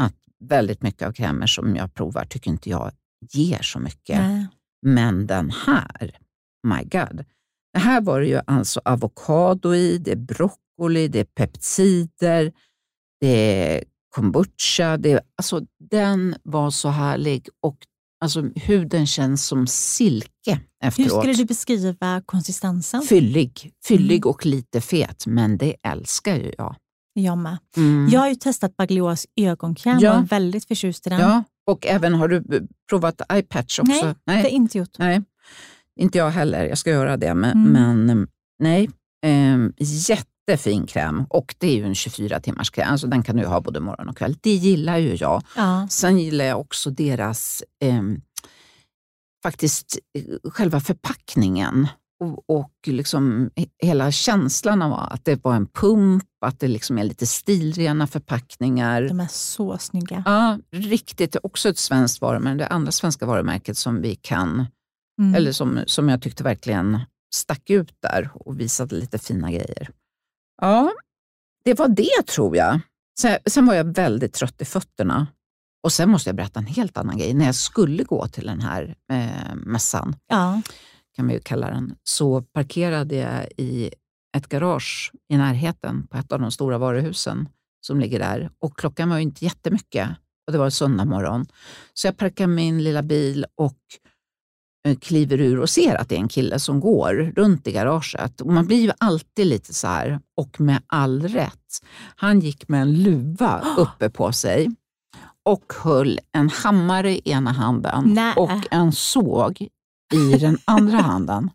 att 0.00 0.14
väldigt 0.44 0.82
mycket 0.82 1.08
av 1.08 1.12
krämer 1.12 1.46
som 1.46 1.76
jag 1.76 1.94
provar 1.94 2.24
tycker 2.24 2.50
inte 2.50 2.70
jag 2.70 2.92
ger 3.34 3.62
så 3.62 3.78
mycket. 3.78 4.18
Nej. 4.18 4.46
Men 4.86 5.26
den 5.26 5.50
här, 5.50 6.18
my 6.66 6.82
god. 6.84 7.24
Det 7.72 7.78
här 7.80 8.00
var 8.00 8.20
det 8.20 8.26
ju 8.26 8.40
alltså 8.46 8.80
avokado 8.84 9.74
i, 9.74 9.98
det 9.98 10.12
är 10.12 10.16
broccoli, 10.16 11.08
det 11.08 11.20
är 11.20 11.24
peptider, 11.24 12.52
det 13.20 13.26
är 13.72 13.84
kombucha. 14.14 14.96
Det 14.96 15.12
är, 15.12 15.20
alltså, 15.36 15.60
den 15.90 16.36
var 16.42 16.70
så 16.70 16.88
härlig 16.88 17.48
och 17.62 17.76
alltså, 18.20 18.42
huden 18.54 19.06
känns 19.06 19.46
som 19.46 19.66
silke 19.66 20.60
Hur 20.80 20.88
efteråt. 20.88 21.10
skulle 21.20 21.32
du 21.32 21.44
beskriva 21.44 22.22
konsistensen? 22.26 23.02
Fyllig, 23.02 23.72
fyllig 23.86 24.16
Mm. 24.16 24.30
och 24.30 24.46
lite 24.46 24.80
fet, 24.80 25.26
men 25.26 25.58
det 25.58 25.76
älskar 25.82 26.36
ju 26.36 26.52
jag. 26.58 26.76
Jag 27.12 27.38
med. 27.38 27.58
Mm. 27.76 28.08
Jag 28.12 28.20
har 28.20 28.28
ju 28.28 28.34
testat 28.34 28.76
Baglioras 28.76 29.26
ögonkräm 29.36 29.98
Ja. 30.00 30.10
och 30.12 30.18
är 30.18 30.22
väldigt 30.26 30.64
förtjust 30.68 31.06
i 31.06 31.10
den. 31.10 31.20
ja, 31.20 31.44
och 31.66 31.86
även 31.86 32.14
har 32.14 32.28
du 32.28 32.66
provat 32.90 33.20
eye 33.32 33.42
patch 33.42 33.78
också? 33.80 34.04
Nej, 34.06 34.14
Det 34.36 34.42
har 34.42 34.48
inte 34.48 34.78
gjort. 34.78 34.98
Nej, 34.98 35.22
inte 36.00 36.18
jag 36.18 36.30
heller. 36.30 36.64
Jag 36.64 36.78
ska 36.78 36.90
göra 36.90 37.16
det. 37.16 37.34
Men, 37.34 37.52
Mm. 37.68 38.04
men 38.06 38.18
eh, 38.20 38.26
nej, 38.58 38.90
eh, 39.26 39.58
jättefin 39.78 40.86
kräm. 40.86 41.24
Och 41.30 41.54
det 41.58 41.66
är 41.66 41.76
ju 41.76 41.84
en 41.86 41.94
24 41.94 42.40
timmars 42.40 42.70
kräm, 42.70 42.98
så 42.98 43.06
den 43.06 43.22
kan 43.22 43.36
du 43.36 43.46
ha 43.46 43.60
både 43.60 43.80
morgon 43.80 44.08
och 44.08 44.16
kväll. 44.16 44.36
Det 44.40 44.50
gillar 44.54 44.98
ju 44.98 45.14
jag. 45.14 45.42
Ja. 45.56 45.86
Sen 45.90 46.18
gillar 46.18 46.44
jag 46.44 46.60
också 46.60 46.90
deras, 46.90 47.62
eh, 47.82 48.02
faktiskt 49.42 49.98
eh, 50.18 50.50
själva 50.50 50.80
förpackningen. 50.80 51.88
Och, 52.24 52.50
och 52.58 52.72
liksom 52.86 53.50
he- 53.56 53.68
hela 53.82 54.12
känslan 54.12 54.82
av 54.82 54.92
att 54.92 55.24
det 55.24 55.44
var 55.44 55.54
en 55.54 55.66
pump, 55.66 56.24
att 56.46 56.60
det 56.60 56.68
liksom 56.68 56.98
är 56.98 57.04
lite 57.04 57.26
stilrena 57.26 58.06
förpackningar. 58.06 59.02
De 59.02 59.20
är 59.20 59.26
så 59.30 59.78
snygga. 59.78 60.22
Ja, 60.26 60.58
riktigt. 60.72 61.36
Också 61.42 61.68
ett 61.68 61.78
svenskt 61.78 62.20
varumärke. 62.20 62.58
Det 62.58 62.66
andra 62.68 62.92
svenska 62.92 63.26
varumärket 63.26 63.76
som 63.78 64.02
vi 64.02 64.14
kan 64.14 64.66
Mm. 65.20 65.34
eller 65.34 65.52
som, 65.52 65.80
som 65.86 66.08
jag 66.08 66.22
tyckte 66.22 66.42
verkligen 66.42 67.00
stack 67.34 67.70
ut 67.70 67.94
där 68.02 68.30
och 68.34 68.60
visade 68.60 68.94
lite 68.96 69.18
fina 69.18 69.50
grejer. 69.50 69.90
Ja, 70.62 70.92
det 71.64 71.78
var 71.78 71.88
det 71.88 72.26
tror 72.26 72.56
jag. 72.56 72.80
Sen, 73.20 73.38
sen 73.46 73.66
var 73.66 73.74
jag 73.74 73.84
väldigt 73.84 74.32
trött 74.32 74.62
i 74.62 74.64
fötterna. 74.64 75.26
Och 75.84 75.92
sen 75.92 76.10
måste 76.10 76.28
jag 76.28 76.36
berätta 76.36 76.60
en 76.60 76.66
helt 76.66 76.96
annan 76.96 77.18
grej. 77.18 77.34
När 77.34 77.44
jag 77.46 77.54
skulle 77.54 78.04
gå 78.04 78.26
till 78.28 78.46
den 78.46 78.60
här 78.60 78.94
eh, 79.12 79.54
mässan, 79.54 80.16
Ja. 80.26 80.62
Kan 81.16 81.26
vi 81.26 81.34
ju 81.34 81.40
kalla 81.40 81.70
den, 81.70 81.96
så 82.02 82.42
parkerade 82.42 83.16
jag 83.16 83.46
i 83.56 83.90
ett 84.36 84.48
garage 84.48 85.12
i 85.28 85.36
närheten 85.36 86.06
på 86.06 86.18
ett 86.18 86.32
av 86.32 86.40
de 86.40 86.50
stora 86.50 86.78
varuhusen 86.78 87.48
som 87.86 88.00
ligger 88.00 88.18
där. 88.18 88.50
Och 88.58 88.78
klockan 88.78 89.08
var 89.08 89.16
ju 89.16 89.22
inte 89.22 89.44
jättemycket 89.44 90.08
och 90.46 90.52
det 90.52 90.58
var 90.58 90.70
söndag 90.70 91.04
morgon. 91.04 91.46
Så 91.94 92.06
jag 92.06 92.16
parkar 92.16 92.46
min 92.46 92.84
lilla 92.84 93.02
bil 93.02 93.46
och 93.54 93.78
eh, 94.88 94.96
kliver 94.96 95.40
ur 95.40 95.60
och 95.60 95.70
ser 95.70 95.94
att 95.94 96.08
det 96.08 96.14
är 96.14 96.20
en 96.20 96.28
kille 96.28 96.58
som 96.58 96.80
går 96.80 97.32
runt 97.36 97.66
i 97.66 97.72
garaget. 97.72 98.40
Och 98.40 98.52
man 98.52 98.66
blir 98.66 98.80
ju 98.80 98.92
alltid 98.98 99.46
lite 99.46 99.74
så 99.74 99.86
här, 99.86 100.20
och 100.36 100.60
med 100.60 100.82
all 100.86 101.22
rätt. 101.28 101.82
Han 102.16 102.40
gick 102.40 102.68
med 102.68 102.82
en 102.82 103.02
luva 103.02 103.64
uppe 103.76 104.10
på 104.10 104.32
sig 104.32 104.68
och 105.44 105.72
höll 105.82 106.20
en 106.32 106.48
hammare 106.48 107.10
i 107.12 107.20
ena 107.24 107.52
handen 107.52 108.04
Nej. 108.06 108.34
och 108.36 108.66
en 108.70 108.92
såg 108.92 109.68
i 110.14 110.38
den 110.38 110.58
andra 110.64 111.00
handen. 111.00 111.50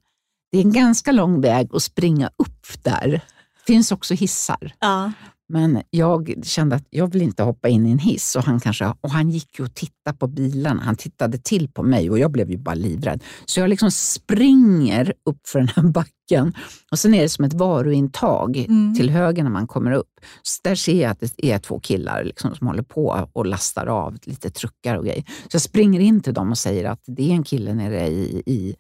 Det 0.52 0.58
är 0.58 0.62
en 0.62 0.74
ganska 0.74 1.12
lång 1.12 1.42
väg 1.42 1.76
att 1.76 1.84
springa 1.84 2.30
upp 2.38 2.84
där. 2.84 3.08
Det 3.08 3.74
finns 3.74 3.92
också 3.92 4.14
hissar. 4.14 4.74
Ja. 4.80 5.12
Men 5.52 5.82
jag 5.90 6.34
kände 6.44 6.76
att 6.76 6.84
jag 6.90 7.12
vill 7.14 7.22
inte 7.22 7.44
hoppa 7.44 7.70
in 7.70 7.86
i 7.86 7.92
en 7.92 8.00
hiss. 8.00 8.36
Och 8.36 8.44
han, 8.44 8.60
kanske, 8.60 8.94
och 9.02 9.10
han 9.12 9.30
gick 9.30 9.60
ju 9.60 9.66
och 9.66 9.74
tittade 9.74 10.18
på 10.18 10.28
bilarna. 10.28 10.82
Han 10.84 10.96
tittade 10.96 11.38
till 11.38 11.68
på 11.70 11.84
mig 11.84 12.10
och 12.10 12.20
jag 12.20 12.32
blev 12.32 12.52
ju 12.52 12.58
bara 12.58 12.76
livrädd. 12.76 13.24
Så 13.46 13.60
jag 13.60 13.70
liksom 13.70 13.92
springer 13.92 15.14
upp 15.26 15.48
för 15.48 15.60
den 15.60 15.68
här 15.68 15.84
backen. 15.94 16.54
Och 16.92 17.00
sen 17.00 17.14
är 17.14 17.22
det 17.22 17.30
som 17.30 17.46
ett 17.46 17.54
varuintag 17.54 18.58
Mm. 18.58 18.96
till 18.96 19.10
höger 19.10 19.44
när 19.44 19.50
man 19.50 19.68
kommer 19.68 19.92
upp. 19.92 20.08
Så 20.42 20.60
där 20.64 20.76
ser 20.76 21.02
jag 21.02 21.12
att 21.12 21.20
det 21.20 21.52
är 21.52 21.60
två 21.60 21.80
killar 21.80 22.24
liksom 22.24 22.56
som 22.56 22.68
håller 22.68 22.84
på 22.84 23.28
och 23.34 23.46
lastar 23.46 23.88
av 23.88 24.18
lite 24.24 24.50
truckar 24.50 24.96
och 24.96 25.06
grejer. 25.06 25.24
Så 25.28 25.56
jag 25.56 25.62
springer 25.62 26.00
in 26.00 26.22
till 26.22 26.34
dem 26.34 26.52
och 26.52 26.58
säger 26.58 26.86
att 26.90 27.04
det 27.08 27.30
är 27.32 27.34
en 27.34 27.44
kille 27.44 27.74
nere 27.74 28.08
i, 28.08 28.44
i 28.46 28.76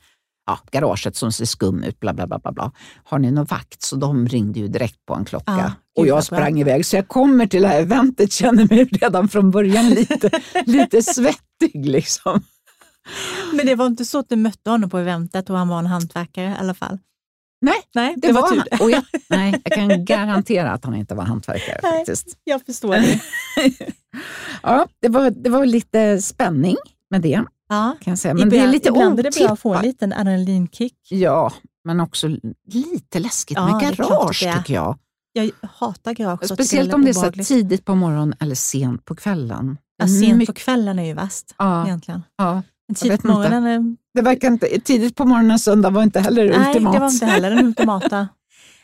ja, 0.51 0.59
garaget 0.71 1.15
som 1.15 1.31
ser 1.31 1.45
skum 1.45 1.83
ut. 1.83 1.99
Bla, 1.99 2.13
bla, 2.13 2.27
bla, 2.27 2.39
bla, 2.39 2.51
bla. 2.51 2.71
Har 3.03 3.19
ni 3.19 3.31
någon 3.31 3.45
vakt? 3.45 3.81
Så 3.81 3.95
de 3.95 4.27
ringde 4.27 4.59
ju 4.59 4.67
direkt 4.67 5.05
på 5.05 5.13
en 5.13 5.25
klocka. 5.25 5.51
Ja, 5.57 5.71
och 5.97 6.07
jag 6.07 6.15
bra. 6.15 6.21
sprang 6.21 6.59
iväg. 6.59 6.85
Så 6.85 6.95
jag 6.95 7.07
kommer 7.07 7.47
till 7.47 7.61
det 7.61 7.67
här 7.67 7.81
eventet, 7.81 8.31
känner 8.31 8.67
mig 8.69 8.83
redan 8.85 9.27
från 9.27 9.51
början 9.51 9.89
lite, 9.89 10.29
lite 10.65 11.03
svettig. 11.03 11.85
Liksom. 11.85 12.41
Men 13.53 13.65
det 13.65 13.75
var 13.75 13.85
inte 13.85 14.05
så 14.05 14.19
att 14.19 14.29
du 14.29 14.35
mötte 14.35 14.69
honom 14.69 14.89
på 14.89 14.97
eventet 14.97 15.49
och 15.49 15.57
han 15.57 15.67
var 15.67 15.79
en 15.79 15.85
hantverkare 15.85 16.49
i 16.49 16.55
alla 16.59 16.73
fall? 16.73 16.97
Nej, 17.61 17.81
Nej, 17.95 18.13
det, 18.17 18.31
var, 18.31 18.49
tur. 18.49 18.63
han. 18.71 18.81
Och 18.81 18.91
jag, 18.91 19.03
nej, 19.29 19.61
jag 19.63 19.73
kan 19.73 20.05
garantera 20.05 20.71
att 20.71 20.85
han 20.85 20.95
inte 20.95 21.15
var 21.15 21.23
hantverkare 21.23 21.79
Nej. 21.83 21.91
faktiskt. 21.91 22.27
Jag 22.43 22.65
förstår 22.65 22.93
det. 22.93 23.19
Ja, 24.63 24.87
det 25.01 25.09
var, 25.09 25.29
det 25.29 25.49
var 25.49 25.65
lite 25.65 26.21
spänning 26.21 26.75
med 27.09 27.21
det. 27.21 27.43
Ja. 27.71 27.95
Kan 28.01 28.11
jag 28.11 28.17
säga. 28.19 28.33
Men 28.33 28.49
det 28.49 28.57
är 28.59 28.67
lite 28.67 28.89
ibland 28.89 29.19
är 29.19 29.23
det 29.23 29.35
bra 29.39 29.49
att 29.49 29.59
få 29.59 29.73
en 29.73 29.81
liten 29.81 30.13
adrenalinkick. 30.13 30.93
Ja, 31.09 31.53
men 31.85 31.99
också 31.99 32.27
lite 32.73 33.19
läskigt 33.19 33.57
Ja, 33.57 33.65
med 33.79 33.97
garage 33.97 34.39
tycker 34.57 34.73
jag. 34.73 34.97
Jag 35.33 35.51
hatar 35.61 36.13
garage. 36.13 36.45
Speciellt 36.45 36.93
om 36.93 37.03
det 37.03 37.09
är 37.09 37.13
så 37.13 37.31
tidigt 37.31 37.85
på 37.85 37.95
morgonen 37.95 38.33
eller 38.39 38.55
sent 38.55 39.05
på 39.05 39.15
kvällen. 39.15 39.77
Ja, 39.97 40.07
sent 40.07 40.37
Mycket- 40.37 40.55
på 40.55 40.59
kvällen 40.61 40.99
är 40.99 41.05
ju 41.05 41.13
värst 41.13 41.55
ja, 41.57 41.85
egentligen. 41.85 42.23
ja. 42.37 42.61
Men 42.87 42.95
tidigt 42.95 43.21
på 43.21 43.27
morgonen 43.27 43.63
är 43.65 43.95
Det 44.13 44.21
verkar 44.21 44.47
inte, 44.47 44.67
tidigt 44.79 45.15
på 45.15 45.25
morgonen 45.25 45.59
söndag 45.59 45.89
var 45.89 46.03
inte 46.03 46.19
heller 46.19 46.57
Nej, 46.57 46.67
ultimat. 46.67 46.93
det 46.93 46.99
var 46.99 47.09
inte 47.11 47.25
heller 47.25 47.49
den 47.49 47.65
ultimata. 47.65 48.27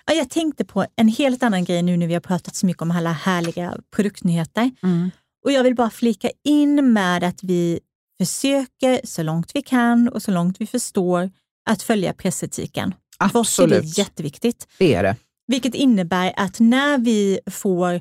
Ja, 0.09 0.13
jag 0.13 0.29
tänkte 0.29 0.65
på 0.65 0.85
en 0.95 1.07
helt 1.07 1.43
annan 1.43 1.63
grej 1.63 1.81
nu 1.81 1.97
när 1.97 2.07
vi 2.07 2.13
har 2.13 2.21
pratat 2.21 2.55
så 2.55 2.65
mycket 2.65 2.81
om 2.81 2.91
alla 2.91 3.11
härliga 3.11 3.73
produktnyheter. 3.95 4.71
Mm. 4.83 5.09
Och 5.45 5.51
Jag 5.51 5.63
vill 5.63 5.75
bara 5.75 5.89
flika 5.89 6.29
in 6.43 6.93
med 6.93 7.23
att 7.23 7.43
vi 7.43 7.79
försöker 8.19 9.01
så 9.03 9.23
långt 9.23 9.51
vi 9.53 9.61
kan 9.61 10.07
och 10.09 10.21
så 10.21 10.31
långt 10.31 10.61
vi 10.61 10.67
förstår 10.67 11.31
att 11.69 11.83
följa 11.83 12.13
pressetiken. 12.13 12.93
För 13.31 13.39
oss 13.39 13.59
är 13.59 13.67
det 13.67 13.75
Absolut, 13.77 13.97
jätteviktigt. 13.97 14.67
det 14.77 14.93
är 14.93 15.03
det. 15.03 15.15
Vilket 15.47 15.75
innebär 15.75 16.33
att 16.37 16.59
när 16.59 16.97
vi 16.97 17.39
får 17.51 17.93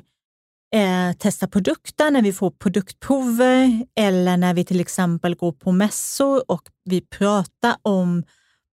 eh, 0.75 1.13
testa 1.19 1.47
produkter, 1.47 2.11
när 2.11 2.21
vi 2.21 2.33
får 2.33 2.51
produktprover 2.51 3.85
eller 3.95 4.37
när 4.37 4.53
vi 4.53 4.65
till 4.65 4.79
exempel 4.79 5.35
går 5.35 5.51
på 5.51 5.71
mässor 5.71 6.51
och 6.51 6.61
vi 6.83 7.01
pratar 7.01 7.75
om 7.81 8.23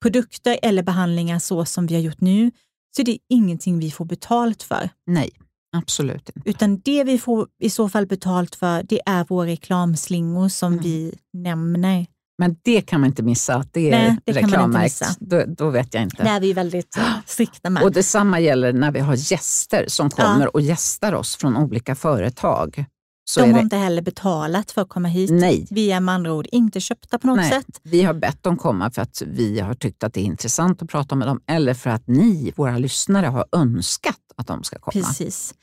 produkter 0.03 0.59
eller 0.62 0.82
behandlingar 0.82 1.38
så 1.38 1.64
som 1.64 1.86
vi 1.86 1.95
har 1.95 2.03
gjort 2.03 2.20
nu, 2.20 2.51
så 2.97 3.03
är 3.03 3.07
det 3.07 3.18
ingenting 3.28 3.78
vi 3.78 3.90
får 3.90 4.05
betalt 4.05 4.62
för. 4.62 4.88
Nej, 5.07 5.30
absolut 5.74 6.30
inte. 6.36 6.50
Utan 6.50 6.78
det 6.84 7.04
vi 7.04 7.18
får 7.18 7.46
i 7.60 7.70
så 7.70 7.88
fall 7.88 8.06
betalt 8.06 8.54
för, 8.54 8.82
det 8.82 9.00
är 9.06 9.24
våra 9.24 9.46
reklamslingor 9.46 10.48
som 10.48 10.72
Mm. 10.72 10.82
vi 10.84 11.14
nämner. 11.32 12.06
Men 12.38 12.56
det 12.62 12.80
kan 12.80 13.00
man 13.00 13.08
inte 13.10 13.22
missa, 13.22 13.54
att 13.54 13.72
det 13.72 13.86
är 13.86 13.90
Nej, 13.90 14.18
det 14.24 14.32
reklammärkt. 14.32 15.18
Då, 15.20 15.44
då 15.46 15.70
vet 15.70 15.94
jag 15.94 16.02
inte. 16.02 16.22
Det 16.22 16.28
är 16.30 16.40
vi 16.40 16.52
väldigt 16.52 16.98
strikta 17.26 17.70
med. 17.70 17.82
Och 17.82 17.92
detsamma 17.92 18.40
gäller 18.40 18.72
när 18.72 18.92
vi 18.92 19.00
har 19.00 19.14
gäster 19.32 19.84
som 19.88 20.10
kommer 20.10 20.54
och 20.54 20.60
gästar 20.60 21.12
oss 21.12 21.36
från 21.36 21.56
olika 21.56 21.94
företag. 21.94 22.84
Så 23.30 23.40
De 23.40 23.46
har 23.46 23.54
det, 23.58 23.62
inte 23.62 23.76
heller 23.76 24.02
betalat 24.02 24.70
för 24.70 24.82
att 24.82 24.88
komma 24.88 25.08
hit. 25.08 25.30
nej, 25.32 25.66
Vi 25.70 25.92
är 25.92 26.00
med 26.00 26.14
andra 26.14 26.32
ord 26.32 26.46
inte 26.52 26.80
köpta 26.80 27.18
på 27.18 27.26
något 27.26 27.36
nej, 27.36 27.50
sätt. 27.50 27.80
vi 27.82 28.02
har 28.02 28.14
bett 28.14 28.42
dem 28.42 28.56
komma 28.56 28.90
för 28.90 29.02
att 29.02 29.22
vi 29.26 29.60
har 29.60 29.74
tyckt 29.74 30.04
att 30.04 30.14
det 30.14 30.20
är 30.20 30.24
intressant 30.24 30.82
att 30.82 30.88
prata 30.88 31.14
med 31.14 31.28
dem 31.28 31.40
eller 31.46 31.74
för 31.74 31.90
att 31.90 32.06
ni, 32.06 32.52
våra 32.56 32.78
lyssnare, 32.78 33.26
har 33.26 33.44
önskat 33.52 34.18
att 34.36 34.46
de 34.46 34.62
ska 34.64 34.78
komma. 34.78 35.04
Precis. 35.06 35.54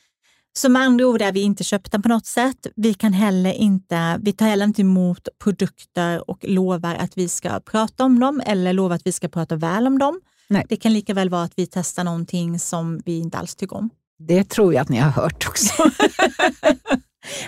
Så 0.54 0.70
med 0.70 0.82
andra 0.82 1.08
ord 1.08 1.22
är 1.22 1.32
vi 1.32 1.41
inte 1.41 1.64
köpta 1.64 1.99
på 1.99 2.10
något 2.10 2.26
sätt. 2.26 2.68
Vi, 2.76 2.93
kan 2.93 3.14
heller 3.14 3.54
inte, 3.54 4.20
vi 4.22 4.34
tar 4.34 4.45
heller 4.45 4.66
inte 4.66 4.82
emot 4.82 5.28
produkter 5.43 6.30
och 6.30 6.39
lovar 6.41 6.95
att 6.95 7.18
vi 7.18 7.30
ska 7.30 7.60
prata 7.60 8.04
om 8.06 8.20
dem 8.20 8.41
eller 8.45 8.74
lovar 8.74 8.95
att 8.95 9.08
vi 9.08 9.12
ska 9.12 9.28
prata 9.28 9.56
väl 9.56 9.88
om 9.88 9.99
dem. 9.99 10.22
Nej. 10.49 10.66
Det 10.70 10.76
kan 10.76 10.93
lika 10.93 11.14
väl 11.14 11.30
vara 11.30 11.43
att 11.43 11.54
vi 11.56 11.68
testar 11.68 12.04
någonting 12.04 12.60
som 12.60 13.02
vi 13.06 13.20
inte 13.20 13.38
alls 13.38 13.56
tycker 13.56 13.78
om. 13.78 13.89
Det 14.28 14.49
tror 14.49 14.74
jag 14.74 14.82
att 14.82 14.89
ni 14.89 14.97
har 14.97 15.12
hört 15.12 15.47
också. 15.47 15.74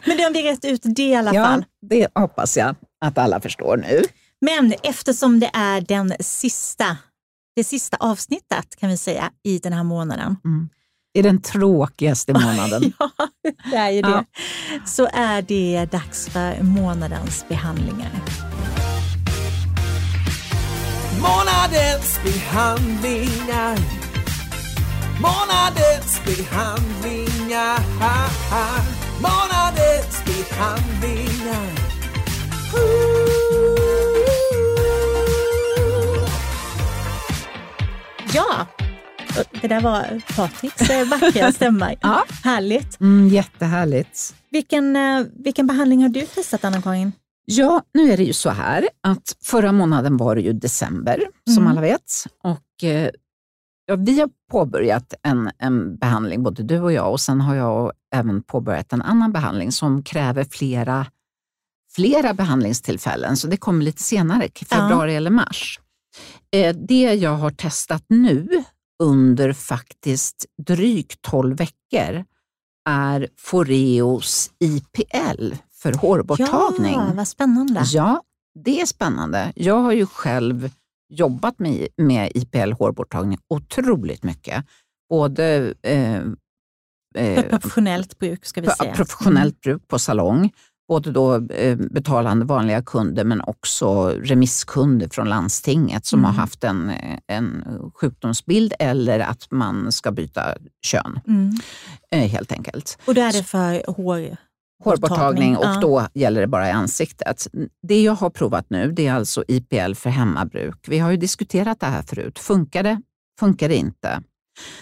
Men 0.06 0.18
det 0.18 0.24
har 0.24 0.34
vi 0.34 0.43
rätt 0.43 0.66
ut 0.66 0.82
det 0.84 1.04
i 1.04 1.16
alla 1.16 1.34
ja, 1.34 1.45
fall. 1.45 1.66
det 1.82 2.08
hoppas 2.16 2.58
jag 2.58 2.76
att 3.06 3.18
alla 3.18 3.41
förstår 3.41 3.78
nu. 3.78 4.01
Men 4.41 4.74
eftersom 4.84 5.39
det 5.39 5.49
är 5.54 5.82
den 5.82 6.14
sista, 6.20 6.97
det 7.56 7.64
sista 7.64 7.97
avsnittet 7.99 8.76
kan 8.80 8.89
vi 8.89 8.97
säga 8.97 9.32
i 9.43 9.60
den 9.60 9.74
här 9.74 9.84
månaden. 9.84 10.38
Det 10.43 10.83
är 11.14 11.24
den 11.24 11.41
tråkigaste 11.41 12.34
månaden. 12.39 12.93
Ja, 12.99 13.09
det 13.72 13.76
är 13.76 13.89
ju 13.89 14.01
det. 14.01 14.09
Ja. 14.09 14.24
Så 14.86 15.09
är 15.14 15.41
det 15.41 15.86
dags 15.91 16.30
för 16.30 16.64
månadens 16.64 17.45
behandlingar. 17.47 18.11
Månadens 21.22 22.20
behandlingar 22.24 23.78
Månadens 25.22 26.22
behandlingar 26.26 27.80
Månadens 29.22 30.24
behandlingar 30.26 31.70
Ja, 38.34 38.68
det 39.62 39.68
där 39.68 39.82
var 39.82 40.22
Patriks 40.36 40.90
vackra 41.12 41.52
stämma. 41.52 41.94
Ja. 42.02 42.24
Härligt. 42.44 43.00
Mm, 43.02 43.28
jättehärligt. 43.28 44.36
Vilken, 44.50 44.96
eh, 44.96 45.26
vilken 45.44 45.68
behandling 45.68 46.02
har 46.02 46.10
du 46.10 46.22
testat, 46.22 46.64
Anna-Karin? 46.66 47.12
Ja, 47.46 47.82
nu 47.94 48.12
är 48.12 48.18
det 48.18 48.24
ju 48.24 48.34
så 48.34 48.50
här 48.50 48.90
att 49.04 49.36
förra 49.44 49.72
månaden 49.72 50.18
var 50.18 50.36
det 50.36 50.42
ju 50.42 50.54
december, 50.54 51.24
som 51.50 51.58
Mm. 51.64 51.72
alla 51.72 51.82
vet. 51.82 52.12
Och, 52.44 52.84
eh, 52.84 53.10
ja, 53.86 53.96
vi 53.96 54.20
har 54.20 54.30
påbörjat 54.52 55.14
en, 55.24 55.52
en 55.58 55.98
behandling, 55.98 56.44
både 56.44 56.64
du 56.64 56.80
och 56.80 56.94
jag, 56.94 57.12
och 57.12 57.20
sen 57.22 57.42
har 57.42 57.56
jag 57.56 57.92
även 58.16 58.44
påbörjat 58.44 58.94
en 58.94 59.02
annan 59.02 59.32
behandling 59.32 59.72
som 59.72 60.04
kräver 60.04 60.44
flera, 60.52 61.06
flera 61.96 62.34
behandlingstillfällen, 62.34 63.38
så 63.38 63.48
det 63.48 63.58
kommer 63.58 63.84
lite 63.84 64.04
senare, 64.04 64.46
i 64.62 64.66
februari 64.66 65.16
eller 65.16 65.32
mars. 65.32 65.80
Eh, 66.56 66.76
det 66.76 67.14
jag 67.14 67.36
har 67.36 67.50
testat 67.52 68.04
nu 68.08 68.64
under 69.04 69.54
faktiskt 69.54 70.46
drygt 70.68 71.22
12 71.22 71.58
veckor 71.58 72.26
är 72.89 73.28
Foreos 73.38 74.52
IPL 74.60 75.54
för 75.74 75.94
hårborttagning. 75.94 76.94
Ja, 76.94 77.12
vad 77.16 77.28
spännande. 77.28 77.84
Ja, 77.86 78.24
det 78.60 78.82
är 78.82 78.86
spännande. 78.86 79.54
Jag 79.56 79.80
har 79.80 79.91
ju 79.91 80.06
själv 80.06 80.70
jobbat 81.10 81.60
med, 81.60 81.88
med 81.98 82.32
IPL 82.36 82.72
hårborttagning 82.72 83.38
otroligt 83.48 84.24
mycket. 84.24 84.66
Både 85.10 85.74
eh, 85.82 86.22
eh, 87.16 87.44
professionellt 87.50 88.20
bruk 88.20 88.46
ska 88.46 88.62
vi 88.62 88.68
säga. 88.68 88.89
Mm. 88.89 88.96
professionellt 88.96 89.62
bruk 89.62 89.88
på 89.88 90.00
salong, 90.00 90.52
både 90.88 91.12
då 91.12 91.36
eh, 91.36 91.78
betalande 91.78 92.46
vanliga 92.46 92.82
kunder 92.82 93.24
men 93.24 93.42
också 93.42 94.10
remisskunder 94.10 95.10
från 95.12 95.30
landstinget 95.30 96.06
som 96.06 96.20
Mm. 96.20 96.32
har 96.32 96.42
haft 96.42 96.64
en, 96.64 96.92
en 97.28 97.66
sjukdomsbild 97.96 98.74
eller 98.80 99.20
att 99.20 99.52
man 99.52 99.92
ska 99.92 100.12
byta 100.12 100.56
kön 100.86 101.20
Mm. 101.28 101.52
eh, 102.12 102.30
helt 102.32 102.52
enkelt. 102.52 102.98
Och 103.08 103.14
då 103.16 103.22
är 103.22 103.32
det 103.34 103.44
för 103.44 103.92
hår... 103.92 104.38
hårborttagning 104.84 105.58
och 105.58 105.66
Ja. 105.66 105.80
då 105.82 106.08
gäller 106.14 106.42
det 106.42 106.48
bara 106.48 106.68
i 106.68 106.72
ansiktet. 106.72 107.48
Det 107.88 108.02
jag 108.04 108.14
har 108.16 108.30
provat 108.30 108.66
nu 108.70 108.92
det 108.92 109.08
är 109.08 109.14
alltså 109.14 109.44
IPL 109.48 109.94
för 109.94 110.10
hemmabruk. 110.10 110.86
Vi 110.88 111.00
har 111.00 111.12
ju 111.12 111.18
diskuterat 111.18 111.80
det 111.80 111.86
här 111.86 112.02
förut. 112.02 112.40
Funkar 112.40 112.84
det? 112.84 113.02
Funkar 113.40 113.70
det 113.70 113.76
inte? 113.76 114.22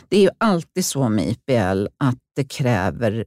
Det 0.10 0.18
är 0.18 0.22
ju 0.22 0.30
alltid 0.38 0.86
så 0.86 1.10
med 1.10 1.28
IPL 1.28 1.88
att 1.98 2.18
det 2.36 2.44
kräver 2.44 3.26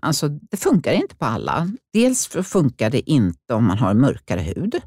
Alltså, 0.00 0.28
det 0.28 0.56
funkar 0.56 0.92
inte 0.92 1.14
på 1.16 1.24
alla. 1.24 1.68
Dels 1.92 2.26
funkar 2.28 2.90
det 2.90 3.10
inte 3.10 3.54
om 3.54 3.64
man 3.64 3.78
har 3.78 3.94
mörkare 3.94 4.40
hud. 4.40 4.80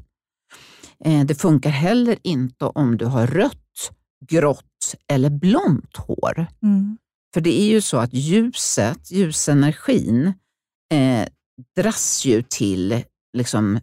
Eh, 1.04 1.24
Det 1.24 1.34
funkar 1.34 1.70
heller 1.70 2.18
inte 2.22 2.64
om 2.64 2.96
du 2.96 3.04
har 3.06 3.26
rött, 3.26 3.90
grått 4.30 4.94
eller 5.12 5.30
blont 5.30 5.96
hår. 5.96 6.46
Mm. 6.62 6.98
För 7.34 7.40
det 7.40 7.60
är 7.60 7.70
ju 7.70 7.80
så 7.80 7.98
att 7.98 8.14
ljuset, 8.14 9.10
ljusenergin, 9.10 10.32
eh, 10.92 11.28
dras 11.76 12.24
ju 12.24 12.42
till 12.42 13.02
liksom, 13.36 13.80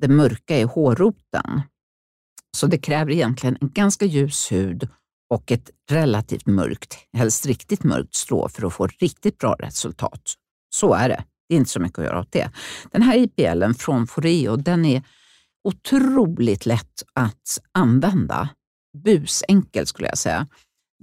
det 0.00 0.08
mörka 0.08 0.58
i 0.58 0.62
hårroten. 0.62 1.62
Så 2.56 2.66
det 2.66 2.78
kräver 2.78 3.12
egentligen 3.12 3.56
en 3.60 3.70
ganska 3.72 4.04
ljus 4.04 4.52
hud 4.52 4.88
och 5.30 5.52
ett 5.52 5.70
relativt 5.90 6.46
mörkt, 6.46 6.96
helst 7.16 7.46
riktigt 7.46 7.84
mörkt 7.84 8.14
strå 8.14 8.48
för 8.48 8.66
att 8.66 8.72
få 8.74 8.86
riktigt 8.86 9.38
bra 9.38 9.56
resultat. 9.58 10.34
Så 10.74 10.94
är 10.94 11.08
det. 11.08 11.24
Det 11.48 11.54
är 11.54 11.58
inte 11.58 11.70
så 11.70 11.80
mycket 11.80 11.98
att 11.98 12.04
göra 12.04 12.20
åt 12.20 12.32
det. 12.32 12.50
Den 12.90 13.02
här 13.02 13.16
IPLen 13.16 13.74
från 13.74 14.06
Foreo, 14.06 14.56
den 14.56 14.84
är 14.84 15.02
otroligt 15.64 16.66
lätt 16.66 17.02
att 17.14 17.58
använda. 17.72 18.48
Busenkel 19.04 19.86
skulle 19.86 20.08
jag 20.08 20.18
säga. 20.18 20.46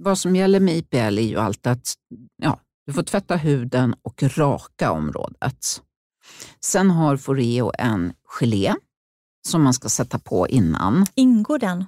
Vad 0.02 0.18
som 0.18 0.36
gäller 0.36 0.60
med 0.60 0.76
IPL 0.76 0.96
är 0.96 1.20
ju 1.20 1.36
allt 1.36 1.66
att 1.66 1.94
ja, 2.42 2.60
du 2.86 2.92
får 2.92 3.02
tvätta 3.02 3.36
huden 3.36 3.94
och 4.02 4.22
raka 4.22 4.90
området. 4.92 5.82
Sen 6.64 6.90
har 6.90 7.16
Foreo 7.16 7.72
en 7.78 8.12
gelé 8.24 8.74
som 9.48 9.62
man 9.62 9.74
ska 9.74 9.88
sätta 9.88 10.18
på 10.18 10.48
innan. 10.48 11.06
Ingår 11.14 11.58
den? 11.58 11.84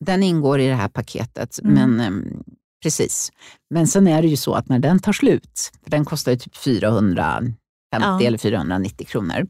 Den 0.00 0.22
ingår 0.22 0.60
i 0.60 0.66
det 0.68 0.74
här 0.74 0.88
paketet, 0.88 1.58
Mm. 1.62 1.74
men 1.74 2.00
ehm, 2.00 2.42
precis. 2.84 3.32
Men 3.70 3.86
sen 3.86 4.06
är 4.06 4.22
det 4.22 4.28
ju 4.28 4.36
så 4.36 4.54
att 4.54 4.68
när 4.68 4.78
den 4.78 4.98
tar 4.98 5.12
slut, 5.12 5.72
för 5.82 5.90
den 5.90 6.04
kostar 6.04 6.32
ju 6.32 6.38
typ 6.38 6.56
450 6.56 7.54
Ja. 7.90 8.20
eller 8.22 8.38
490 8.38 9.06
kronor. 9.06 9.46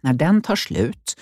När 0.00 0.12
den 0.14 0.42
tar 0.42 0.56
slut 0.56 1.16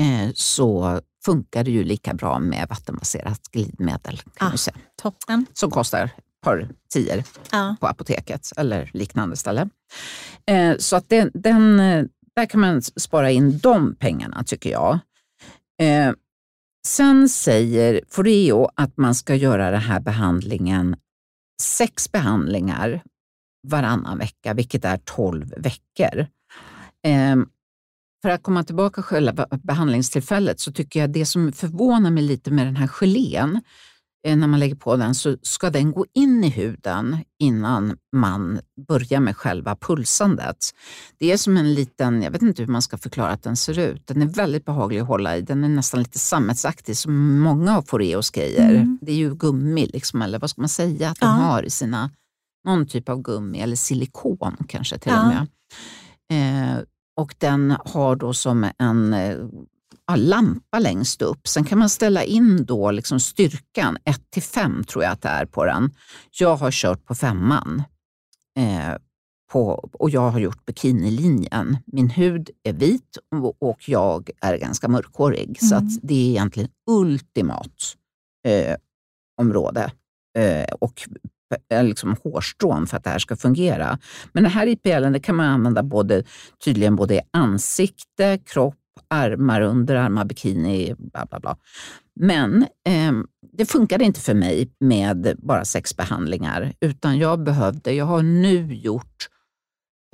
eh, 0.00 0.30
så 0.34 1.00
funkar 1.24 1.64
det 1.64 1.70
ju 1.70 1.84
lika 1.84 2.14
bra 2.14 2.38
med 2.38 2.66
vattenbaserat 2.68 3.40
glidmedel 3.52 4.20
kan 4.34 4.52
Ah. 4.52 4.70
Toppen. 5.02 5.46
som 5.54 5.70
kostar 5.70 6.04
ett 6.04 6.12
par 6.44 6.68
tior 6.92 7.22
Ja. 7.52 7.76
på 7.80 7.86
apoteket 7.86 8.52
eller 8.56 8.90
liknande 8.94 9.36
ställe. 9.36 9.68
Eh, 10.46 10.76
så 10.78 10.96
att 10.96 11.08
den, 11.08 11.30
den, 11.34 11.80
eh, 11.80 12.04
där 12.36 12.46
kan 12.46 12.60
man 12.60 12.82
spara 12.82 13.30
in 13.30 13.58
de 13.58 13.94
pengarna 13.94 14.44
tycker 14.44 14.70
jag. 14.70 14.98
Eh, 15.82 16.12
sen 16.86 17.28
säger 17.28 18.00
Foreo 18.08 18.68
att 18.74 18.96
man 18.96 19.14
ska 19.14 19.34
göra 19.34 19.70
den 19.70 19.80
här 19.80 20.00
behandlingen, 20.00 20.96
sex 21.62 22.12
behandlingar 22.12 23.02
varannan 23.66 24.18
vecka, 24.18 24.54
vilket 24.54 24.84
är 24.84 24.96
12 25.04 25.54
veckor. 25.56 26.26
Ehm, 27.02 27.48
för 28.22 28.28
att 28.28 28.42
komma 28.42 28.64
tillbaka 28.64 28.94
till 28.94 29.02
själva 29.02 29.46
behandlingstillfället 29.62 30.60
så 30.60 30.72
tycker 30.72 31.00
jag 31.00 31.10
det 31.10 31.26
som 31.26 31.52
förvånar 31.52 32.10
mig 32.10 32.22
lite 32.22 32.50
med 32.50 32.66
den 32.66 32.76
här 32.76 32.88
gelén, 32.88 33.60
när 34.24 34.46
man 34.46 34.60
lägger 34.60 34.74
på 34.74 34.96
den 34.96 35.14
så 35.14 35.36
ska 35.42 35.70
den 35.70 35.92
gå 35.92 36.06
in 36.14 36.44
i 36.44 36.48
huden 36.48 37.16
innan 37.38 37.96
man 38.12 38.60
börjar 38.88 39.20
med 39.20 39.36
själva 39.36 39.76
pulsandet. 39.76 40.56
Det 41.18 41.32
är 41.32 41.36
som 41.36 41.56
en 41.56 41.74
liten, 41.74 42.22
jag 42.22 42.30
vet 42.30 42.42
inte 42.42 42.62
hur 42.62 42.72
man 42.72 42.82
ska 42.82 42.98
förklara 42.98 43.30
att 43.30 43.42
den 43.42 43.56
ser 43.56 43.78
ut. 43.78 44.06
Den 44.06 44.22
är 44.22 44.26
väldigt 44.26 44.64
behaglig 44.64 45.00
att 45.00 45.06
hålla 45.06 45.36
i. 45.36 45.40
Den 45.40 45.64
är 45.64 45.68
nästan 45.68 46.00
lite 46.00 46.18
sammetsaktig 46.18 46.96
som 46.96 47.38
många 47.38 47.76
av 47.78 47.82
Foreos 47.82 48.30
grejer. 48.30 48.70
Mm. 48.74 48.98
Det 49.02 49.12
är 49.12 49.16
ju 49.16 49.34
gummi, 49.34 49.86
liksom, 49.86 50.22
eller 50.22 50.38
vad 50.38 50.50
ska 50.50 50.60
man 50.62 50.68
säga 50.68 51.10
att 51.10 51.20
de 51.20 51.26
Ja. 51.26 51.32
har 51.32 51.62
i 51.62 51.70
sina, 51.70 52.10
någon 52.64 52.86
typ 52.86 53.08
av 53.08 53.22
gummi 53.22 53.60
eller 53.60 53.76
silikon 53.76 54.56
kanske 54.68 54.98
till 54.98 55.12
Ja. 55.12 55.22
och 55.22 55.28
med. 55.28 55.46
Eh, 56.32 56.78
och 57.16 57.34
den 57.38 57.76
har 57.84 58.16
då 58.16 58.32
som 58.34 58.66
en 58.78 59.14
eh, 59.14 59.36
ja, 60.08 60.16
lampa 60.16 60.78
längst 60.78 61.22
upp. 61.22 61.48
Sen 61.48 61.64
kan 61.64 61.78
man 61.78 61.88
ställa 61.88 62.24
in 62.24 62.64
då 62.64 62.90
liksom 62.90 63.20
styrkan, 63.20 63.98
1 64.04 64.20
till 64.30 64.42
5 64.42 64.84
tror 64.84 65.04
jag 65.04 65.12
att 65.12 65.22
det 65.22 65.28
är 65.28 65.46
på 65.46 65.64
den. 65.64 65.90
Jag 66.38 66.56
har 66.56 66.70
kört 66.70 67.04
på 67.04 67.14
femman. 67.14 67.82
Eh, 68.58 68.96
på, 69.52 69.88
och 69.92 70.10
jag 70.10 70.30
har 70.30 70.40
gjort 70.40 70.64
bikinilinjen. 70.66 71.76
Min 71.86 72.10
hud 72.10 72.50
är 72.62 72.72
vit 72.72 73.18
och 73.58 73.88
jag 73.88 74.30
är 74.40 74.56
ganska 74.56 74.88
mörkhårig. 74.88 75.44
Mm. 75.44 75.54
Så 75.54 75.74
att 75.74 76.02
det 76.02 76.14
är 76.14 76.28
egentligen 76.30 76.70
ultimat 76.90 77.94
eh, 78.46 78.76
område 79.40 79.92
eh, 80.38 80.74
och 80.80 81.08
eh, 81.68 81.84
liksom 81.84 82.16
hårstrån 82.22 82.86
för 82.86 82.96
att 82.96 83.04
det 83.04 83.10
här 83.10 83.18
ska 83.18 83.36
fungera. 83.36 83.98
Men 84.32 84.42
den 84.42 84.52
här 84.52 84.66
IPLen 84.66 85.12
det 85.12 85.20
kan 85.20 85.36
man 85.36 85.46
använda 85.46 85.82
både, 85.82 86.24
tydligen 86.64 86.96
både 86.96 87.14
i 87.14 87.20
ansikte, 87.30 88.38
kropp, 88.38 88.74
armar, 89.08 89.60
underarmar, 89.60 90.24
bikini, 90.24 90.94
bla 90.98 91.26
bla 91.26 91.40
bla. 91.40 91.56
Men 92.20 92.62
eh, 92.62 93.12
det 93.52 93.66
funkade 93.66 94.04
inte 94.04 94.20
för 94.20 94.34
mig 94.34 94.70
med 94.80 95.36
bara 95.38 95.64
sex 95.64 95.96
behandlingar, 95.96 96.72
utan 96.80 97.18
jag 97.18 97.42
behövde, 97.44 97.92
jag 97.92 98.04
har 98.04 98.22
nu 98.22 98.74
gjort 98.74 99.28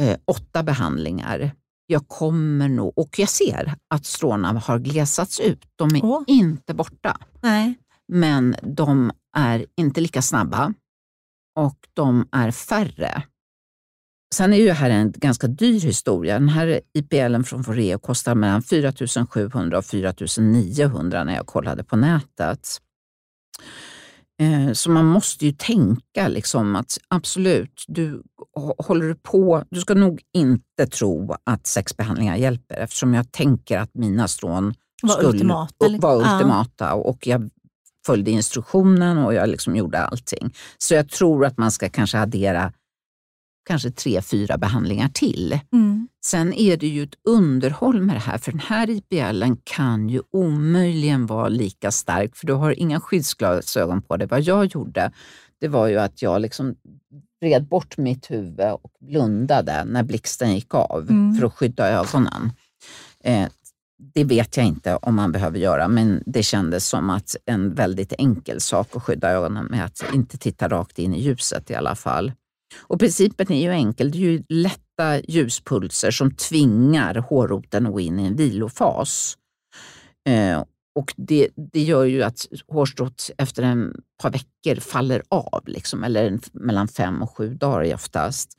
eh, 0.02 0.18
åtta 0.24 0.62
behandlingar. 0.62 1.50
Jag 1.86 2.08
kommer 2.08 2.68
nog, 2.68 2.92
och 2.98 3.18
jag 3.18 3.28
ser 3.28 3.74
att 3.88 4.06
stråna 4.06 4.52
har 4.52 4.78
glesats 4.78 5.40
ut. 5.40 5.64
De 5.76 5.96
är 5.96 6.00
oh. 6.00 6.22
inte 6.26 6.74
borta. 6.74 7.18
Nej. 7.40 7.74
Men 8.08 8.56
de 8.62 9.12
är 9.36 9.66
inte 9.76 10.00
lika 10.00 10.22
snabba 10.22 10.74
och 11.58 11.78
de 11.94 12.28
är 12.32 12.50
färre. 12.50 13.22
Sen 14.34 14.52
är 14.52 14.56
ju 14.56 14.70
här 14.70 14.90
en 14.90 15.12
ganska 15.12 15.46
dyr 15.46 15.80
historia. 15.80 16.38
Den 16.38 16.48
här 16.48 16.80
IPLen 16.94 17.44
från 17.44 17.64
Foreo 17.64 17.98
kostar 17.98 18.34
mellan 18.34 18.62
4 18.62 18.92
700 19.28 19.78
och 19.78 19.84
4 19.84 20.14
900 20.38 21.24
när 21.24 21.34
jag 21.34 21.46
kollade 21.46 21.84
på 21.84 21.96
nätet. 21.96 22.68
Eh, 24.40 24.72
så 24.72 24.90
man 24.90 25.04
måste 25.04 25.46
ju 25.46 25.52
tänka 25.52 26.28
liksom 26.28 26.76
att 26.76 26.98
absolut, 27.08 27.84
du 27.86 28.22
håller 28.78 29.08
du 29.08 29.14
på, 29.14 29.64
du 29.70 29.80
ska 29.80 29.94
nog 29.94 30.20
inte 30.32 30.86
tro 30.86 31.36
att 31.44 31.66
sexbehandlingar 31.66 32.36
hjälper 32.36 32.76
eftersom 32.76 33.14
jag 33.14 33.32
tänker 33.32 33.78
att 33.78 33.94
mina 33.94 34.28
strån 34.28 34.74
var 35.02 35.14
skulle 35.14 35.28
ultimata, 35.28 35.88
var 35.98 36.16
ultimata 36.16 36.84
ja. 36.84 36.92
och 36.92 37.26
jag 37.26 37.50
följde 38.06 38.30
instruktionen 38.30 39.18
och 39.18 39.34
jag 39.34 39.48
liksom 39.48 39.76
gjorde 39.76 39.98
allting. 39.98 40.54
Så 40.78 40.94
jag 40.94 41.08
tror 41.08 41.44
att 41.44 41.58
man 41.58 41.70
ska 41.70 41.88
kanske 41.88 42.18
addera 42.18 42.72
kanske 43.64 43.90
tre, 43.90 44.22
fyra 44.22 44.58
behandlingar 44.58 45.08
till. 45.08 45.58
Mm. 45.72 46.08
Sen 46.24 46.52
är 46.52 46.76
det 46.76 46.86
ju 46.86 47.02
ett 47.02 47.14
underhåll 47.28 48.00
med 48.00 48.16
det 48.16 48.20
här, 48.20 48.38
för 48.38 48.52
den 48.52 48.60
här 48.60 48.90
IPLen 48.90 49.56
kan 49.64 50.08
ju 50.08 50.22
omöjligen 50.32 51.26
vara 51.26 51.48
lika 51.48 51.90
stark, 51.90 52.36
för 52.36 52.46
du 52.46 52.52
har 52.52 52.80
inga 52.80 53.00
skyddsglasögon 53.00 54.02
på 54.02 54.16
dig. 54.16 54.28
Vad 54.28 54.40
jag 54.40 54.66
gjorde, 54.66 55.12
det 55.60 55.68
var 55.68 55.86
ju 55.86 55.98
att 55.98 56.22
jag 56.22 56.40
liksom 56.40 56.74
vred 57.40 57.68
bort 57.68 57.96
mitt 57.96 58.30
huvud 58.30 58.72
och 58.72 58.92
blundade 59.00 59.84
när 59.84 60.02
blixten 60.02 60.54
gick 60.54 60.74
av 60.74 61.06
mm. 61.10 61.34
för 61.34 61.46
att 61.46 61.54
skydda 61.54 61.88
ögonen. 61.88 62.52
Eh, 63.24 63.48
det 64.14 64.24
vet 64.24 64.56
jag 64.56 64.66
inte 64.66 64.96
om 64.96 65.14
man 65.14 65.32
behöver 65.32 65.58
göra, 65.58 65.88
men 65.88 66.22
det 66.26 66.42
kändes 66.42 66.86
som 66.86 67.10
att 67.10 67.36
en 67.46 67.74
väldigt 67.74 68.12
enkel 68.18 68.60
sak 68.60 68.96
att 68.96 69.02
skydda 69.02 69.30
ögonen 69.30 69.64
med 69.64 69.84
att 69.84 70.04
inte 70.14 70.38
titta 70.38 70.68
rakt 70.68 70.98
in 70.98 71.14
i 71.14 71.20
ljuset 71.20 71.70
i 71.70 71.74
alla 71.74 71.94
fall. 71.94 72.32
Och 72.80 73.00
principen 73.00 73.52
är 73.52 73.62
ju 73.62 73.70
enkel. 73.70 74.10
Det 74.10 74.18
är 74.18 74.20
ju 74.20 74.42
lätta 74.48 75.20
ljuspulser 75.28 76.10
som 76.10 76.30
tvingar 76.30 77.14
hårroten 77.14 77.86
att 77.86 77.92
gå 77.92 78.00
in 78.00 78.20
i 78.20 78.26
en 78.26 78.36
vilofas. 78.36 79.36
Eh, 80.28 80.62
och 80.94 81.14
det, 81.16 81.48
det 81.56 81.82
gör 81.82 82.04
ju 82.04 82.22
att 82.22 82.46
hårstrået 82.68 83.30
efter 83.38 83.62
en 83.62 83.94
par 84.22 84.30
veckor 84.30 84.80
faller 84.80 85.22
av, 85.28 85.62
liksom, 85.66 86.04
eller 86.04 86.38
mellan 86.52 86.88
fem 86.88 87.22
och 87.22 87.36
sju 87.36 87.54
dagar 87.54 87.94
oftast. 87.94 88.50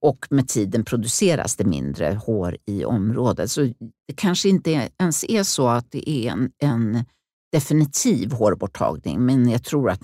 Och 0.00 0.26
med 0.30 0.48
tiden 0.48 0.84
produceras 0.84 1.56
det 1.56 1.64
mindre 1.64 2.20
hår 2.26 2.56
i 2.66 2.84
området. 2.84 3.50
Så 3.50 3.60
det 4.08 4.14
kanske 4.16 4.48
inte 4.48 4.90
ens 4.98 5.24
är 5.24 5.42
så 5.42 5.68
att 5.68 5.90
det 5.90 6.10
är 6.10 6.30
en, 6.32 6.50
en 6.58 7.04
definitiv 7.52 8.32
hårborttagning, 8.32 9.26
men 9.26 9.48
jag 9.48 9.64
tror 9.64 9.90
att 9.90 10.00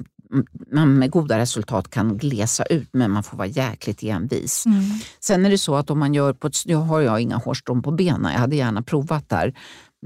man 0.73 0.99
med 0.99 1.11
goda 1.11 1.39
resultat 1.39 1.91
kan 1.91 2.19
glesa 2.19 2.65
ut 2.65 2.89
men 2.93 3.11
man 3.11 3.23
får 3.23 3.37
vara 3.37 3.49
jäkligt 3.49 4.03
envis. 4.03 4.67
Mm. 4.67 4.83
Sen 5.21 5.47
är 5.47 5.51
det 5.51 5.59
så 5.59 5.75
att 5.75 5.91
om 5.91 5.99
man 5.99 6.15
gör 6.15 6.33
på 6.33 6.47
ett, 6.47 6.57
nu 6.67 6.75
har 6.75 7.01
jag 7.01 7.21
inga 7.21 7.37
hårstrån 7.37 7.83
på 7.83 7.91
benen, 7.91 8.33
jag 8.33 8.41
hade 8.41 8.57
gärna 8.57 8.83
provat 8.83 9.29
där. 9.29 9.55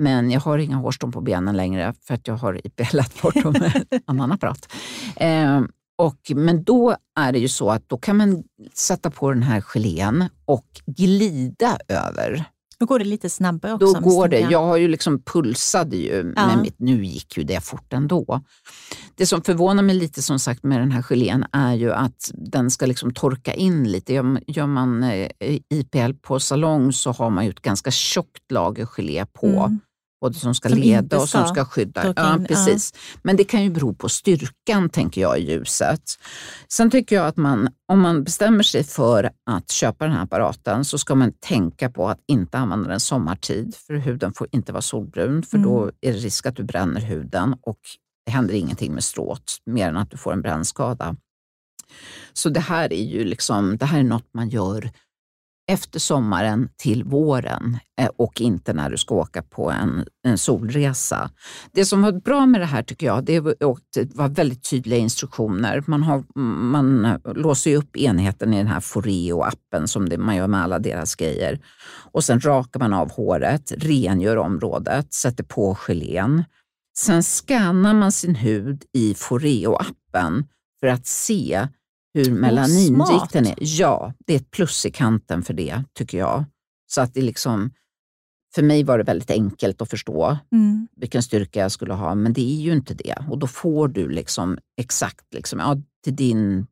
Men 0.00 0.30
jag 0.30 0.40
har 0.40 0.58
inga 0.58 0.76
hårstrån 0.76 1.12
på 1.12 1.20
benen 1.20 1.56
längre 1.56 1.94
för 2.02 2.14
att 2.14 2.28
jag 2.28 2.34
har 2.34 2.66
IPLat 2.66 3.22
bort 3.22 3.42
dem 3.42 3.52
med 3.60 3.84
en 3.90 4.00
annan 4.06 4.32
apparat. 4.32 4.72
Eh, 5.16 5.62
och, 5.98 6.18
men 6.34 6.64
då 6.64 6.96
är 7.18 7.32
det 7.32 7.38
ju 7.38 7.48
så 7.48 7.70
att 7.70 7.88
då 7.88 7.98
kan 7.98 8.16
man 8.16 8.42
sätta 8.74 9.10
på 9.10 9.30
den 9.30 9.42
här 9.42 9.60
gelén 9.60 10.24
och 10.44 10.66
glida 10.86 11.78
över 11.88 12.46
då 12.78 12.86
går 12.86 12.98
det 12.98 13.04
lite 13.04 13.30
snabbare 13.30 13.72
också. 13.72 13.92
Då 13.92 14.00
går 14.00 14.28
det. 14.28 14.40
Jag 14.40 14.64
har 14.64 14.76
ju 14.76 14.88
liksom 14.88 15.22
pulsade 15.22 15.96
ju 15.96 16.32
ja. 16.36 16.46
med 16.46 16.58
mitt, 16.62 16.78
nu 16.78 17.04
gick 17.04 17.36
ju 17.36 17.44
det 17.44 17.60
fort 17.60 17.92
ändå. 17.92 18.40
Det 19.16 19.26
som 19.26 19.42
förvånar 19.42 19.82
mig 19.82 19.94
lite 19.94 20.22
som 20.22 20.38
sagt 20.38 20.62
med 20.62 20.80
den 20.80 20.90
här 20.90 21.02
gelén 21.02 21.44
är 21.52 21.74
ju 21.74 21.92
att 21.92 22.30
den 22.34 22.70
ska 22.70 22.86
liksom 22.86 23.14
torka 23.14 23.54
in 23.54 23.92
lite. 23.92 24.12
Gör 24.46 24.66
man 24.66 25.02
eh, 25.02 25.28
IPL 25.70 26.12
på 26.22 26.40
salong 26.40 26.92
så 26.92 27.12
har 27.12 27.30
man 27.30 27.44
ju 27.44 27.50
ett 27.50 27.62
ganska 27.62 27.90
tjockt 27.90 28.52
lager 28.52 28.86
gelé 28.86 29.26
på. 29.32 29.46
Mm 29.46 29.80
både 30.20 30.38
som 30.38 30.54
ska 30.54 30.68
som 30.68 30.78
leda 30.78 31.18
och 31.18 31.28
som 31.28 31.46
ska 31.46 31.64
skydda. 31.64 32.12
Ja, 32.16 32.38
precis. 32.48 32.92
Ja. 32.94 33.20
Men 33.22 33.36
det 33.36 33.44
kan 33.44 33.62
ju 33.62 33.70
bero 33.70 33.94
på 33.94 34.08
styrkan, 34.08 34.88
tänker 34.88 35.20
jag, 35.20 35.38
i 35.38 35.50
ljuset. 35.50 36.02
Sen 36.68 36.90
tycker 36.90 37.16
jag 37.16 37.26
att 37.26 37.36
man, 37.36 37.68
om 37.92 38.00
man 38.00 38.24
bestämmer 38.24 38.62
sig 38.62 38.84
för 38.84 39.30
att 39.50 39.70
köpa 39.70 40.04
den 40.04 40.14
här 40.14 40.22
apparaten 40.22 40.84
så 40.84 40.98
ska 40.98 41.14
man 41.14 41.32
tänka 41.32 41.90
på 41.90 42.08
att 42.08 42.20
inte 42.26 42.58
använda 42.58 42.88
den 42.88 43.00
sommartid, 43.00 43.74
för 43.86 43.94
huden 43.94 44.32
får 44.34 44.48
inte 44.52 44.72
vara 44.72 44.82
solbrun, 44.82 45.42
för 45.42 45.56
mm. 45.56 45.70
då 45.70 45.90
är 46.00 46.12
det 46.12 46.18
risk 46.18 46.46
att 46.46 46.56
du 46.56 46.64
bränner 46.64 47.00
huden 47.00 47.56
och 47.62 47.80
det 48.26 48.32
händer 48.32 48.54
ingenting 48.54 48.94
med 48.94 49.04
strået, 49.04 49.58
mer 49.66 49.88
än 49.88 49.96
att 49.96 50.10
du 50.10 50.16
får 50.16 50.32
en 50.32 50.42
brännskada. 50.42 51.16
Så 52.32 52.48
det 52.48 52.60
här 52.60 52.92
är 52.92 53.04
ju 53.04 53.24
liksom, 53.24 53.76
det 53.76 53.86
här 53.86 53.98
är 53.98 54.04
något 54.04 54.28
man 54.34 54.48
gör 54.48 54.90
efter 55.68 56.00
sommaren 56.00 56.68
till 56.76 57.04
våren 57.04 57.78
eh, 58.00 58.10
och 58.16 58.40
inte 58.40 58.72
när 58.72 58.90
du 58.90 58.96
ska 58.96 59.14
åka 59.14 59.42
på 59.42 59.70
en, 59.70 60.04
en 60.26 60.38
solresa. 60.38 61.30
Det 61.72 61.84
som 61.84 62.02
var 62.02 62.12
bra 62.12 62.46
med 62.46 62.60
det 62.60 62.64
här 62.64 62.82
tycker 62.82 63.06
jag, 63.06 63.24
det 63.24 63.40
var, 63.40 63.54
det 63.94 64.14
var 64.14 64.28
väldigt 64.28 64.70
tydliga 64.70 64.98
instruktioner. 64.98 65.84
Man, 65.86 66.02
har, 66.02 66.24
man 66.40 67.18
låser 67.24 67.70
ju 67.70 67.76
upp 67.76 67.96
enheten 67.96 68.54
i 68.54 68.56
den 68.56 68.66
här 68.66 68.80
Foreo-appen 68.80 69.86
som 69.86 70.08
det, 70.08 70.18
man 70.18 70.36
gör 70.36 70.46
med 70.46 70.62
alla 70.62 70.78
deras 70.78 71.14
grejer. 71.14 71.60
Och 72.12 72.24
sen 72.24 72.40
rakar 72.40 72.80
man 72.80 72.92
av 72.92 73.10
håret, 73.12 73.72
rengör 73.76 74.36
området, 74.36 75.14
sätter 75.14 75.44
på 75.44 75.74
gelén. 75.74 76.44
Sen 76.98 77.22
skannar 77.22 77.94
man 77.94 78.12
sin 78.12 78.34
hud 78.34 78.84
i 78.92 79.14
Foreo-appen 79.14 80.44
för 80.80 80.86
att 80.86 81.06
se 81.06 81.68
hur 82.14 82.30
melaninrikten 82.32 83.46
är. 83.46 83.54
Ja, 83.58 84.12
det 84.26 84.32
är 84.32 84.36
ett 84.36 84.50
plus 84.50 84.86
i 84.86 84.90
kanten 84.90 85.42
för 85.42 85.54
det, 85.54 85.84
tycker 85.94 86.18
jag. 86.18 86.44
Så 86.86 87.00
att 87.00 87.14
det 87.14 87.22
liksom, 87.22 87.70
för 88.54 88.62
mig 88.62 88.84
var 88.84 88.98
det 88.98 89.04
väldigt 89.04 89.30
enkelt 89.30 89.82
att 89.82 89.90
förstå 89.90 90.38
mm. 90.52 90.88
vilken 90.96 91.22
styrka 91.22 91.60
jag 91.60 91.72
skulle 91.72 91.94
ha, 91.94 92.14
men 92.14 92.32
det 92.32 92.40
är 92.40 92.60
ju 92.60 92.72
inte 92.72 92.94
det. 92.94 93.24
Och 93.30 93.38
då 93.38 93.46
får 93.46 93.88
du 93.88 94.08
liksom 94.08 94.58
exakt, 94.76 95.34
liksom, 95.34 95.58
ja, 95.58 95.76
till 96.04 96.16
din, 96.16 96.66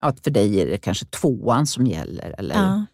ja, 0.00 0.14
för 0.24 0.30
dig 0.30 0.60
är 0.60 0.66
det 0.66 0.78
kanske 0.78 1.06
tvåan 1.06 1.66
som 1.66 1.86
gäller, 1.86 2.34
eller 2.38 2.54
ja. 2.54 2.86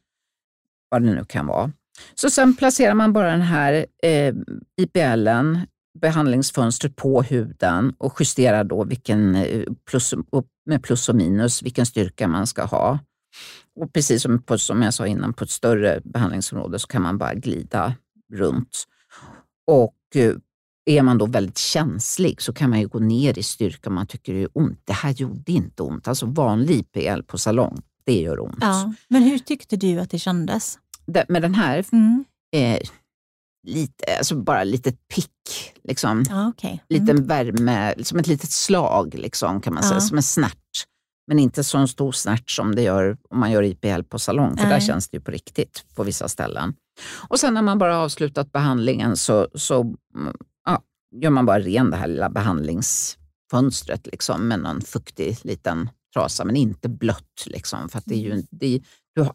vad 0.89 1.03
det 1.03 1.15
nu 1.15 1.25
kan 1.25 1.47
vara. 1.47 1.73
Så 2.15 2.31
sen 2.31 2.57
placerar 2.57 2.95
man 2.95 3.13
bara 3.13 3.31
den 3.31 3.41
här 3.41 3.87
eh, 4.03 4.35
IPLen 4.77 5.61
behandlingsfönstret 6.01 6.97
på 6.97 7.23
huden 7.23 7.95
och 7.99 8.17
justerar 8.21 8.65
då 8.65 8.85
vilken 8.85 9.35
eh, 9.35 9.65
plus, 9.91 10.15
med 10.67 10.83
plus 10.83 11.09
och 11.09 11.15
minus 11.15 11.63
vilken 11.63 11.87
styrka 11.87 12.29
man 12.29 12.47
ska 12.47 12.65
ha. 12.65 12.99
Och 13.81 13.93
precis 13.93 14.23
som, 14.23 14.43
på, 14.43 14.59
som 14.59 14.83
jag 14.83 14.95
sa 14.95 15.07
innan, 15.07 15.33
på 15.33 15.45
ett 15.45 15.51
större 15.51 16.01
behandlingsområde 16.05 16.79
så 16.79 16.87
kan 16.87 17.03
man 17.03 17.19
bara 17.19 17.35
glida 17.35 17.95
runt. 18.33 18.85
Och 19.67 19.97
eh, 20.15 20.35
är 20.87 21.03
man 21.03 21.19
då 21.19 21.27
väldigt 21.27 21.59
känslig 21.59 22.43
så 22.43 22.53
kan 22.53 22.71
man 22.71 22.81
ju 22.81 22.89
gå 22.89 22.99
ner 22.99 23.39
i 23.39 23.43
styrka 23.43 23.91
om 23.91 23.95
man 23.95 24.07
tycker 24.07 24.35
det 24.35 24.43
är 24.43 24.49
ont. 24.53 24.81
Det 24.85 24.93
här 24.93 25.13
gjorde 25.13 25.53
inte 25.53 25.83
ont. 25.83 26.09
Alltså 26.09 26.27
vanlig 26.27 26.75
IPL 26.95 27.23
på 27.23 27.39
salong, 27.39 27.83
det 28.05 28.21
gör 28.21 28.41
ont. 28.41 28.59
Ja, 28.61 28.93
men 29.09 29.23
hur 29.23 29.39
tyckte 29.39 29.77
du 29.77 30.01
att 30.01 30.11
det 30.11 30.19
kändes? 30.19 30.79
Det, 31.07 31.25
med 31.29 31.43
den 31.43 31.55
här? 31.55 31.85
Mm. 31.93 32.25
Eh, 32.53 32.81
lite, 33.67 34.17
alltså 34.19 34.37
bara 34.37 34.65
lite 34.65 34.93
pick. 34.93 35.75
Liksom. 35.85 36.25
Ah, 36.31 36.49
okay. 36.49 36.71
mm. 36.71 36.81
Liten 36.89 37.27
värme, 37.27 37.95
som 38.03 38.19
ett 38.19 38.27
litet 38.27 38.51
slag 38.51 39.15
liksom, 39.15 39.61
kan 39.61 39.75
man 39.75 39.85
ah. 39.85 39.89
säga, 39.89 40.01
som 40.01 40.17
en 40.17 40.23
snärt. 40.23 40.53
Men 41.27 41.39
inte 41.39 41.65
så 41.65 41.87
stor 41.87 42.13
snärt 42.13 42.51
som 42.51 42.75
det 42.75 42.83
gör 42.83 43.17
om 43.31 43.41
man 43.41 43.51
gör 43.51 43.63
IPL 43.63 44.03
på 44.03 44.19
salong, 44.19 44.57
för 44.57 44.65
Nej. 44.65 44.73
där 44.73 44.81
känns 44.81 45.09
det 45.09 45.17
ju 45.17 45.21
på 45.21 45.31
riktigt 45.31 45.85
på 45.95 46.03
vissa 46.03 46.29
ställen. 46.29 46.75
Och 47.29 47.41
sen 47.41 47.55
när 47.55 47.63
man 47.63 47.79
bara 47.79 47.99
avslutat 47.99 48.53
behandlingen 48.53 49.17
så, 49.17 49.49
så 49.55 49.81
mm, 49.81 50.37
ja, 50.65 50.83
gör 51.17 51.31
man 51.31 51.47
bara 51.47 51.61
ren 51.61 51.91
det 51.91 51.97
här 51.97 52.09
lilla 52.09 52.31
behandlingsfönstret 52.31 54.07
liksom, 54.07 54.49
med 54.49 54.61
någon 54.61 54.81
fuktig 54.81 55.39
liten 55.43 55.91
trasa, 56.15 56.45
men 56.45 56.57
inte 56.57 56.89
blött. 56.89 57.47
Liksom, 57.47 57.89
för 57.89 58.03
det 58.05 58.15
är 58.15 58.19
ju, 58.19 58.43
det 58.51 58.75
är, 58.75 58.81
du 59.15 59.29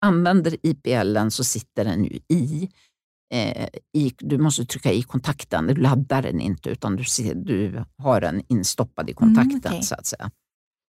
använder 0.00 0.56
IPLen 0.62 1.30
så 1.30 1.44
sitter 1.44 1.84
den 1.84 2.04
ju 2.04 2.20
i. 2.28 2.70
Eh, 3.30 3.68
i 3.92 4.12
du 4.18 4.38
måste 4.38 4.64
trycka 4.64 4.92
i 4.92 5.02
kontakten, 5.02 5.66
du 5.66 5.74
laddar 5.74 6.22
den 6.22 6.40
inte 6.40 6.70
utan 6.70 6.96
du, 6.96 7.04
ser, 7.04 7.34
du 7.34 7.84
har 7.98 8.20
den 8.20 8.42
instoppad 8.48 9.10
i 9.10 9.14
kontakten. 9.14 9.60
Mm, 9.64 9.72
okej. 9.72 9.82
så 9.82 9.94
att 9.94 10.06
säga. 10.06 10.30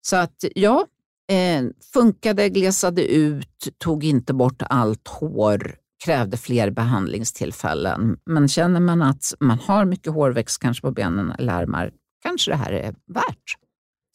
Så 0.08 0.16
att 0.16 0.44
ja, 0.56 0.88
eh, 1.32 1.64
funkade, 1.94 2.50
glesade 2.50 3.14
ut, 3.14 3.68
tog 3.78 4.04
inte 4.04 4.34
bort 4.34 4.62
allt 4.62 5.08
hår, 5.08 5.76
krävde 6.06 6.38
fler 6.38 6.70
behandlingstillfällen. 6.70 8.18
Men 8.26 8.48
känner 8.48 8.80
man 8.80 9.02
att 9.02 9.34
man 9.40 9.60
har 9.60 9.86
mycket 9.86 10.14
hårväxt 10.14 10.62
kanske 10.62 10.82
på 10.82 10.92
benen 10.92 11.32
eller 11.32 11.54
armar, 11.54 11.92
kanske 12.24 12.52
det 12.52 12.58
här 12.58 12.72
är 12.72 12.96
värt. 13.14 13.65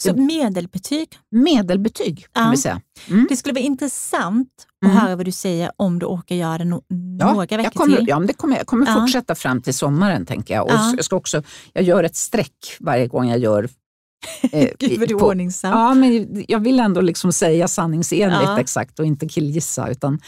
Så 0.02 0.14
medelbetyg. 0.16 1.08
Medelbetyg 1.30 2.26
kan 2.32 2.44
Ja. 2.44 2.50
vi 2.50 2.56
säga. 2.56 2.80
Det 3.28 3.36
skulle 3.36 3.52
vara 3.54 3.64
intressant 3.64 4.48
att 4.82 4.90
Mm. 4.90 4.96
höra 5.02 5.16
vad 5.16 5.24
du 5.24 5.32
säger 5.32 5.70
om 5.76 5.98
du 5.98 6.06
orkar 6.06 6.34
göra 6.34 6.58
det 6.58 6.64
no 6.64 6.82
Ja, 7.18 7.32
några 7.32 7.40
veckor 7.40 7.60
jag 7.60 7.74
kommer, 7.74 7.96
till. 7.96 8.08
ja, 8.08 8.18
men 8.18 8.26
det 8.26 8.32
kommer, 8.34 8.56
jag 8.56 8.66
kommer 8.66 8.86
Ja. 8.86 8.94
fortsätta 8.94 9.34
fram 9.34 9.62
till 9.62 9.74
sommaren 9.74 10.26
tänker 10.26 10.54
jag. 10.54 10.64
Och 10.64 10.70
Ja. 10.72 10.92
jag, 10.96 11.04
ska 11.04 11.16
också, 11.16 11.42
jag 11.72 11.84
gör 11.84 12.04
ett 12.04 12.16
streck 12.16 12.76
varje 12.80 13.06
gång 13.06 13.28
jag 13.28 13.38
gör... 13.38 13.68
eh, 14.52 14.68
Gud 14.78 14.98
vad 15.00 15.08
du 15.08 15.14
är 15.14 15.22
ordningsam. 15.24 15.70
Ja, 15.78 15.94
men 15.94 16.44
jag 16.48 16.60
vill 16.60 16.80
ändå 16.80 17.00
liksom 17.00 17.32
säga 17.32 17.68
sanningsenligt 17.68 18.58
exakt 18.58 18.98
och 18.98 19.06
inte 19.06 19.28
killgissa. 19.28 19.88
Utan, 19.88 20.20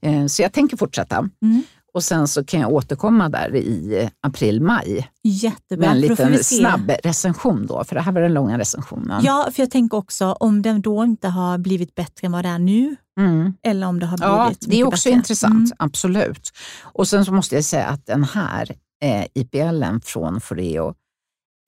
eh, 0.00 0.26
så 0.26 0.42
jag 0.42 0.52
tänker 0.52 0.76
fortsätta. 0.76 1.16
Mm. 1.42 1.62
Och 1.98 2.04
sen 2.04 2.28
så 2.28 2.44
kan 2.44 2.60
jag 2.60 2.72
återkomma 2.72 3.28
där 3.28 3.56
i 3.56 4.10
april-maj 4.22 5.10
Jättebra. 5.22 5.86
med 5.86 5.94
en 5.96 6.00
liten 6.00 6.44
snabb 6.44 6.90
recension 7.04 7.66
då, 7.66 7.84
för 7.84 7.94
det 7.94 8.00
här 8.00 8.12
var 8.12 8.20
den 8.20 8.34
långa 8.34 8.58
recensionen. 8.58 9.24
Ja, 9.24 9.48
för 9.52 9.62
jag 9.62 9.70
tänker 9.70 9.96
också 9.96 10.32
om 10.32 10.62
den 10.62 10.82
då 10.82 11.04
inte 11.04 11.28
har 11.28 11.58
blivit 11.58 11.94
bättre 11.94 12.26
än 12.26 12.32
vad 12.32 12.44
det 12.44 12.48
är 12.48 12.58
nu, 12.58 12.96
Mm. 13.20 13.52
eller 13.62 13.86
om 13.86 13.98
det 14.00 14.06
har 14.06 14.16
blivit 14.18 14.30
Ja, 14.32 14.48
mycket 14.48 14.70
det 14.70 14.80
är 14.80 14.84
också 14.86 15.08
bättre. 15.08 15.16
intressant, 15.16 15.54
Mm. 15.54 15.70
absolut. 15.78 16.50
Och 16.82 17.08
sen 17.08 17.24
så 17.24 17.32
måste 17.32 17.54
jag 17.54 17.64
säga 17.64 17.86
att 17.86 18.06
den 18.06 18.24
här 18.24 18.70
eh, 19.04 19.26
IPLen 19.34 20.00
från 20.00 20.40
Foreo, 20.40 20.94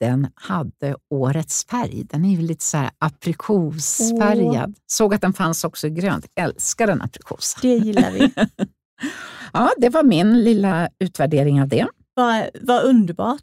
den 0.01 0.27
hade 0.35 0.97
årets 1.15 1.67
färg. 1.67 2.05
Den 2.05 2.25
är 2.25 2.31
ju 2.31 2.43
lite 2.43 2.65
så 2.65 2.77
här 2.77 2.91
aprikosfärgad. 2.99 4.75
Såg 4.87 5.15
att 5.15 5.21
den 5.21 5.33
fanns 5.33 5.65
också 5.65 5.87
i 5.87 5.91
grönt. 5.91 6.27
Älskar 6.37 6.87
den 6.87 7.03
aprikosa. 7.03 7.59
Det 7.63 7.75
gillar 7.77 8.11
vi. 8.11 8.33
Ja, 9.53 9.71
det 9.77 9.89
var 9.89 10.03
min 10.03 10.45
lilla 10.45 10.89
utvärdering 10.99 11.63
av 11.63 11.69
det. 11.69 11.87
Vad, 12.15 12.49
vad 12.61 12.85
underbart. 12.85 13.43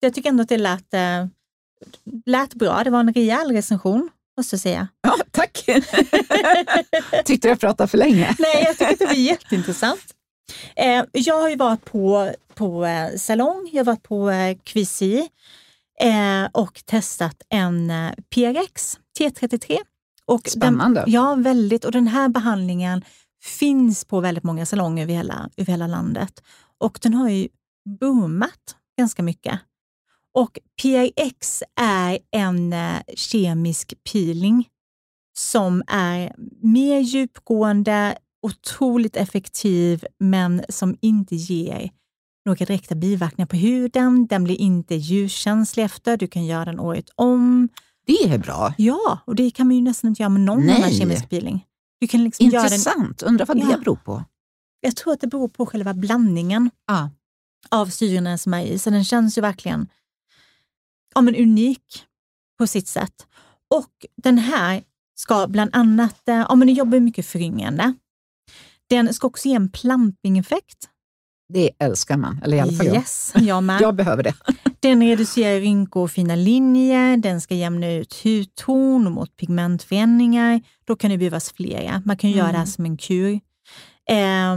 Jag 0.00 0.14
tycker 0.14 0.28
ändå 0.28 0.42
att 0.42 0.48
det 0.48 0.58
lät, 0.58 0.94
eh, 0.94 1.26
lät 2.26 2.54
bra. 2.54 2.84
Det 2.84 2.90
var 2.90 3.00
en 3.00 3.12
rejäl 3.12 3.52
recension, 3.52 4.10
måste 4.36 4.54
jag 4.54 4.60
säga. 4.60 4.88
Ja, 5.02 5.16
tack! 5.30 5.66
Tyckte 7.24 7.48
jag 7.48 7.60
pratade 7.60 7.88
för 7.88 7.98
länge. 7.98 8.34
Nej, 8.38 8.64
jag 8.64 8.78
tycker 8.78 8.92
att 8.92 8.98
det 8.98 9.06
var 9.06 9.12
jätteintressant. 9.12 10.14
Eh, 10.76 11.04
jag 11.12 11.40
har 11.40 11.48
ju 11.48 11.56
varit 11.56 11.84
på, 11.84 12.30
på 12.54 12.84
eh, 12.84 13.16
salong, 13.16 13.70
jag 13.72 13.80
har 13.80 13.84
varit 13.84 14.02
på 14.02 14.30
eh, 16.00 16.48
och 16.52 16.82
testat 16.84 17.42
en 17.48 17.92
PRX 18.34 18.98
T33. 19.18 19.78
Och 20.26 20.48
Spännande. 20.48 21.00
Den, 21.00 21.12
ja, 21.12 21.34
väldigt. 21.34 21.84
Och 21.84 21.92
den 21.92 22.06
här 22.06 22.28
behandlingen 22.28 23.04
finns 23.46 24.04
på 24.04 24.20
väldigt 24.20 24.44
många 24.44 24.66
salonger 24.66 25.02
över 25.02 25.14
hela, 25.14 25.50
över 25.56 25.72
hela 25.72 25.86
landet. 25.86 26.42
Och 26.78 26.98
den 27.02 27.14
har 27.14 27.28
ju 27.28 27.48
boomat 28.00 28.76
ganska 28.98 29.22
mycket. 29.22 29.60
Och 30.34 30.58
PRX 30.82 31.62
är 31.80 32.18
en 32.30 32.72
eh, 32.72 33.00
kemisk 33.14 33.94
peeling 34.12 34.68
som 35.38 35.82
är 35.86 36.32
mer 36.62 37.00
djupgående, 37.00 38.18
otroligt 38.42 39.16
effektiv, 39.16 40.04
men 40.18 40.64
som 40.68 40.96
inte 41.00 41.36
ger 41.36 41.90
några 42.46 42.64
direkta 42.64 42.94
biverkningar 42.94 43.46
på 43.46 43.56
huden. 43.56 44.26
Den 44.26 44.44
blir 44.44 44.60
inte 44.60 44.94
ljuskänslig 44.94 45.84
efter. 45.84 46.16
Du 46.16 46.26
kan 46.26 46.46
göra 46.46 46.64
den 46.64 46.80
året 46.80 47.10
om. 47.14 47.68
Det 48.06 48.32
är 48.32 48.38
bra. 48.38 48.74
Ja, 48.78 49.18
och 49.24 49.34
det 49.34 49.50
kan 49.50 49.66
man 49.66 49.76
ju 49.76 49.82
nästan 49.82 50.08
inte 50.08 50.22
göra 50.22 50.30
med 50.30 50.40
någon 50.40 50.66
Nej. 50.66 50.76
annan 50.76 50.90
kemisk 50.90 51.30
peeling. 51.30 51.64
Du 52.00 52.06
kan 52.08 52.24
liksom 52.24 52.44
Intressant. 52.46 53.22
Undrar 53.22 53.46
vad 53.46 53.58
Ja. 53.58 53.66
det 53.66 53.78
beror 53.78 53.96
på. 53.96 54.24
jag 54.80 54.96
tror 54.96 55.12
att 55.12 55.20
det 55.20 55.26
beror 55.26 55.48
på 55.48 55.66
själva 55.66 55.94
blandningen 55.94 56.70
Ja. 56.86 57.10
av 57.70 57.86
syrorna 57.86 58.38
som 58.38 58.54
är 58.54 58.62
i, 58.64 58.78
så 58.78 58.90
den 58.90 59.04
känns 59.04 59.38
ju 59.38 59.42
verkligen 59.42 59.88
ja, 61.14 61.20
men 61.20 61.36
unik 61.36 62.04
på 62.58 62.66
sitt 62.66 62.88
sätt. 62.88 63.26
Och 63.74 63.90
den 64.22 64.38
här 64.38 64.82
ska 65.14 65.46
bland 65.46 65.70
annat, 65.76 66.28
eh, 66.28 66.34
ja 66.34 66.54
men 66.54 66.66
den 66.66 66.74
jobbar 66.76 67.00
mycket 67.00 67.26
föryngande. 67.26 67.94
Den 68.88 69.14
ska 69.14 69.26
också 69.26 69.48
ge 69.48 69.54
en 69.54 69.68
plumping-effekt. 69.70 70.88
Det 71.48 71.70
älskar 71.78 72.16
man, 72.16 72.40
eller 72.44 72.56
i 72.56 72.60
alla 72.60 72.72
fall 72.72 72.86
jag. 72.86 72.94
Yes, 72.96 73.32
jag 73.36 73.62
med. 73.62 73.80
Jag 73.80 73.94
behöver 73.94 74.22
det. 74.22 74.34
Den 74.80 75.02
reducerar 75.02 75.60
rynkor 75.60 76.02
och 76.02 76.10
fina 76.10 76.34
linjer, 76.36 77.16
den 77.16 77.40
ska 77.40 77.54
jämna 77.54 77.92
ut 77.92 78.22
hudton 78.24 79.12
mot 79.12 79.36
pigmentförändringar. 79.36 80.60
Då 80.86 80.96
kan 80.96 81.10
det 81.10 81.18
behövas 81.18 81.52
flera. 81.52 82.02
Man 82.04 82.16
kan 82.16 82.30
göra 82.30 82.46
det 82.46 82.52
här 82.52 82.56
Mm. 82.56 82.66
som 82.66 82.84
en 82.84 82.96
kur. 82.96 83.32
Eh, 84.10 84.56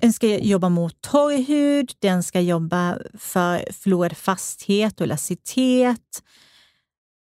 den 0.00 0.12
ska 0.12 0.26
jobba 0.38 0.68
mot 0.68 1.00
torr 1.00 1.46
hud, 1.46 1.92
den 1.98 2.22
ska 2.22 2.40
jobba 2.40 2.98
för 3.18 3.72
förlorad 3.72 4.16
fasthet 4.16 5.00
och 5.00 5.04
elasticitet, 5.06 6.22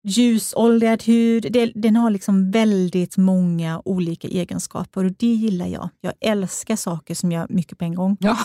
ljusåldrad 0.04 1.04
hud. 1.04 1.48
Det, 1.52 1.72
den 1.76 1.96
har 1.96 2.10
liksom 2.12 2.52
väldigt 2.52 3.18
många 3.18 3.82
olika 3.86 4.28
egenskaper 4.28 5.06
och 5.06 5.12
det 5.12 5.28
gillar 5.34 5.68
jag. 5.68 5.90
Jag 6.02 6.14
älskar 6.22 6.76
saker 6.76 7.16
som 7.16 7.32
gör 7.32 7.48
mycket 7.50 7.78
på 7.78 7.86
en 7.86 7.96
gång. 7.96 8.18
Ja. 8.20 8.38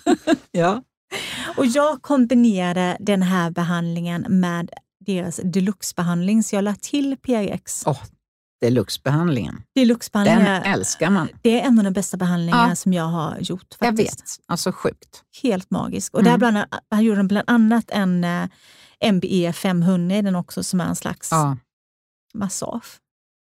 ja. 0.52 0.82
Och 1.56 1.66
jag 1.66 2.02
kombinerade 2.02 2.96
den 3.00 3.22
här 3.22 3.50
behandlingen 3.50 4.26
med 4.28 4.70
deras 5.06 5.40
deluxe-behandling, 5.44 6.42
så 6.42 6.56
jag 6.56 6.64
la 6.64 6.74
till 6.74 7.16
PRX. 7.22 7.82
Åh, 7.86 7.98
deluxe-behandlingen. 8.60 9.62
Deluxe-behandling 9.74 10.44
Den 10.44 10.62
älskar 10.62 11.10
man. 11.10 11.28
det 11.42 11.60
är 11.60 11.66
en 11.66 11.78
av 11.78 11.84
de 11.84 11.90
bästa 11.92 12.16
behandlingarna 12.16 12.68
Ja. 12.68 12.76
som 12.76 12.92
jag 12.92 13.04
har 13.04 13.38
gjort. 13.40 13.76
Jag 13.80 13.88
Faktiskt. 13.88 14.20
vet. 14.20 14.38
Alltså 14.46 14.72
sjukt. 14.72 15.22
Helt 15.42 15.70
magisk. 15.70 16.14
Och 16.14 16.20
Mm. 16.20 16.30
där 16.32 16.38
bland, 16.38 16.58
han 16.90 17.04
gjorde 17.04 17.24
bland 17.24 17.44
annat 17.50 17.84
en 17.90 18.24
eh, 18.24 18.44
MBE 19.00 19.52
500 19.52 20.16
i 20.16 20.22
den 20.22 20.36
också, 20.36 20.62
som 20.62 20.80
är 20.80 20.84
en 20.84 20.96
slags 20.96 21.28
Ja, 21.30 21.56
massage 22.34 23.00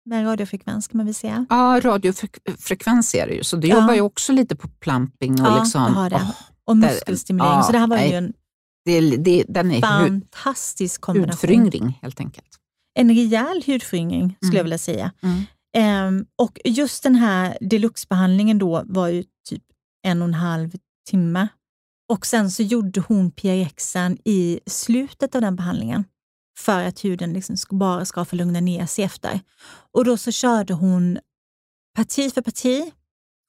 med 0.04 0.26
radiofrekvens 0.26 0.88
kan 0.88 0.96
man 0.98 1.06
väl 1.06 1.14
säga. 1.14 1.46
ja 1.50 1.80
radiofrekvens 1.84 3.14
är 3.14 3.26
det 3.26 3.34
ju, 3.34 3.44
så 3.44 3.56
det 3.56 3.68
Ja. 3.68 3.80
jobbar 3.80 3.94
ju 3.94 4.00
också 4.00 4.32
lite 4.32 4.56
på 4.56 4.68
plumping. 4.68 5.32
Och 5.40 5.46
Ja, 5.46 5.62
liksom, 5.62 5.82
åh, 6.12 6.30
Och 6.64 6.76
muskelstimulering. 6.76 7.52
ja, 7.56 7.62
så 7.62 7.72
det 7.72 7.78
här 7.78 7.86
var 7.86 7.96
nej. 7.96 8.10
ju 8.10 8.16
en 8.16 8.32
det, 8.84 9.16
det, 9.16 9.44
den 9.48 9.70
är 9.70 9.80
fantastisk 9.80 11.00
kombination. 11.00 11.30
hudföryngring 11.32 11.98
helt 12.02 12.20
enkelt. 12.20 12.48
En 12.98 13.08
rejäl 13.08 13.62
hudföryngring 13.66 14.36
skulle 14.40 14.48
Mm. 14.48 14.56
jag 14.56 14.64
vilja 14.64 14.78
säga. 14.78 15.12
Mm. 15.22 15.42
Ehm, 15.76 16.26
och 16.38 16.58
just 16.64 17.02
den 17.02 17.14
här 17.14 17.58
deluxe-behandlingen 17.60 18.58
då 18.58 18.82
var 18.86 19.08
ju 19.08 19.24
typ 19.48 19.62
en 20.06 20.22
och 20.22 20.28
en 20.28 20.34
halv 20.34 20.70
timme. 21.10 21.48
Och 22.12 22.26
sen 22.26 22.50
så 22.50 22.62
gjorde 22.62 23.00
hon 23.00 23.30
PRXen 23.30 24.18
i 24.24 24.60
slutet 24.66 25.34
av 25.34 25.40
den 25.40 25.56
behandlingen 25.56 26.04
för 26.58 26.84
att 26.84 27.04
huden 27.04 27.32
liksom 27.32 27.56
bara 27.70 28.04
ska 28.04 28.24
få 28.24 28.36
lugna 28.36 28.60
ner 28.60 28.86
sig 28.86 29.04
efter. 29.04 29.40
Och 29.92 30.04
då 30.04 30.16
så 30.16 30.30
körde 30.30 30.74
hon 30.74 31.18
parti 31.96 32.32
för 32.34 32.42
parti 32.42 32.92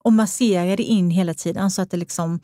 och 0.04 0.14
masserade 0.14 0.84
in 0.84 1.10
hela 1.10 1.34
tiden 1.34 1.72
så 1.72 1.82
att, 1.82 1.92
det 1.92 1.98
liksom, 1.98 2.40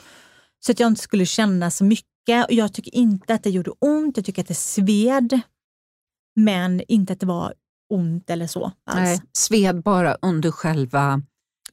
så 0.60 0.72
att 0.72 0.80
jag 0.80 0.88
inte 0.88 1.02
skulle 1.02 1.26
känna 1.26 1.72
så 1.72 1.84
mycket. 1.84 2.46
Och 2.48 2.54
jag 2.54 2.74
tycker 2.74 2.96
inte 2.96 3.34
att 3.34 3.44
det 3.44 3.50
gjorde 3.50 3.72
ont, 3.80 4.18
jag 4.18 4.26
tycker 4.26 4.42
att 4.42 4.48
det 4.48 4.56
sved. 4.56 5.40
Men 6.36 6.82
inte 6.88 7.14
att 7.14 7.20
det 7.20 7.26
var 7.26 7.54
ont 7.90 8.30
eller 8.30 8.48
så 8.48 8.72
alls. 8.86 9.00
Nej, 9.00 9.22
sved 9.34 9.84
bara 9.84 10.18
under 10.22 10.52
själva 10.52 11.22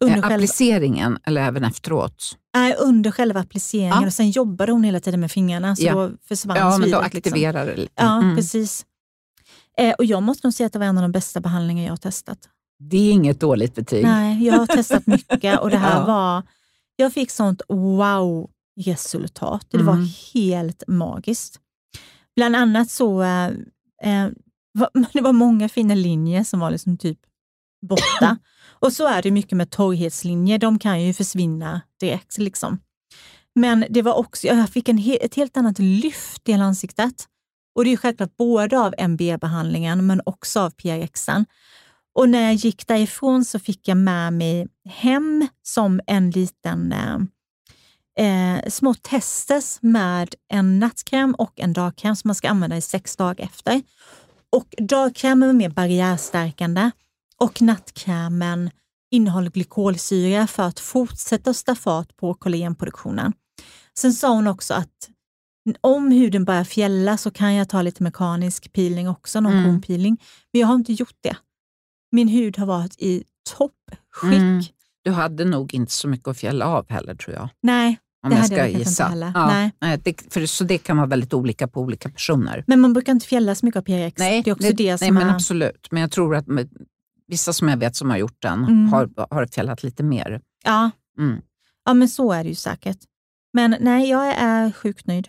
under, 0.00 0.16
eh, 0.16 0.22
själva, 0.22 0.34
appliceringen 0.36 1.18
eller 1.24 1.40
även 1.42 1.64
efteråt. 1.64 2.36
nej, 2.54 2.74
under 2.78 3.10
själva 3.10 3.40
appliceringen 3.40 4.00
Ja. 4.02 4.06
och 4.06 4.12
sen 4.12 4.30
jobbade 4.30 4.72
hon 4.72 4.84
hela 4.84 5.00
tiden 5.00 5.20
med 5.20 5.30
fingrarna 5.32 5.76
så 5.76 5.82
Ja. 5.84 5.94
då 5.94 6.10
försvann 6.28 6.56
Ja, 6.56 6.70
men 6.70 6.90
då 6.90 7.00
liksom. 7.00 7.04
aktiverar 7.04 7.66
det 7.66 7.76
lite. 7.76 7.92
Ja, 7.96 8.18
Mm. 8.22 8.36
precis. 8.36 8.86
Eh, 9.78 9.94
och 9.94 10.04
jag 10.04 10.22
måste 10.22 10.46
nog 10.46 10.54
säga 10.54 10.66
att 10.66 10.72
det 10.72 10.78
var 10.78 10.86
en 10.86 10.98
av 10.98 11.02
de 11.02 11.12
bästa 11.12 11.40
behandlingar 11.40 11.84
jag 11.84 11.92
har 11.92 11.96
testat. 11.96 12.38
Det 12.78 12.96
är 12.96 13.12
inget 13.12 13.40
dåligt 13.40 13.74
betyg. 13.74 14.04
Nej, 14.04 14.44
jag 14.46 14.54
har 14.54 14.66
testat 14.66 15.06
mycket 15.06 15.60
och 15.60 15.70
det 15.70 15.76
här 15.78 15.98
Ja. 16.00 16.06
var... 16.06 16.42
Jag 16.96 17.12
fick 17.12 17.30
sånt 17.30 17.62
wow-resultat. 18.76 19.66
Det 19.70 19.76
Mm. 19.80 19.86
var 19.86 20.08
helt 20.34 20.82
magiskt. 20.88 21.60
Bland 22.36 22.56
annat 22.56 22.90
så 22.90 23.22
eh, 23.22 23.46
eh, 24.02 24.28
var, 24.72 24.88
det 25.12 25.20
var 25.20 25.32
många 25.32 25.68
fina 25.68 25.94
linjer 25.94 26.44
som 26.44 26.60
var 26.60 26.70
liksom 26.70 26.98
typ 26.98 27.18
borta. 27.88 28.36
Och 28.78 28.92
så 28.92 29.06
är 29.06 29.22
det 29.22 29.30
mycket 29.30 29.56
med 29.56 29.70
torrhetslinjer, 29.70 30.58
de 30.58 30.78
kan 30.78 31.02
ju 31.02 31.14
försvinna 31.14 31.80
direkt. 32.00 32.38
Liksom. 32.38 32.78
Men 33.54 33.84
det 33.90 34.02
var 34.02 34.14
också, 34.14 34.46
jag 34.46 34.68
fick 34.68 34.88
en, 34.88 34.98
he- 34.98 35.18
ett 35.20 35.34
helt 35.34 35.56
annat 35.56 35.78
lyft 35.78 36.48
i 36.48 36.52
hela 36.52 36.64
ansiktet. 36.64 37.26
Och 37.74 37.84
det 37.84 37.88
är 37.88 37.92
ju 37.92 37.96
självklart 37.96 38.36
både 38.36 38.80
av 38.80 38.94
MB-behandlingen 38.98 40.06
men 40.06 40.20
också 40.24 40.60
av 40.60 40.70
PRXen. 40.70 41.46
Och 42.14 42.28
när 42.28 42.42
jag 42.42 42.54
gick 42.54 42.86
därifrån 42.86 43.44
så 43.44 43.58
fick 43.58 43.88
jag 43.88 43.96
med 43.96 44.32
mig 44.32 44.66
hem 44.88 45.48
som 45.62 46.00
en 46.06 46.30
liten 46.30 46.92
eh, 46.92 47.16
eh, 48.26 48.68
små 48.68 48.94
testers 48.94 49.78
med 49.80 50.34
en 50.48 50.78
nattkräm 50.78 51.34
och 51.34 51.60
en 51.60 51.72
dagkräm 51.72 52.16
som 52.16 52.28
man 52.28 52.34
ska 52.34 52.48
använda 52.48 52.76
i 52.76 52.80
sex 52.80 53.16
dagar 53.16 53.44
efter. 53.44 53.82
Och 54.50 54.74
dagkrämen 54.78 55.48
var 55.48 55.54
mer 55.54 55.68
barriärstärkande 55.68 56.90
och 57.42 57.62
nattkrämen 57.62 58.70
innehåller 59.10 59.50
glykolsyra 59.50 60.46
för 60.46 60.62
att 60.62 60.80
fortsätta 60.80 61.54
sätta 61.54 61.74
fart 61.74 62.16
på 62.16 62.34
kollagenproduktionen. 62.34 63.32
Sen 63.98 64.12
sa 64.12 64.28
hon 64.34 64.46
också 64.46 64.74
att 64.74 65.10
om 65.80 66.10
huden 66.10 66.44
börjar 66.44 66.64
fjälla 66.64 67.16
så 67.16 67.30
kan 67.30 67.54
jag 67.54 67.68
ta 67.68 67.82
lite 67.82 68.02
mekanisk 68.02 68.72
peeling 68.72 69.08
också, 69.08 69.40
någon 69.40 69.52
Mm. 69.52 69.64
kornpeeling. 69.64 70.18
Men 70.52 70.60
jag 70.60 70.66
har 70.68 70.74
inte 70.74 70.92
gjort 70.92 71.16
det. 71.20 71.36
Min 72.12 72.28
hud 72.28 72.58
har 72.58 72.66
varit 72.66 72.94
i 72.98 73.24
toppskick. 73.56 74.22
Mm. 74.40 74.62
Du 75.04 75.10
hade 75.10 75.44
nog 75.44 75.74
inte 75.74 75.92
så 75.92 76.08
mycket 76.08 76.28
att 76.28 76.38
fjälla 76.38 76.66
av 76.66 76.90
heller 76.90 77.14
tror 77.14 77.36
jag. 77.36 77.48
Nej, 77.62 77.98
Om 78.24 78.30
Det 78.30 78.36
jag 78.36 78.42
hade 78.42 78.46
ska 78.46 78.56
jag 78.56 78.64
kanske 78.64 78.78
inte 78.78 78.90
gissa. 78.90 79.04
heller. 79.06 79.32
Ja, 79.34 79.70
Nej. 79.80 80.00
det, 80.04 80.32
för, 80.32 80.46
så 80.46 80.64
det 80.64 80.78
kan 80.78 80.96
vara 80.96 81.06
väldigt 81.06 81.34
olika 81.34 81.68
på 81.68 81.80
olika 81.80 82.08
personer. 82.08 82.64
men 82.66 82.80
man 82.80 82.92
brukar 82.92 83.12
inte 83.12 83.26
fjälla 83.26 83.54
så 83.54 83.66
mycket 83.66 83.78
av 83.78 83.82
PRX. 83.82 84.18
Nej, 84.18 84.42
det 84.42 84.50
är 84.50 84.54
också 84.54 84.72
det, 84.72 84.98
som 84.98 85.04
nej, 85.04 85.12
men 85.12 85.28
är... 85.28 85.34
absolut. 85.34 85.88
Men 85.90 86.00
jag 86.00 86.10
tror 86.10 86.36
att 86.36 86.46
vissa 87.28 87.52
som 87.52 87.68
jag 87.68 87.76
vet 87.76 87.96
som 87.96 88.10
har 88.10 88.16
gjort 88.16 88.42
den 88.42 88.64
Mm. 88.64 88.88
har, 88.92 89.10
har 89.30 89.46
fjällat 89.46 89.82
lite 89.82 90.02
mer. 90.02 90.40
Ja. 90.64 90.90
Mm. 91.18 91.40
ja, 91.84 91.94
men 91.94 92.08
så 92.08 92.32
är 92.32 92.42
det 92.44 92.48
ju 92.48 92.54
säkert. 92.54 92.98
Men 93.52 93.76
nej, 93.80 94.10
jag 94.10 94.26
är 94.26 94.72
sjukt 94.72 95.06
nöjd. 95.06 95.28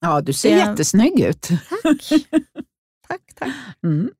Ja, 0.00 0.20
du 0.20 0.32
ser 0.32 0.50
Det- 0.50 0.56
jättesnygg 0.56 1.20
ut. 1.20 1.40
Tack. 1.82 2.08
tack, 3.08 3.20
tack. 3.34 3.48
Mm. 3.84 4.10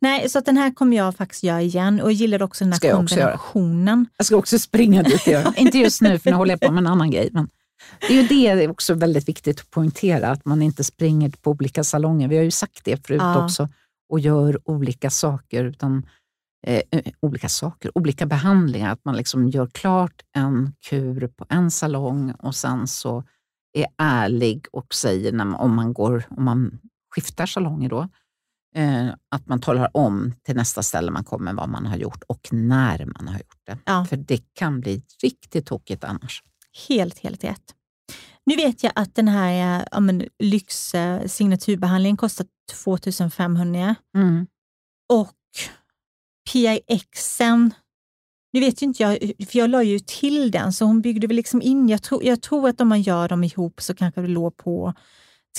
Nej, 0.00 0.28
så 0.30 0.40
den 0.40 0.56
här 0.56 0.70
kommer 0.74 0.96
jag 0.96 1.16
faktiskt 1.16 1.42
göra 1.42 1.62
igen 1.62 2.00
och 2.00 2.06
jag 2.08 2.12
gillade 2.12 2.44
också 2.44 2.64
den 2.64 2.72
här 2.72 2.78
Ska 2.78 2.88
jag 2.88 3.00
också 3.02 3.14
göra. 3.16 3.36
kombinationen. 3.38 4.06
Jag 4.16 4.26
ska 4.26 4.36
också 4.36 4.58
springa 4.58 5.02
dit 5.02 5.26
göra. 5.26 5.54
Inte 5.56 5.78
just 5.78 6.00
nu, 6.02 6.18
för 6.18 6.30
nu 6.30 6.36
håller 6.36 6.52
jag 6.52 6.60
på 6.60 6.70
med 6.72 6.78
en 6.80 6.86
annan 6.86 7.10
grej. 7.10 7.28
Men 7.32 7.48
det 8.00 8.06
är 8.18 8.22
ju 8.22 8.28
det 8.28 8.54
det 8.54 8.64
är 8.64 8.70
också 8.70 8.94
väldigt 8.94 9.28
viktigt 9.28 9.60
att 9.60 9.70
poängtera, 9.70 10.28
att 10.30 10.44
man 10.44 10.62
inte 10.62 10.84
springer 10.84 11.30
på 11.30 11.50
olika 11.50 11.84
salonger. 11.84 12.28
Vi 12.28 12.36
har 12.36 12.44
ju 12.44 12.50
sagt 12.50 12.84
det 12.84 13.06
förut 13.06 13.20
Ja. 13.22 13.44
också. 13.44 13.68
Och 14.08 14.20
gör 14.20 14.60
olika 14.70 15.10
saker, 15.10 15.64
utan 15.64 16.06
eh, 16.66 16.82
eh, 16.90 17.12
olika 17.20 17.48
saker, 17.48 17.98
olika 17.98 18.26
behandlingar. 18.26 18.90
Att 18.92 19.04
man 19.04 19.16
liksom 19.16 19.48
gör 19.48 19.66
klart 19.66 20.22
en 20.36 20.74
kur 20.88 21.26
på 21.26 21.46
en 21.48 21.70
salong 21.70 22.32
och 22.32 22.54
sen 22.54 22.86
så 22.86 23.24
är 23.72 23.86
ärlig 23.98 24.66
och 24.72 24.94
säger 24.94 25.32
man, 25.32 25.54
om 25.54 25.74
man 25.76 25.92
går, 25.92 26.24
om 26.30 26.44
man 26.44 26.78
skiftar 27.14 27.46
salonger 27.46 27.88
då, 27.88 28.08
eh, 28.74 29.08
att 29.28 29.46
man 29.46 29.60
talar 29.60 29.90
om 29.96 30.32
till 30.42 30.56
nästa 30.56 30.82
ställe 30.82 31.10
man 31.10 31.24
kommer 31.24 31.52
vad 31.52 31.68
man 31.68 31.86
har 31.86 31.96
gjort 31.96 32.22
och 32.28 32.48
när 32.52 33.06
man 33.06 33.28
har 33.28 33.34
gjort 33.34 33.60
det. 33.66 33.78
Ja. 33.84 34.04
För 34.04 34.16
det 34.16 34.40
kan 34.52 34.80
bli 34.80 35.02
riktigt 35.22 35.66
tokigt 35.66 36.04
annars. 36.04 36.42
Helt, 36.88 37.18
helt 37.18 37.44
rätt. 37.44 37.74
Nu 38.46 38.56
vet 38.56 38.82
jag 38.82 38.92
att 38.94 39.14
den 39.14 39.28
här 39.28 39.78
eh, 39.78 39.86
ja, 39.90 40.00
men, 40.00 40.24
lyx 40.38 40.94
eh, 40.94 42.16
kostar 42.16 42.46
2500 42.84 43.94
Mm. 44.16 44.46
och 45.12 45.32
PRXen, 46.52 47.74
nu 48.52 48.60
vet 48.60 48.82
ju 48.82 48.86
inte 48.86 49.02
jag, 49.02 49.18
för 49.48 49.58
jag 49.58 49.70
la 49.70 49.82
ju 49.82 49.98
till 49.98 50.50
den, 50.50 50.72
så 50.72 50.84
hon 50.84 51.00
byggde 51.00 51.26
väl 51.26 51.36
liksom 51.36 51.62
in, 51.62 51.88
jag 51.88 52.02
tror, 52.02 52.24
jag 52.24 52.42
tror 52.42 52.68
att 52.68 52.80
om 52.80 52.88
man 52.88 53.02
gör 53.02 53.28
dem 53.28 53.44
ihop 53.44 53.82
så 53.82 53.94
kanske 53.94 54.20
det 54.20 54.28
låg 54.28 54.56
på 54.56 54.94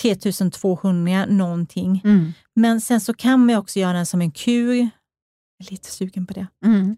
3200 0.02 1.26
någonting. 1.26 2.02
Mm. 2.04 2.34
Men 2.56 2.82
sen 2.82 3.02
så 3.02 3.14
kan 3.14 3.46
man 3.46 3.56
också 3.56 3.80
göra 3.80 3.94
den 3.94 4.06
som 4.06 4.22
en 4.22 4.32
kur. 4.32 4.76
Jag 5.58 5.68
är 5.68 5.72
lite 5.72 5.92
sugen 5.92 6.28
på 6.28 6.34
det. 6.34 6.48
Mm. 6.66 6.98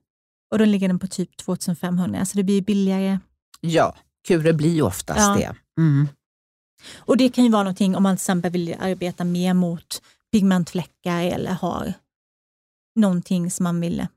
Och 0.51 0.57
då 0.59 0.65
ligger 0.65 0.88
den 0.88 0.99
på 0.99 1.07
typ 1.07 1.38
2500, 1.38 2.25
så 2.25 2.38
det 2.38 2.43
blir 2.43 2.61
billigare. 2.61 3.19
Ja, 3.61 3.95
kurer 4.27 4.53
blir 4.53 4.73
ju 4.73 4.81
oftast 4.81 5.19
Ja. 5.19 5.35
det. 5.35 5.81
Mm. 5.81 6.07
Och 6.95 7.17
det 7.17 7.29
kan 7.29 7.43
ju 7.43 7.49
vara 7.49 7.63
någonting 7.63 7.95
om 7.95 8.03
man 8.03 8.15
till 8.15 8.21
exempel 8.21 8.51
vill 8.51 8.75
arbeta 8.79 9.23
mer 9.23 9.53
mot 9.53 10.01
pigmentfläckar 10.31 11.23
eller 11.23 11.51
har 11.51 11.93
någonting 12.98 13.52
som 13.52 13.64
man 13.64 13.82
vill, 13.82 14.08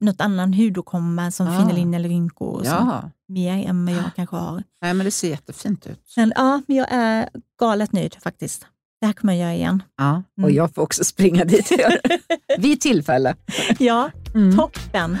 något 0.00 0.20
annan 0.20 0.54
hudåkomma 0.54 1.30
som 1.30 1.46
Ja. 1.46 1.58
fina 1.58 1.72
linjer 1.72 2.00
eller 2.00 2.08
rynkor 2.08 2.48
och 2.60 2.66
Ja, 2.66 3.10
mer 3.28 3.68
än 3.68 3.86
vad 3.86 3.94
jag 3.94 4.04
kanske 4.16 4.36
har. 4.36 4.62
Nej, 4.82 4.94
men 4.94 5.04
det 5.04 5.10
ser 5.10 5.28
jättefint 5.28 5.86
ut. 5.86 6.00
Men 6.16 6.32
ja, 6.36 6.62
men 6.66 6.76
jag 6.76 6.86
är 6.90 7.28
galet 7.60 7.92
nöjd 7.92 8.16
faktiskt. 8.22 8.66
Det 9.00 9.06
här 9.06 9.12
kommer 9.14 9.32
jag 9.32 9.40
göra 9.42 9.54
igen. 9.54 9.82
Ja, 9.96 10.22
och 10.36 10.42
Mm. 10.42 10.54
jag 10.54 10.74
får 10.74 10.82
också 10.82 11.04
springa 11.04 11.44
dit. 11.44 11.72
Vid 12.58 12.80
tillfälle. 12.80 13.36
Ja, 13.78 14.10
Mm. 14.34 14.56
toppen. 14.56 15.18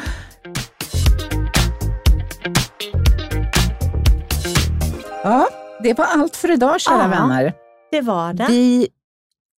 Ja, 5.22 5.48
det 5.82 5.94
var 5.98 6.04
allt 6.04 6.36
för 6.36 6.50
idag 6.50 6.80
kära 6.80 7.02
Ja. 7.02 7.08
vänner. 7.08 7.52
Det 7.90 8.00
var 8.00 8.32
det. 8.34 8.46
Vi 8.48 8.88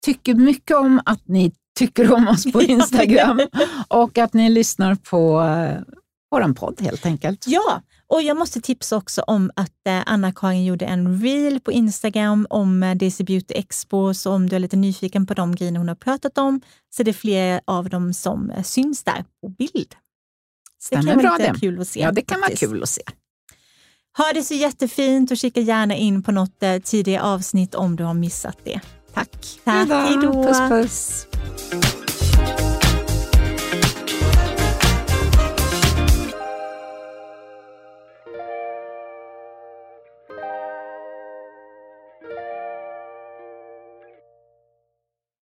tycker 0.04 0.34
mycket 0.34 0.76
om 0.76 1.00
att 1.04 1.28
ni 1.28 1.52
tycker 1.76 2.12
om 2.12 2.28
oss 2.28 2.52
på 2.52 2.62
Instagram 2.76 3.40
och 3.88 4.18
att 4.18 4.34
ni 4.34 4.50
lyssnar 4.50 4.94
på 4.94 5.40
uh, 5.40 5.96
vår 6.30 6.54
podd 6.54 6.80
helt 6.80 7.06
enkelt. 7.06 7.44
Ja, 7.46 7.82
och 8.08 8.22
jag 8.22 8.36
måste 8.36 8.60
tipsa 8.60 8.96
också 8.96 9.22
om 9.22 9.50
att 9.56 9.86
eh, 9.86 10.02
Anna-Karin 10.06 10.64
gjorde 10.64 10.84
en 10.84 11.20
reel 11.22 11.60
på 11.60 11.72
Instagram 11.72 12.46
om 12.50 12.82
eh, 12.82 12.94
DC 12.94 13.24
Beauty 13.24 13.54
Expo, 13.54 14.14
så 14.14 14.32
om 14.32 14.48
du 14.48 14.56
är 14.56 14.60
lite 14.60 14.76
nyfiken 14.76 15.26
på 15.26 15.34
de 15.34 15.54
grejerna 15.54 15.78
hon 15.78 15.88
har 15.88 15.94
pratat 15.94 16.38
om, 16.38 16.60
så 16.90 17.02
är 17.02 17.04
det 17.04 17.12
fler 17.12 17.60
av 17.64 17.88
dem 17.88 18.14
som 18.14 18.50
eh, 18.50 18.62
syns 18.62 19.04
där 19.04 19.24
på 19.40 19.48
bild. 19.48 19.94
Stämmer 20.82 21.02
det 21.02 21.10
kan 21.10 21.18
bra 21.18 21.30
vara 21.30 21.38
lite 21.38 21.52
det. 21.52 21.60
kul 21.60 21.80
att 21.80 21.88
se. 21.88 22.00
Ja, 22.00 22.12
det 22.12 22.22
kan 22.22 22.40
faktiskt. 22.40 22.62
vara 22.62 22.72
kul 22.72 22.82
att 22.82 22.88
se. 22.88 23.02
Ha 24.16 24.32
det 24.34 24.42
så 24.42 24.54
jättefint 24.54 25.30
och 25.30 25.36
kika 25.36 25.60
gärna 25.60 25.96
in 25.96 26.22
på 26.22 26.32
något 26.32 26.62
eh, 26.62 26.78
tidigare 26.78 27.22
avsnitt 27.22 27.74
om 27.74 27.96
du 27.96 28.04
har 28.04 28.14
missat 28.14 28.58
det. 28.64 28.80
Tack. 29.16 29.28
Tack, 29.64 29.88
hej 29.88 30.16
då. 30.22 30.42
Puss 30.42 30.58
puss. 30.68 31.26